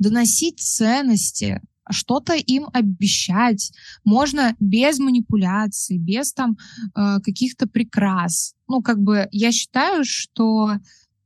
доносить 0.00 0.58
ценности, 0.58 1.62
что-то 1.90 2.34
им 2.34 2.68
обещать. 2.72 3.72
Можно 4.04 4.54
без 4.60 4.98
манипуляций, 4.98 5.98
без 5.98 6.32
там 6.32 6.56
э, 6.96 7.20
каких-то 7.22 7.68
прикрас. 7.68 8.54
Ну, 8.68 8.82
как 8.82 9.00
бы 9.00 9.28
я 9.32 9.52
считаю, 9.52 10.04
что 10.04 10.72
э, 10.72 10.78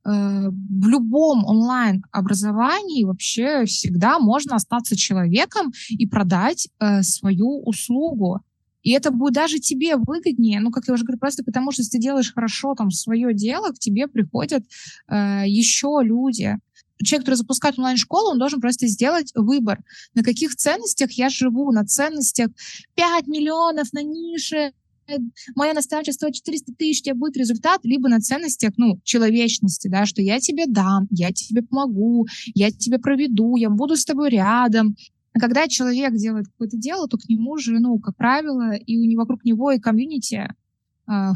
в 0.04 0.86
любом 0.88 1.44
онлайн-образовании 1.44 3.04
вообще 3.04 3.64
всегда 3.66 4.18
можно 4.18 4.56
остаться 4.56 4.96
человеком 4.96 5.72
и 5.90 6.06
продать 6.06 6.68
э, 6.80 7.02
свою 7.02 7.62
услугу. 7.62 8.40
И 8.82 8.92
это 8.92 9.11
будет 9.11 9.34
даже 9.34 9.59
тебе 9.59 9.96
выгоднее, 9.96 10.61
ну, 10.61 10.70
как 10.70 10.86
я 10.86 10.94
уже 10.94 11.04
говорю, 11.04 11.18
просто 11.18 11.44
потому 11.44 11.72
что 11.72 11.82
если 11.82 11.98
ты 11.98 12.02
делаешь 12.02 12.32
хорошо 12.32 12.74
там 12.74 12.90
свое 12.90 13.34
дело, 13.34 13.70
к 13.70 13.78
тебе 13.78 14.06
приходят 14.06 14.64
э, 15.09 15.42
еще 15.46 16.00
люди 16.02 16.59
человек, 17.03 17.24
который 17.24 17.36
запускает 17.36 17.78
онлайн-школу, 17.78 18.30
он 18.30 18.38
должен 18.38 18.61
просто 18.61 18.86
сделать 18.86 19.32
выбор, 19.34 19.82
на 20.14 20.22
каких 20.22 20.55
ценностях 20.57 21.12
я 21.12 21.28
живу, 21.28 21.70
на 21.72 21.84
ценностях 21.84 22.49
5 22.94 23.26
миллионов 23.26 23.92
на 23.92 24.03
нише, 24.03 24.72
моя 25.55 25.72
наставничество 25.72 26.32
400 26.32 26.72
тысяч, 26.74 27.01
у 27.01 27.05
тебя 27.05 27.14
будет 27.14 27.36
результат, 27.36 27.80
либо 27.84 28.09
на 28.09 28.20
ценностях, 28.20 28.72
ну, 28.76 29.01
человечности, 29.05 29.88
да, 29.88 30.07
что 30.07 30.22
я 30.22 30.38
тебе 30.40 30.66
дам, 30.66 31.07
я 31.11 31.32
тебе 31.32 31.62
помогу, 31.62 32.26
я 32.55 32.70
тебе 32.70 32.99
проведу, 32.99 33.57
я 33.57 33.70
буду 33.70 33.96
с 33.96 34.05
тобой 34.05 34.30
рядом. 34.30 34.96
А 35.34 35.40
когда 35.40 35.68
человек 35.68 36.14
делает 36.14 36.46
какое-то 36.46 36.76
дело, 36.76 37.09
то 37.09 37.16
к 37.16 37.28
нему 37.28 37.59
же, 37.59 37.78
ну, 37.78 37.99
как 37.99 38.16
правило, 38.16 38.74
и 38.74 38.99
у 38.99 39.05
него 39.05 39.22
вокруг 39.22 39.44
него 39.44 39.70
и 39.70 39.78
комьюнити 39.78 40.49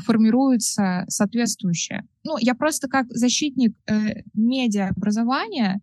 формируется 0.05 1.05
соответствующее. 1.09 2.07
Ну, 2.25 2.37
я 2.39 2.55
просто 2.55 2.89
как 2.89 3.07
защитник 3.11 3.75
э, 3.87 4.23
медиаобразования 4.35 5.77
а, 5.77 5.81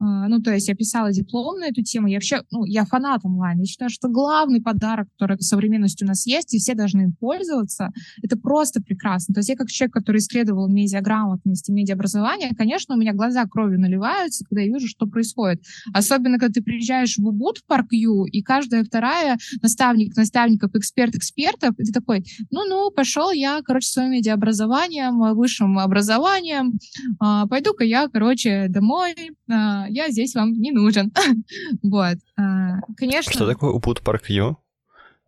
ну, 0.00 0.40
то 0.40 0.52
есть 0.52 0.68
я 0.68 0.74
писала 0.74 1.12
диплом 1.12 1.58
на 1.58 1.66
эту 1.66 1.82
тему. 1.82 2.08
Я 2.08 2.16
вообще, 2.16 2.42
ну, 2.50 2.64
я 2.64 2.84
фанат 2.84 3.20
онлайн. 3.24 3.58
Я 3.60 3.66
считаю, 3.66 3.90
что 3.90 4.08
главный 4.08 4.60
подарок, 4.60 5.08
который 5.18 5.40
современности 5.40 6.04
у 6.04 6.06
нас 6.06 6.26
есть, 6.26 6.54
и 6.54 6.58
все 6.58 6.74
должны 6.74 7.02
им 7.02 7.12
пользоваться, 7.12 7.90
это 8.22 8.36
просто 8.36 8.82
прекрасно. 8.82 9.34
То 9.34 9.40
есть 9.40 9.48
я 9.48 9.56
как 9.56 9.68
человек, 9.68 9.94
который 9.94 10.18
исследовал 10.18 10.68
медиаграмотность 10.68 11.68
и 11.68 11.72
медиаобразование, 11.72 12.50
конечно, 12.56 12.94
у 12.94 12.98
меня 12.98 13.12
глаза 13.12 13.44
кровью 13.46 13.80
наливаются, 13.80 14.44
когда 14.44 14.62
я 14.62 14.68
вижу, 14.68 14.86
что 14.86 15.06
происходит. 15.06 15.62
Особенно, 15.92 16.38
когда 16.38 16.52
ты 16.52 16.62
приезжаешь 16.62 17.16
в 17.16 17.26
Убуд, 17.26 17.58
в 17.58 17.66
Парк 17.66 17.88
Ю, 17.90 18.24
и 18.24 18.42
каждая 18.42 18.84
вторая 18.84 19.38
наставник 19.62 20.16
наставников, 20.16 20.74
эксперт 20.74 21.14
экспертов, 21.14 21.74
и 21.78 21.84
ты 21.84 21.92
такой, 21.92 22.24
ну-ну, 22.50 22.90
пошел 22.90 23.30
я, 23.30 23.60
короче, 23.62 23.88
своим 23.88 24.12
медиаобразованием, 24.12 25.34
высшим 25.36 25.78
образованием, 25.78 26.78
а, 27.20 27.46
пойду-ка 27.46 27.84
я, 27.84 28.08
короче, 28.08 28.66
домой, 28.68 29.14
а, 29.50 29.87
я 29.88 30.10
здесь 30.10 30.34
вам 30.34 30.52
не 30.52 30.70
нужен. 30.70 31.12
вот. 31.82 32.18
А, 32.36 32.80
конечно. 32.96 33.32
Что 33.32 33.46
такое 33.46 33.70
Убуд 33.70 34.02
Парк 34.02 34.28
Ю? 34.28 34.58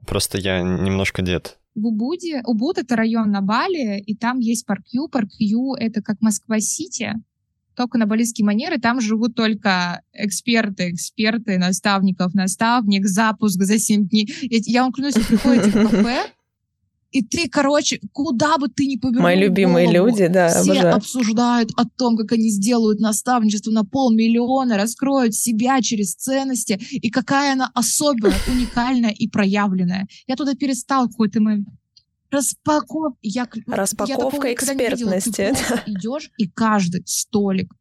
Просто 0.07 0.39
я 0.39 0.63
немножко 0.63 1.23
дед. 1.23 1.59
В 1.75 1.87
Убуде, 1.87 2.43
Убуд— 2.45 2.79
это 2.79 2.97
район 2.97 3.31
на 3.31 3.43
Бали, 3.43 4.01
и 4.01 4.17
там 4.17 4.39
есть 4.39 4.67
Парк 4.67 4.85
Ю. 4.91 5.09
Парк 5.09 5.31
Ю— 5.39 5.75
это 5.79 6.03
как 6.03 6.21
Москва-Сити, 6.21 7.15
только 7.77 7.97
на 7.97 8.07
балийские 8.07 8.45
манеры. 8.45 8.79
Там 8.79 9.01
живут 9.01 9.35
только 9.35 10.03
эксперты, 10.13 10.91
эксперты, 10.91 11.59
наставников, 11.59 12.35
наставник, 12.35 13.07
запуск 13.07 13.63
за 13.63 13.79
7 13.79 14.09
дней. 14.09 14.29
Я 14.43 14.83
вам 14.83 14.93
клянусь, 14.93 15.17
вы 15.17 15.25
приходите 15.25 15.71
в 15.71 15.91
кафе, 15.91 16.27
и 17.11 17.23
ты, 17.23 17.49
короче, 17.49 18.01
куда 18.13 18.57
бы 18.59 18.69
ты 18.69 18.87
ни 18.87 18.97
повернул 18.97 19.23
Мои 19.23 19.39
любимые 19.39 19.87
голову, 19.87 20.11
люди, 20.11 20.27
да, 20.29 20.49
все 20.49 20.73
обожаю. 20.73 20.95
обсуждают 20.95 21.71
о 21.77 21.85
том, 21.85 22.17
как 22.17 22.33
они 22.33 22.51
сделают 22.51 23.01
наставничество 23.01 23.71
на 23.71 23.85
полмиллиона, 23.85 24.77
раскроют 24.77 25.35
себя 25.35 25.81
через 25.83 26.15
ценности, 26.15 26.81
и 26.91 27.11
какая 27.11 27.55
она 27.55 27.71
особая, 27.75 28.33
уникальная 28.49 29.11
и 29.11 29.29
проявленная. 29.29 30.07
Я 30.27 30.37
туда 30.37 30.55
перестал 30.55 31.09
какой-то 31.09 31.41
момент. 31.41 31.69
Распаков... 32.31 33.15
Я, 33.23 33.49
Распаковка 33.67 34.47
я 34.47 34.55
экспертности. 34.55 35.53
Ты 35.53 35.93
идешь, 35.93 36.31
и 36.39 36.47
каждый 36.47 37.03
столик 37.07 37.73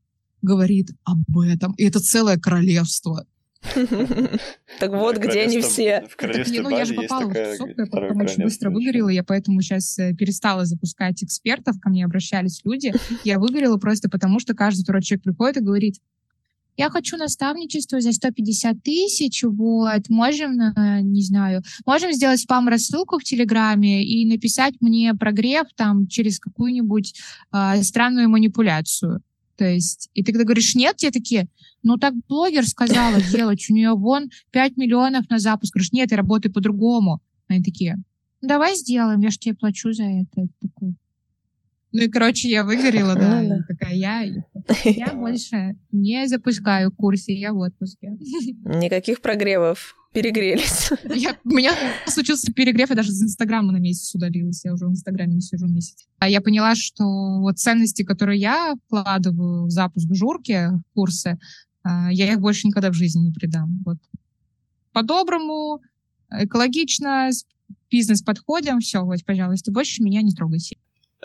говорит 0.42 0.90
об 1.04 1.38
этом. 1.38 1.74
И 1.74 1.86
это 1.86 2.00
целое 2.00 2.38
королевство. 2.38 3.26
Так 4.80 4.92
вот, 4.92 5.18
где 5.18 5.42
они 5.42 5.60
все. 5.62 6.08
Ну, 6.62 6.70
я 6.70 6.86
же 6.86 6.94
попала 6.94 7.30
в 7.30 7.34
тусовку, 7.34 7.82
я 7.82 7.86
потом 7.88 8.22
очень 8.22 8.44
быстро 8.44 8.70
выгорела, 8.70 9.10
я 9.10 9.24
поэтому 9.24 9.62
сейчас 9.62 9.98
э, 10.00 10.14
перестала 10.14 10.66
запускать 10.66 11.24
экспертов, 11.24 11.80
ко 11.80 11.90
мне 11.90 12.06
обращались 12.06 12.62
люди. 12.64 12.94
Я 13.24 13.40
выгорела 13.40 13.78
просто 13.78 14.10
потому, 14.10 14.40
что 14.40 14.54
каждый 14.54 14.84
второй 14.84 15.02
человек 15.02 15.24
приходит 15.24 15.58
и 15.58 15.62
говорит, 15.62 15.96
я 16.78 16.90
хочу 16.90 17.18
наставничество 17.18 18.00
за 18.00 18.14
150 18.14 18.82
тысяч, 18.82 19.44
вот, 19.44 20.08
можем, 20.08 20.62
э, 20.62 21.02
не 21.02 21.22
знаю, 21.22 21.62
можем 21.86 22.14
сделать 22.14 22.40
спам-рассылку 22.40 23.20
в 23.20 23.24
Телеграме 23.24 24.06
и 24.06 24.26
написать 24.26 24.76
мне 24.80 25.14
прогрев 25.14 25.68
там 25.76 26.08
через 26.08 26.40
какую-нибудь 26.40 27.16
э, 27.52 27.84
странную 27.84 28.30
манипуляцию. 28.30 29.22
То 29.60 29.66
есть, 29.66 30.10
и 30.14 30.24
ты 30.24 30.32
когда 30.32 30.46
говоришь 30.46 30.74
нет, 30.74 30.96
те 30.96 31.12
такие, 31.12 31.50
ну 31.84 31.98
так 31.98 32.14
блогер 32.30 32.66
сказала 32.66 33.22
делать, 33.32 33.70
у 33.70 33.74
нее 33.74 33.92
вон 33.92 34.30
5 34.52 34.78
миллионов 34.78 35.30
на 35.30 35.38
запуск. 35.38 35.74
Говоришь, 35.74 35.92
нет, 35.92 36.12
я 36.12 36.18
работаю 36.18 36.54
по-другому. 36.54 37.22
Они 37.50 37.62
такие, 37.62 37.98
давай 38.42 38.78
сделаем, 38.78 39.20
я 39.20 39.32
же 39.32 39.38
тебе 39.38 39.56
плачу 39.56 39.92
за 39.92 40.04
это. 40.04 40.48
такой, 40.62 40.96
Ну 41.92 42.02
и, 42.02 42.08
короче, 42.08 42.50
я 42.50 42.64
выгорела, 42.64 43.16
да, 43.16 43.44
и 43.44 43.64
такая, 43.68 43.96
я, 43.96 44.22
я 44.84 45.14
больше 45.14 45.76
не 45.92 46.28
запускаю 46.28 46.92
курсы, 46.92 47.32
я 47.32 47.52
в 47.52 47.58
отпуске. 47.58 48.12
Никаких 48.64 49.22
прогревов 49.22 49.96
перегрелись. 50.12 50.92
Я, 51.16 51.38
у 51.44 51.50
меня 51.50 51.72
случился 52.08 52.52
перегрев, 52.52 52.90
я 52.90 52.96
даже 52.96 53.12
из 53.12 53.22
Инстаграма 53.22 53.72
на 53.72 53.78
месяц 53.78 54.14
удалилась, 54.16 54.66
я 54.66 54.74
уже 54.74 54.88
в 54.88 54.90
Инстаграме 54.90 55.36
не 55.36 55.42
сижу 55.42 55.68
месяц. 55.68 56.08
А 56.18 56.28
я 56.28 56.42
поняла, 56.42 56.74
что 56.74 57.04
вот 57.40 57.60
ценности, 57.60 58.04
которые 58.04 58.40
я 58.40 58.74
вкладываю 58.88 59.66
в 59.66 59.70
запуск 59.70 60.08
журки, 60.16 60.70
в 60.70 60.82
курсы, 60.96 61.38
а, 61.84 62.12
я 62.12 62.34
их 62.34 62.40
больше 62.40 62.68
никогда 62.68 62.90
в 62.90 62.96
жизни 62.96 63.26
не 63.26 63.32
придам. 63.32 63.84
Вот. 63.86 63.98
По-доброму, 64.94 65.80
экологично, 66.32 67.30
бизнес 67.92 68.24
подходим, 68.24 68.80
все, 68.80 69.04
вот, 69.04 69.24
пожалуйста, 69.26 69.72
больше 69.72 70.02
меня 70.02 70.24
не 70.24 70.32
трогайте. 70.32 70.78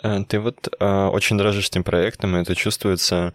Э, 0.05 0.23
ты 0.23 0.39
вот 0.39 0.67
э, 0.79 1.05
очень 1.07 1.37
дорожишь 1.37 1.67
этим 1.67 1.83
проектом, 1.83 2.35
и 2.35 2.41
это 2.41 2.55
чувствуется. 2.55 3.33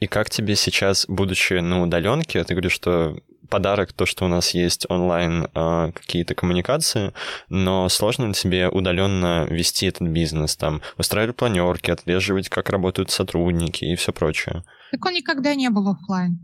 И 0.00 0.06
как 0.06 0.30
тебе 0.30 0.56
сейчас, 0.56 1.06
будучи 1.08 1.54
на 1.54 1.82
удаленке, 1.82 2.44
ты 2.44 2.54
говоришь, 2.54 2.72
что 2.72 3.16
подарок 3.48 3.92
то, 3.92 4.04
что 4.04 4.24
у 4.24 4.28
нас 4.28 4.50
есть 4.50 4.86
онлайн 4.90 5.48
э, 5.54 5.92
какие-то 5.92 6.34
коммуникации, 6.34 7.12
но 7.48 7.88
сложно 7.88 8.26
ли 8.26 8.34
тебе 8.34 8.68
удаленно 8.68 9.46
вести 9.48 9.86
этот 9.86 10.08
бизнес, 10.08 10.56
там, 10.56 10.82
устраивать 10.98 11.36
планерки, 11.36 11.90
отслеживать, 11.90 12.48
как 12.48 12.68
работают 12.70 13.10
сотрудники 13.10 13.84
и 13.84 13.96
все 13.96 14.12
прочее? 14.12 14.64
Так 14.90 15.04
он 15.04 15.14
никогда 15.14 15.54
не 15.54 15.70
был 15.70 15.88
офлайн. 15.88 16.38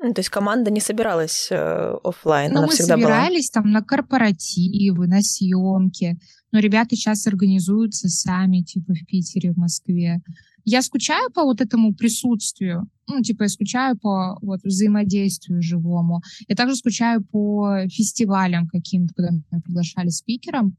Ну, 0.00 0.14
то 0.14 0.20
есть 0.20 0.28
команда 0.28 0.70
не 0.70 0.80
собиралась 0.80 1.48
э, 1.50 1.94
офлайн, 2.04 2.52
ну, 2.52 2.58
она 2.58 2.66
мы 2.68 2.72
всегда 2.72 2.94
собирались 2.94 3.50
была. 3.50 3.62
там 3.62 3.72
на 3.72 3.82
корпоративы, 3.82 5.08
на 5.08 5.22
съемки, 5.22 6.20
но 6.52 6.58
ребята 6.58 6.96
сейчас 6.96 7.26
организуются 7.26 8.08
сами, 8.08 8.60
типа 8.60 8.94
в 8.94 9.06
Питере, 9.06 9.52
в 9.52 9.56
Москве. 9.56 10.20
Я 10.64 10.82
скучаю 10.82 11.30
по 11.32 11.44
вот 11.44 11.60
этому 11.60 11.94
присутствию, 11.94 12.88
ну, 13.06 13.22
типа, 13.22 13.44
я 13.44 13.48
скучаю 13.48 13.96
по 13.96 14.38
вот 14.42 14.60
взаимодействию 14.62 15.62
живому. 15.62 16.20
Я 16.46 16.56
также 16.56 16.76
скучаю 16.76 17.24
по 17.24 17.86
фестивалям 17.88 18.68
каким-то, 18.68 19.14
когда 19.14 19.30
меня 19.32 19.62
приглашали 19.64 20.10
спикером 20.10 20.76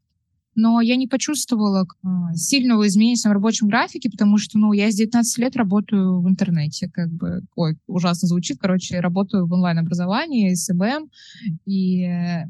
но 0.56 0.82
я 0.82 0.96
не 0.96 1.08
почувствовала 1.08 1.88
а, 2.04 2.34
сильного 2.36 2.88
изменения 2.88 3.18
в 3.24 3.32
рабочем 3.32 3.68
графике, 3.68 4.10
потому 4.10 4.38
что, 4.38 4.58
ну, 4.58 4.74
я 4.74 4.92
с 4.92 4.96
19 4.96 5.38
лет 5.38 5.56
работаю 5.56 6.22
в 6.22 6.28
интернете, 6.28 6.90
как 6.90 7.10
бы, 7.10 7.42
ой, 7.56 7.78
ужасно 7.88 8.28
звучит, 8.28 8.58
короче, 8.60 9.00
работаю 9.00 9.48
в 9.48 9.54
онлайн-образовании, 9.54 10.54
SMM, 10.54 11.10
и, 11.66 12.08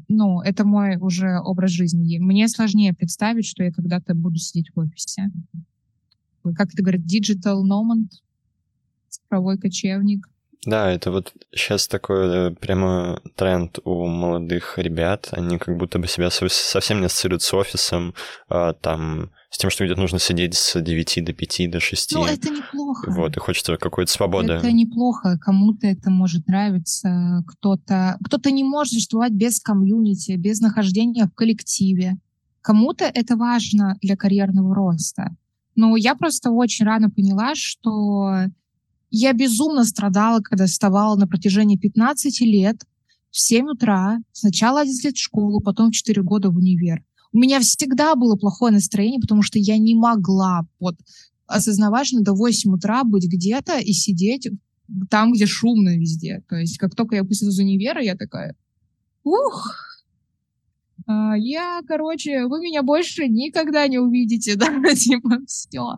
ну, 0.08 0.40
это 0.40 0.64
мой 0.64 0.96
уже 0.96 1.38
образ 1.40 1.70
жизни. 1.70 2.18
Мне 2.18 2.48
сложнее 2.48 2.94
представить, 2.94 3.46
что 3.46 3.62
я 3.62 3.70
когда-то 3.70 4.14
буду 4.14 4.36
сидеть 4.36 4.70
в 4.74 4.80
офисе. 4.80 5.30
Как 6.56 6.72
это 6.72 6.82
говорят, 6.82 7.02
digital 7.02 7.62
nomad, 7.62 8.08
цифровой 9.08 9.58
кочевник. 9.58 10.26
Да, 10.66 10.90
это 10.90 11.10
вот 11.10 11.32
сейчас 11.54 11.88
такой 11.88 12.48
э, 12.48 12.50
прямо 12.50 13.20
тренд 13.34 13.78
у 13.84 14.06
молодых 14.06 14.76
ребят. 14.76 15.28
Они 15.32 15.56
как 15.56 15.78
будто 15.78 15.98
бы 15.98 16.06
себя 16.06 16.28
совсем 16.30 17.00
не 17.00 17.06
ассоциируют 17.06 17.42
с 17.42 17.54
офисом, 17.54 18.14
а, 18.50 18.74
там, 18.74 19.30
с 19.48 19.56
тем, 19.56 19.70
что 19.70 19.84
где-то 19.84 20.00
нужно 20.00 20.18
сидеть 20.18 20.54
с 20.54 20.78
9 20.78 21.24
до 21.24 21.32
5, 21.32 21.70
до 21.70 21.80
6. 21.80 22.14
Ну, 22.14 22.26
это 22.26 22.50
неплохо. 22.50 23.10
Вот, 23.10 23.36
и 23.36 23.40
хочется 23.40 23.76
какой-то 23.78 24.12
свободы. 24.12 24.52
Это 24.52 24.70
неплохо. 24.70 25.38
Кому-то 25.40 25.86
это 25.86 26.10
может 26.10 26.46
нравиться, 26.46 27.42
кто-то... 27.46 28.18
Кто-то 28.22 28.50
не 28.50 28.62
может 28.62 28.92
существовать 28.92 29.32
без 29.32 29.60
комьюнити, 29.60 30.32
без 30.32 30.60
нахождения 30.60 31.24
в 31.24 31.34
коллективе. 31.34 32.18
Кому-то 32.60 33.06
это 33.06 33.36
важно 33.36 33.96
для 34.02 34.14
карьерного 34.14 34.74
роста. 34.74 35.34
Но 35.74 35.96
я 35.96 36.14
просто 36.14 36.50
очень 36.50 36.84
рано 36.84 37.08
поняла, 37.08 37.54
что 37.54 38.44
я 39.10 39.32
безумно 39.32 39.84
страдала, 39.84 40.40
когда 40.40 40.66
вставала 40.66 41.16
на 41.16 41.26
протяжении 41.26 41.76
15 41.76 42.40
лет 42.42 42.82
в 43.30 43.38
7 43.38 43.70
утра, 43.70 44.18
сначала 44.32 44.80
11 44.80 45.04
лет 45.04 45.16
в 45.16 45.22
школу, 45.22 45.60
потом 45.60 45.90
4 45.90 46.22
года 46.22 46.50
в 46.50 46.56
универ. 46.56 47.04
У 47.32 47.38
меня 47.38 47.60
всегда 47.60 48.14
было 48.14 48.36
плохое 48.36 48.72
настроение, 48.72 49.20
потому 49.20 49.42
что 49.42 49.58
я 49.58 49.78
не 49.78 49.94
могла 49.94 50.66
вот 50.80 50.96
осознавать, 51.46 52.08
что 52.08 52.20
до 52.20 52.34
8 52.34 52.72
утра 52.72 53.04
быть 53.04 53.26
где-то 53.26 53.78
и 53.78 53.92
сидеть 53.92 54.48
там, 55.08 55.32
где 55.32 55.46
шумно 55.46 55.96
везде. 55.96 56.42
То 56.48 56.56
есть 56.56 56.78
как 56.78 56.94
только 56.94 57.16
я 57.16 57.22
выпустилась 57.22 57.54
из 57.54 57.58
универа, 57.60 58.02
я 58.02 58.16
такая, 58.16 58.56
ух, 59.22 59.89
я, 61.06 61.80
короче, 61.86 62.46
вы 62.46 62.60
меня 62.60 62.82
больше 62.82 63.28
никогда 63.28 63.86
не 63.88 63.98
увидите, 63.98 64.56
да, 64.56 64.66
типа, 64.94 65.38
все. 65.46 65.96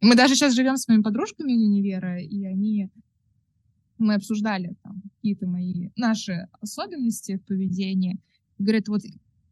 Мы 0.00 0.14
даже 0.14 0.34
сейчас 0.34 0.54
живем 0.54 0.76
с 0.76 0.88
моими 0.88 1.02
подружками 1.02 1.52
из 1.52 1.62
универа, 1.62 2.20
и 2.20 2.44
они, 2.44 2.90
мы 3.98 4.14
обсуждали 4.14 4.74
там 4.82 5.02
какие-то 5.16 5.46
мои, 5.46 5.90
наши 5.96 6.48
особенности 6.60 7.36
в 7.36 7.46
поведении. 7.46 8.20
Говорит, 8.58 8.88
вот, 8.88 9.02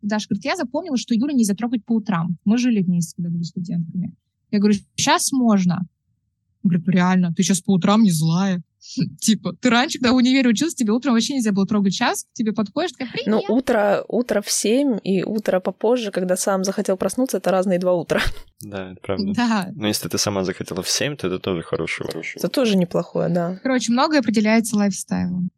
Даша 0.03 0.27
говорит, 0.29 0.45
я 0.45 0.57
запомнила, 0.57 0.97
что 0.97 1.15
Юлю 1.15 1.35
нельзя 1.35 1.55
трогать 1.55 1.85
по 1.85 1.95
утрам. 1.95 2.37
Мы 2.45 2.59
жили 2.59 2.83
вместе, 2.83 3.15
когда 3.17 3.31
были 3.31 3.43
студентками. 3.43 4.15
Я 4.51 4.59
говорю, 4.59 4.75
сейчас 4.97 5.33
можно. 5.33 5.81
Говорит, 6.63 6.87
«Ну, 6.87 6.93
реально, 6.93 7.35
ты 7.35 7.43
сейчас 7.43 7.61
по 7.61 7.73
утрам 7.73 8.03
не 8.03 8.11
злая. 8.11 8.63
Типа, 9.21 9.53
ты 9.55 9.71
раньше, 9.71 9.99
когда 9.99 10.13
в 10.13 10.17
универе 10.17 10.51
учился, 10.51 10.77
тебе 10.77 10.93
утром 10.93 11.15
вообще 11.15 11.35
нельзя 11.35 11.53
было 11.53 11.67
трогать 11.67 11.95
час, 11.95 12.25
к 12.25 12.33
тебе 12.35 12.53
подходишь, 12.53 12.93
такая, 12.93 13.13
привет. 13.13 13.27
Ну, 13.29 13.55
утро, 13.55 14.05
утро 14.09 14.43
в 14.43 14.51
семь 14.51 14.99
и 15.03 15.23
утро 15.23 15.61
попозже, 15.61 16.11
когда 16.11 16.37
сам 16.37 16.65
захотел 16.65 16.97
проснуться, 16.97 17.39
это 17.39 17.51
разные 17.51 17.79
два 17.79 17.95
утра. 17.95 18.21
Да, 18.65 18.93
это 18.93 19.01
правда. 19.03 19.33
Да. 19.35 19.69
Но 19.75 19.89
если 19.89 20.09
ты 20.09 20.19
сама 20.19 20.45
захотела 20.45 20.85
в 20.85 20.89
семь, 20.89 21.17
то 21.17 21.27
это 21.27 21.41
тоже 21.41 21.63
хороший 21.63 22.07
хороший. 22.07 22.39
Это 22.39 22.49
тоже 22.49 22.77
неплохое, 22.77 23.29
да. 23.29 23.59
Короче, 23.61 23.91
многое 23.91 24.21
определяется 24.21 24.77
лайфстайлом. 24.77 25.51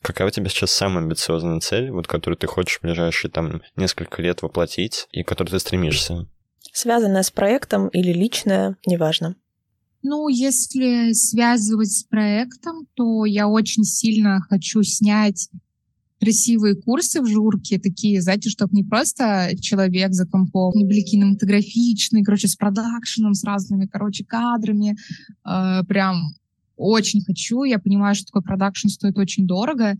Какая 0.00 0.28
у 0.28 0.30
тебя 0.30 0.48
сейчас 0.48 0.70
самая 0.70 1.02
амбициозная 1.02 1.58
цель, 1.58 1.90
вот 1.90 2.06
которую 2.06 2.38
ты 2.38 2.46
хочешь 2.46 2.78
в 2.78 2.82
ближайшие 2.82 3.32
там 3.32 3.62
несколько 3.74 4.22
лет 4.22 4.42
воплотить 4.42 5.08
и 5.10 5.24
к 5.24 5.28
которой 5.28 5.50
ты 5.50 5.58
стремишься? 5.58 6.28
Связанная 6.72 7.24
с 7.24 7.32
проектом 7.32 7.88
или 7.88 8.12
личная, 8.12 8.76
неважно. 8.86 9.34
Ну, 10.02 10.28
если 10.28 11.12
связывать 11.12 11.92
с 11.92 12.04
проектом, 12.04 12.86
то 12.94 13.24
я 13.24 13.48
очень 13.48 13.84
сильно 13.84 14.40
хочу 14.40 14.82
снять 14.82 15.48
красивые 16.22 16.76
курсы 16.76 17.20
в 17.20 17.26
журке, 17.26 17.80
такие, 17.80 18.22
знаете, 18.22 18.48
чтобы 18.48 18.76
не 18.76 18.84
просто 18.84 19.50
человек 19.60 20.12
за 20.12 20.24
компом, 20.24 20.72
не 20.74 20.84
были 20.84 21.00
кинематографичные, 21.00 22.22
короче, 22.22 22.46
с 22.46 22.54
продакшеном, 22.54 23.34
с 23.34 23.42
разными, 23.42 23.86
короче, 23.86 24.24
кадрами. 24.24 24.96
Э, 25.44 25.82
прям 25.88 26.34
очень 26.76 27.22
хочу. 27.22 27.64
Я 27.64 27.80
понимаю, 27.80 28.14
что 28.14 28.26
такой 28.26 28.42
продакшн 28.42 28.88
стоит 28.88 29.18
очень 29.18 29.48
дорого, 29.48 29.96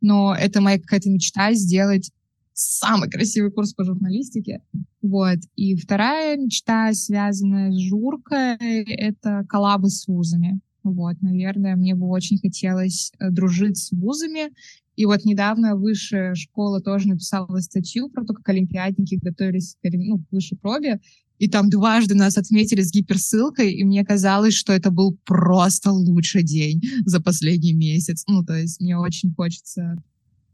но 0.00 0.34
это 0.34 0.62
моя 0.62 0.78
какая-то 0.78 1.10
мечта 1.10 1.52
сделать 1.52 2.10
самый 2.56 3.10
красивый 3.10 3.50
курс 3.50 3.74
по 3.74 3.84
журналистике. 3.84 4.62
Вот. 5.02 5.38
И 5.56 5.76
вторая 5.76 6.36
мечта, 6.36 6.92
связанная 6.94 7.70
с 7.70 7.78
журкой, 7.78 8.56
это 8.84 9.44
коллабы 9.48 9.90
с 9.90 10.06
вузами. 10.08 10.60
Вот, 10.82 11.20
наверное, 11.20 11.76
мне 11.76 11.94
бы 11.94 12.06
очень 12.08 12.38
хотелось 12.38 13.12
э, 13.18 13.30
дружить 13.30 13.76
с 13.76 13.92
вузами. 13.92 14.52
И 14.94 15.04
вот 15.04 15.24
недавно 15.24 15.76
высшая 15.76 16.34
школа 16.34 16.80
тоже 16.80 17.08
написала 17.08 17.58
статью 17.60 18.08
про 18.08 18.24
то, 18.24 18.32
как 18.32 18.48
олимпиадники 18.48 19.16
готовились 19.20 19.76
ну, 19.82 20.18
к 20.18 20.32
высшей 20.32 20.56
пробе. 20.56 21.00
И 21.38 21.48
там 21.48 21.68
дважды 21.68 22.14
нас 22.14 22.38
отметили 22.38 22.80
с 22.80 22.90
гиперссылкой, 22.92 23.74
и 23.74 23.84
мне 23.84 24.04
казалось, 24.04 24.54
что 24.54 24.72
это 24.72 24.90
был 24.90 25.18
просто 25.26 25.90
лучший 25.90 26.42
день 26.42 26.80
за 27.04 27.20
последний 27.20 27.74
месяц. 27.74 28.24
Ну, 28.26 28.42
то 28.42 28.54
есть 28.54 28.80
мне 28.80 28.96
очень 28.96 29.34
хочется 29.34 30.02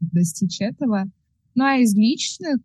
достичь 0.01 0.59
этого. 0.59 1.09
Ну, 1.55 1.63
а 1.63 1.77
из 1.77 1.95
личных, 1.95 2.57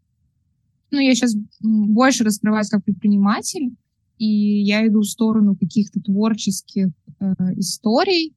ну, 0.91 0.99
я 0.99 1.15
сейчас 1.15 1.35
больше 1.61 2.25
раскрываюсь 2.25 2.69
как 2.69 2.85
предприниматель, 2.85 3.75
и 4.19 4.63
я 4.63 4.87
иду 4.87 5.01
в 5.01 5.09
сторону 5.09 5.57
каких-то 5.57 6.01
творческих 6.01 6.89
э, 7.21 7.35
историй, 7.57 8.35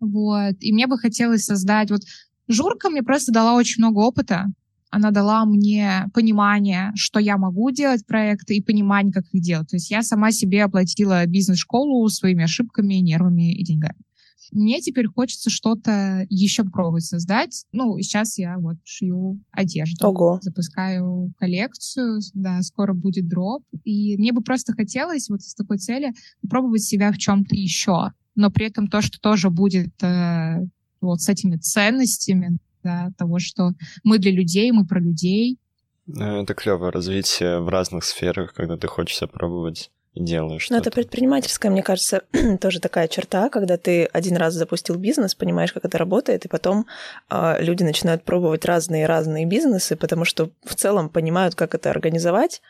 вот, 0.00 0.56
и 0.60 0.72
мне 0.72 0.86
бы 0.86 0.98
хотелось 0.98 1.44
создать, 1.44 1.90
вот, 1.90 2.02
Журка 2.48 2.90
мне 2.90 3.02
просто 3.02 3.32
дала 3.32 3.54
очень 3.54 3.82
много 3.82 3.98
опыта, 3.98 4.46
она 4.90 5.10
дала 5.10 5.44
мне 5.44 6.06
понимание, 6.14 6.92
что 6.94 7.18
я 7.18 7.36
могу 7.36 7.70
делать 7.70 8.06
проекты 8.06 8.56
и 8.56 8.62
понимание, 8.62 9.12
как 9.12 9.24
их 9.32 9.42
делать. 9.42 9.68
То 9.68 9.76
есть 9.76 9.90
я 9.90 10.02
сама 10.02 10.30
себе 10.30 10.64
оплатила 10.64 11.26
бизнес-школу 11.26 12.08
своими 12.08 12.44
ошибками, 12.44 12.94
нервами 12.94 13.52
и 13.52 13.64
деньгами. 13.64 14.05
Мне 14.52 14.80
теперь 14.80 15.06
хочется 15.06 15.50
что-то 15.50 16.26
еще 16.28 16.64
пробовать 16.64 17.04
создать. 17.04 17.64
Ну, 17.72 17.98
сейчас 18.00 18.38
я 18.38 18.58
вот 18.58 18.76
шью 18.84 19.40
одежду. 19.50 20.06
Ого. 20.06 20.38
Запускаю 20.42 21.32
коллекцию, 21.38 22.20
да, 22.34 22.62
скоро 22.62 22.92
будет 22.94 23.28
дроп. 23.28 23.64
И 23.84 24.16
мне 24.16 24.32
бы 24.32 24.42
просто 24.42 24.72
хотелось 24.72 25.28
вот 25.28 25.42
с 25.42 25.54
такой 25.54 25.78
цели 25.78 26.12
попробовать 26.42 26.82
себя 26.82 27.12
в 27.12 27.18
чем-то 27.18 27.54
еще. 27.54 28.12
Но 28.34 28.50
при 28.50 28.66
этом 28.66 28.88
то, 28.88 29.00
что 29.00 29.18
тоже 29.20 29.50
будет 29.50 30.02
э, 30.02 30.66
вот 31.00 31.20
с 31.20 31.28
этими 31.28 31.56
ценностями, 31.56 32.58
да, 32.82 33.10
того, 33.16 33.38
что 33.38 33.72
мы 34.04 34.18
для 34.18 34.30
людей, 34.30 34.70
мы 34.72 34.86
про 34.86 35.00
людей. 35.00 35.58
Э, 36.06 36.42
это 36.42 36.54
клево 36.54 36.92
развитие 36.92 37.60
в 37.60 37.68
разных 37.68 38.04
сферах, 38.04 38.54
когда 38.54 38.76
ты 38.76 38.86
хочешь 38.86 39.18
пробовать 39.30 39.90
делаю 40.16 40.58
что-то. 40.58 40.74
Но 40.74 40.80
это 40.80 40.90
предпринимательская, 40.90 41.70
мне 41.70 41.82
кажется, 41.82 42.22
тоже 42.60 42.80
такая 42.80 43.08
черта, 43.08 43.48
когда 43.48 43.76
ты 43.76 44.04
один 44.04 44.36
раз 44.36 44.54
запустил 44.54 44.96
бизнес, 44.96 45.34
понимаешь, 45.34 45.72
как 45.72 45.84
это 45.84 45.98
работает, 45.98 46.44
и 46.44 46.48
потом 46.48 46.86
э, 47.30 47.62
люди 47.62 47.82
начинают 47.82 48.24
пробовать 48.24 48.64
разные-разные 48.64 49.46
бизнесы, 49.46 49.96
потому 49.96 50.24
что 50.24 50.50
в 50.64 50.74
целом 50.74 51.08
понимают, 51.08 51.54
как 51.54 51.74
это 51.74 51.90
организовать, 51.90 52.62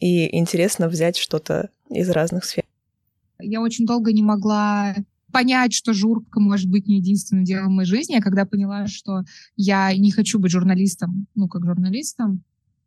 и 0.00 0.36
интересно 0.36 0.88
взять 0.88 1.16
что-то 1.16 1.70
из 1.90 2.10
разных 2.10 2.44
сфер. 2.44 2.64
Я 3.38 3.60
очень 3.60 3.86
долго 3.86 4.12
не 4.12 4.22
могла 4.22 4.94
понять, 5.32 5.74
что 5.74 5.92
журка 5.92 6.40
может 6.40 6.70
быть 6.70 6.86
не 6.86 6.96
единственным 6.96 7.44
делом 7.44 7.68
в 7.68 7.76
моей 7.76 7.86
жизни, 7.86 8.16
а 8.16 8.22
когда 8.22 8.46
поняла, 8.46 8.86
что 8.86 9.22
я 9.56 9.94
не 9.94 10.10
хочу 10.10 10.38
быть 10.38 10.50
журналистом, 10.50 11.26
ну, 11.34 11.48
как 11.48 11.64
журналистом, 11.64 12.42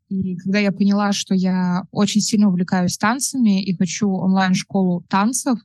и 0.09 0.35
когда 0.37 0.59
я 0.59 0.71
поняла, 0.71 1.11
что 1.11 1.35
я 1.35 1.83
очень 1.91 2.21
сильно 2.21 2.49
увлекаюсь 2.49 2.97
танцами 2.97 3.63
и 3.63 3.75
хочу 3.77 4.09
онлайн-школу 4.09 5.05
танцев, 5.07 5.59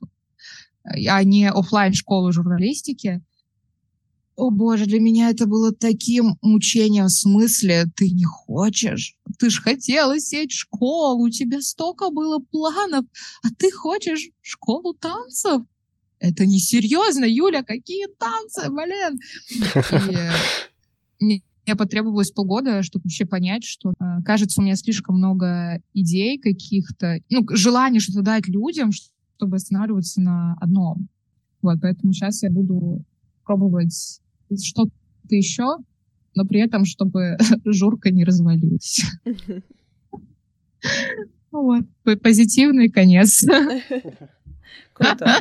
а 0.83 1.23
не 1.23 1.49
офлайн 1.49 1.93
школу 1.93 2.31
журналистики, 2.31 3.23
о 4.35 4.51
боже, 4.51 4.85
для 4.85 4.99
меня 4.99 5.29
это 5.29 5.47
было 5.47 5.71
таким 5.73 6.37
мучением 6.41 7.05
в 7.05 7.11
смысле, 7.11 7.85
ты 7.95 8.09
не 8.11 8.25
хочешь, 8.25 9.15
ты 9.39 9.49
ж 9.49 9.61
хотела 9.61 10.19
сеть 10.19 10.51
школу, 10.51 11.23
у 11.23 11.29
тебя 11.29 11.61
столько 11.61 12.11
было 12.11 12.39
планов, 12.39 13.05
а 13.43 13.47
ты 13.57 13.71
хочешь 13.71 14.29
школу 14.41 14.93
танцев? 14.93 15.63
Это 16.19 16.45
несерьезно, 16.45 17.25
Юля, 17.25 17.63
какие 17.63 18.07
танцы, 18.19 18.69
блин! 18.69 19.19
И, 21.19 21.41
мне 21.65 21.75
потребовалось 21.75 22.31
полгода, 22.31 22.83
чтобы 22.83 23.03
вообще 23.03 23.25
понять, 23.25 23.63
что, 23.63 23.93
э, 23.99 24.21
кажется, 24.23 24.61
у 24.61 24.63
меня 24.63 24.75
слишком 24.75 25.17
много 25.17 25.81
идей 25.93 26.37
каких-то, 26.37 27.19
ну, 27.29 27.45
желание 27.51 27.99
что-то 27.99 28.21
дать 28.21 28.47
людям, 28.47 28.91
чтобы 28.91 29.55
останавливаться 29.55 30.21
на 30.21 30.55
одном. 30.59 31.09
Вот, 31.61 31.79
поэтому 31.81 32.13
сейчас 32.13 32.43
я 32.43 32.51
буду 32.51 33.03
пробовать 33.43 34.21
что-то 34.63 34.91
еще, 35.29 35.77
но 36.35 36.45
при 36.45 36.59
этом, 36.59 36.85
чтобы 36.85 37.37
журка 37.65 38.11
не 38.11 38.23
развалилась. 38.23 39.03
Вот, 41.51 41.85
позитивный 42.21 42.89
конец. 42.89 43.43
Круто. 44.93 45.37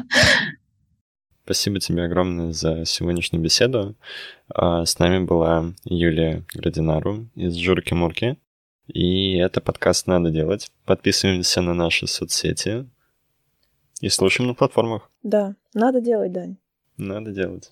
Спасибо 1.45 1.79
тебе 1.79 2.05
огромное 2.05 2.53
за 2.53 2.87
сегодняшнюю 2.87 3.45
беседу. 3.45 3.95
А, 4.49 4.87
с 4.87 4.99
нами 4.99 5.23
была 5.23 5.75
Юлия 5.85 6.43
Градинару 6.55 7.29
из 7.35 7.55
Журки-Мурки. 7.57 8.39
И 8.87 9.37
это 9.37 9.61
подкаст 9.61 10.07
«Надо 10.07 10.31
делать». 10.31 10.73
Подписываемся 10.87 11.61
на 11.61 11.75
наши 11.75 12.07
соцсети 12.07 12.89
и 14.01 14.09
слушаем 14.09 14.49
на 14.49 14.55
платформах. 14.55 15.11
Да, 15.23 15.55
надо 15.75 16.01
делать, 16.01 16.33
Дань. 16.33 16.57
Надо 16.97 17.31
делать. 17.31 17.71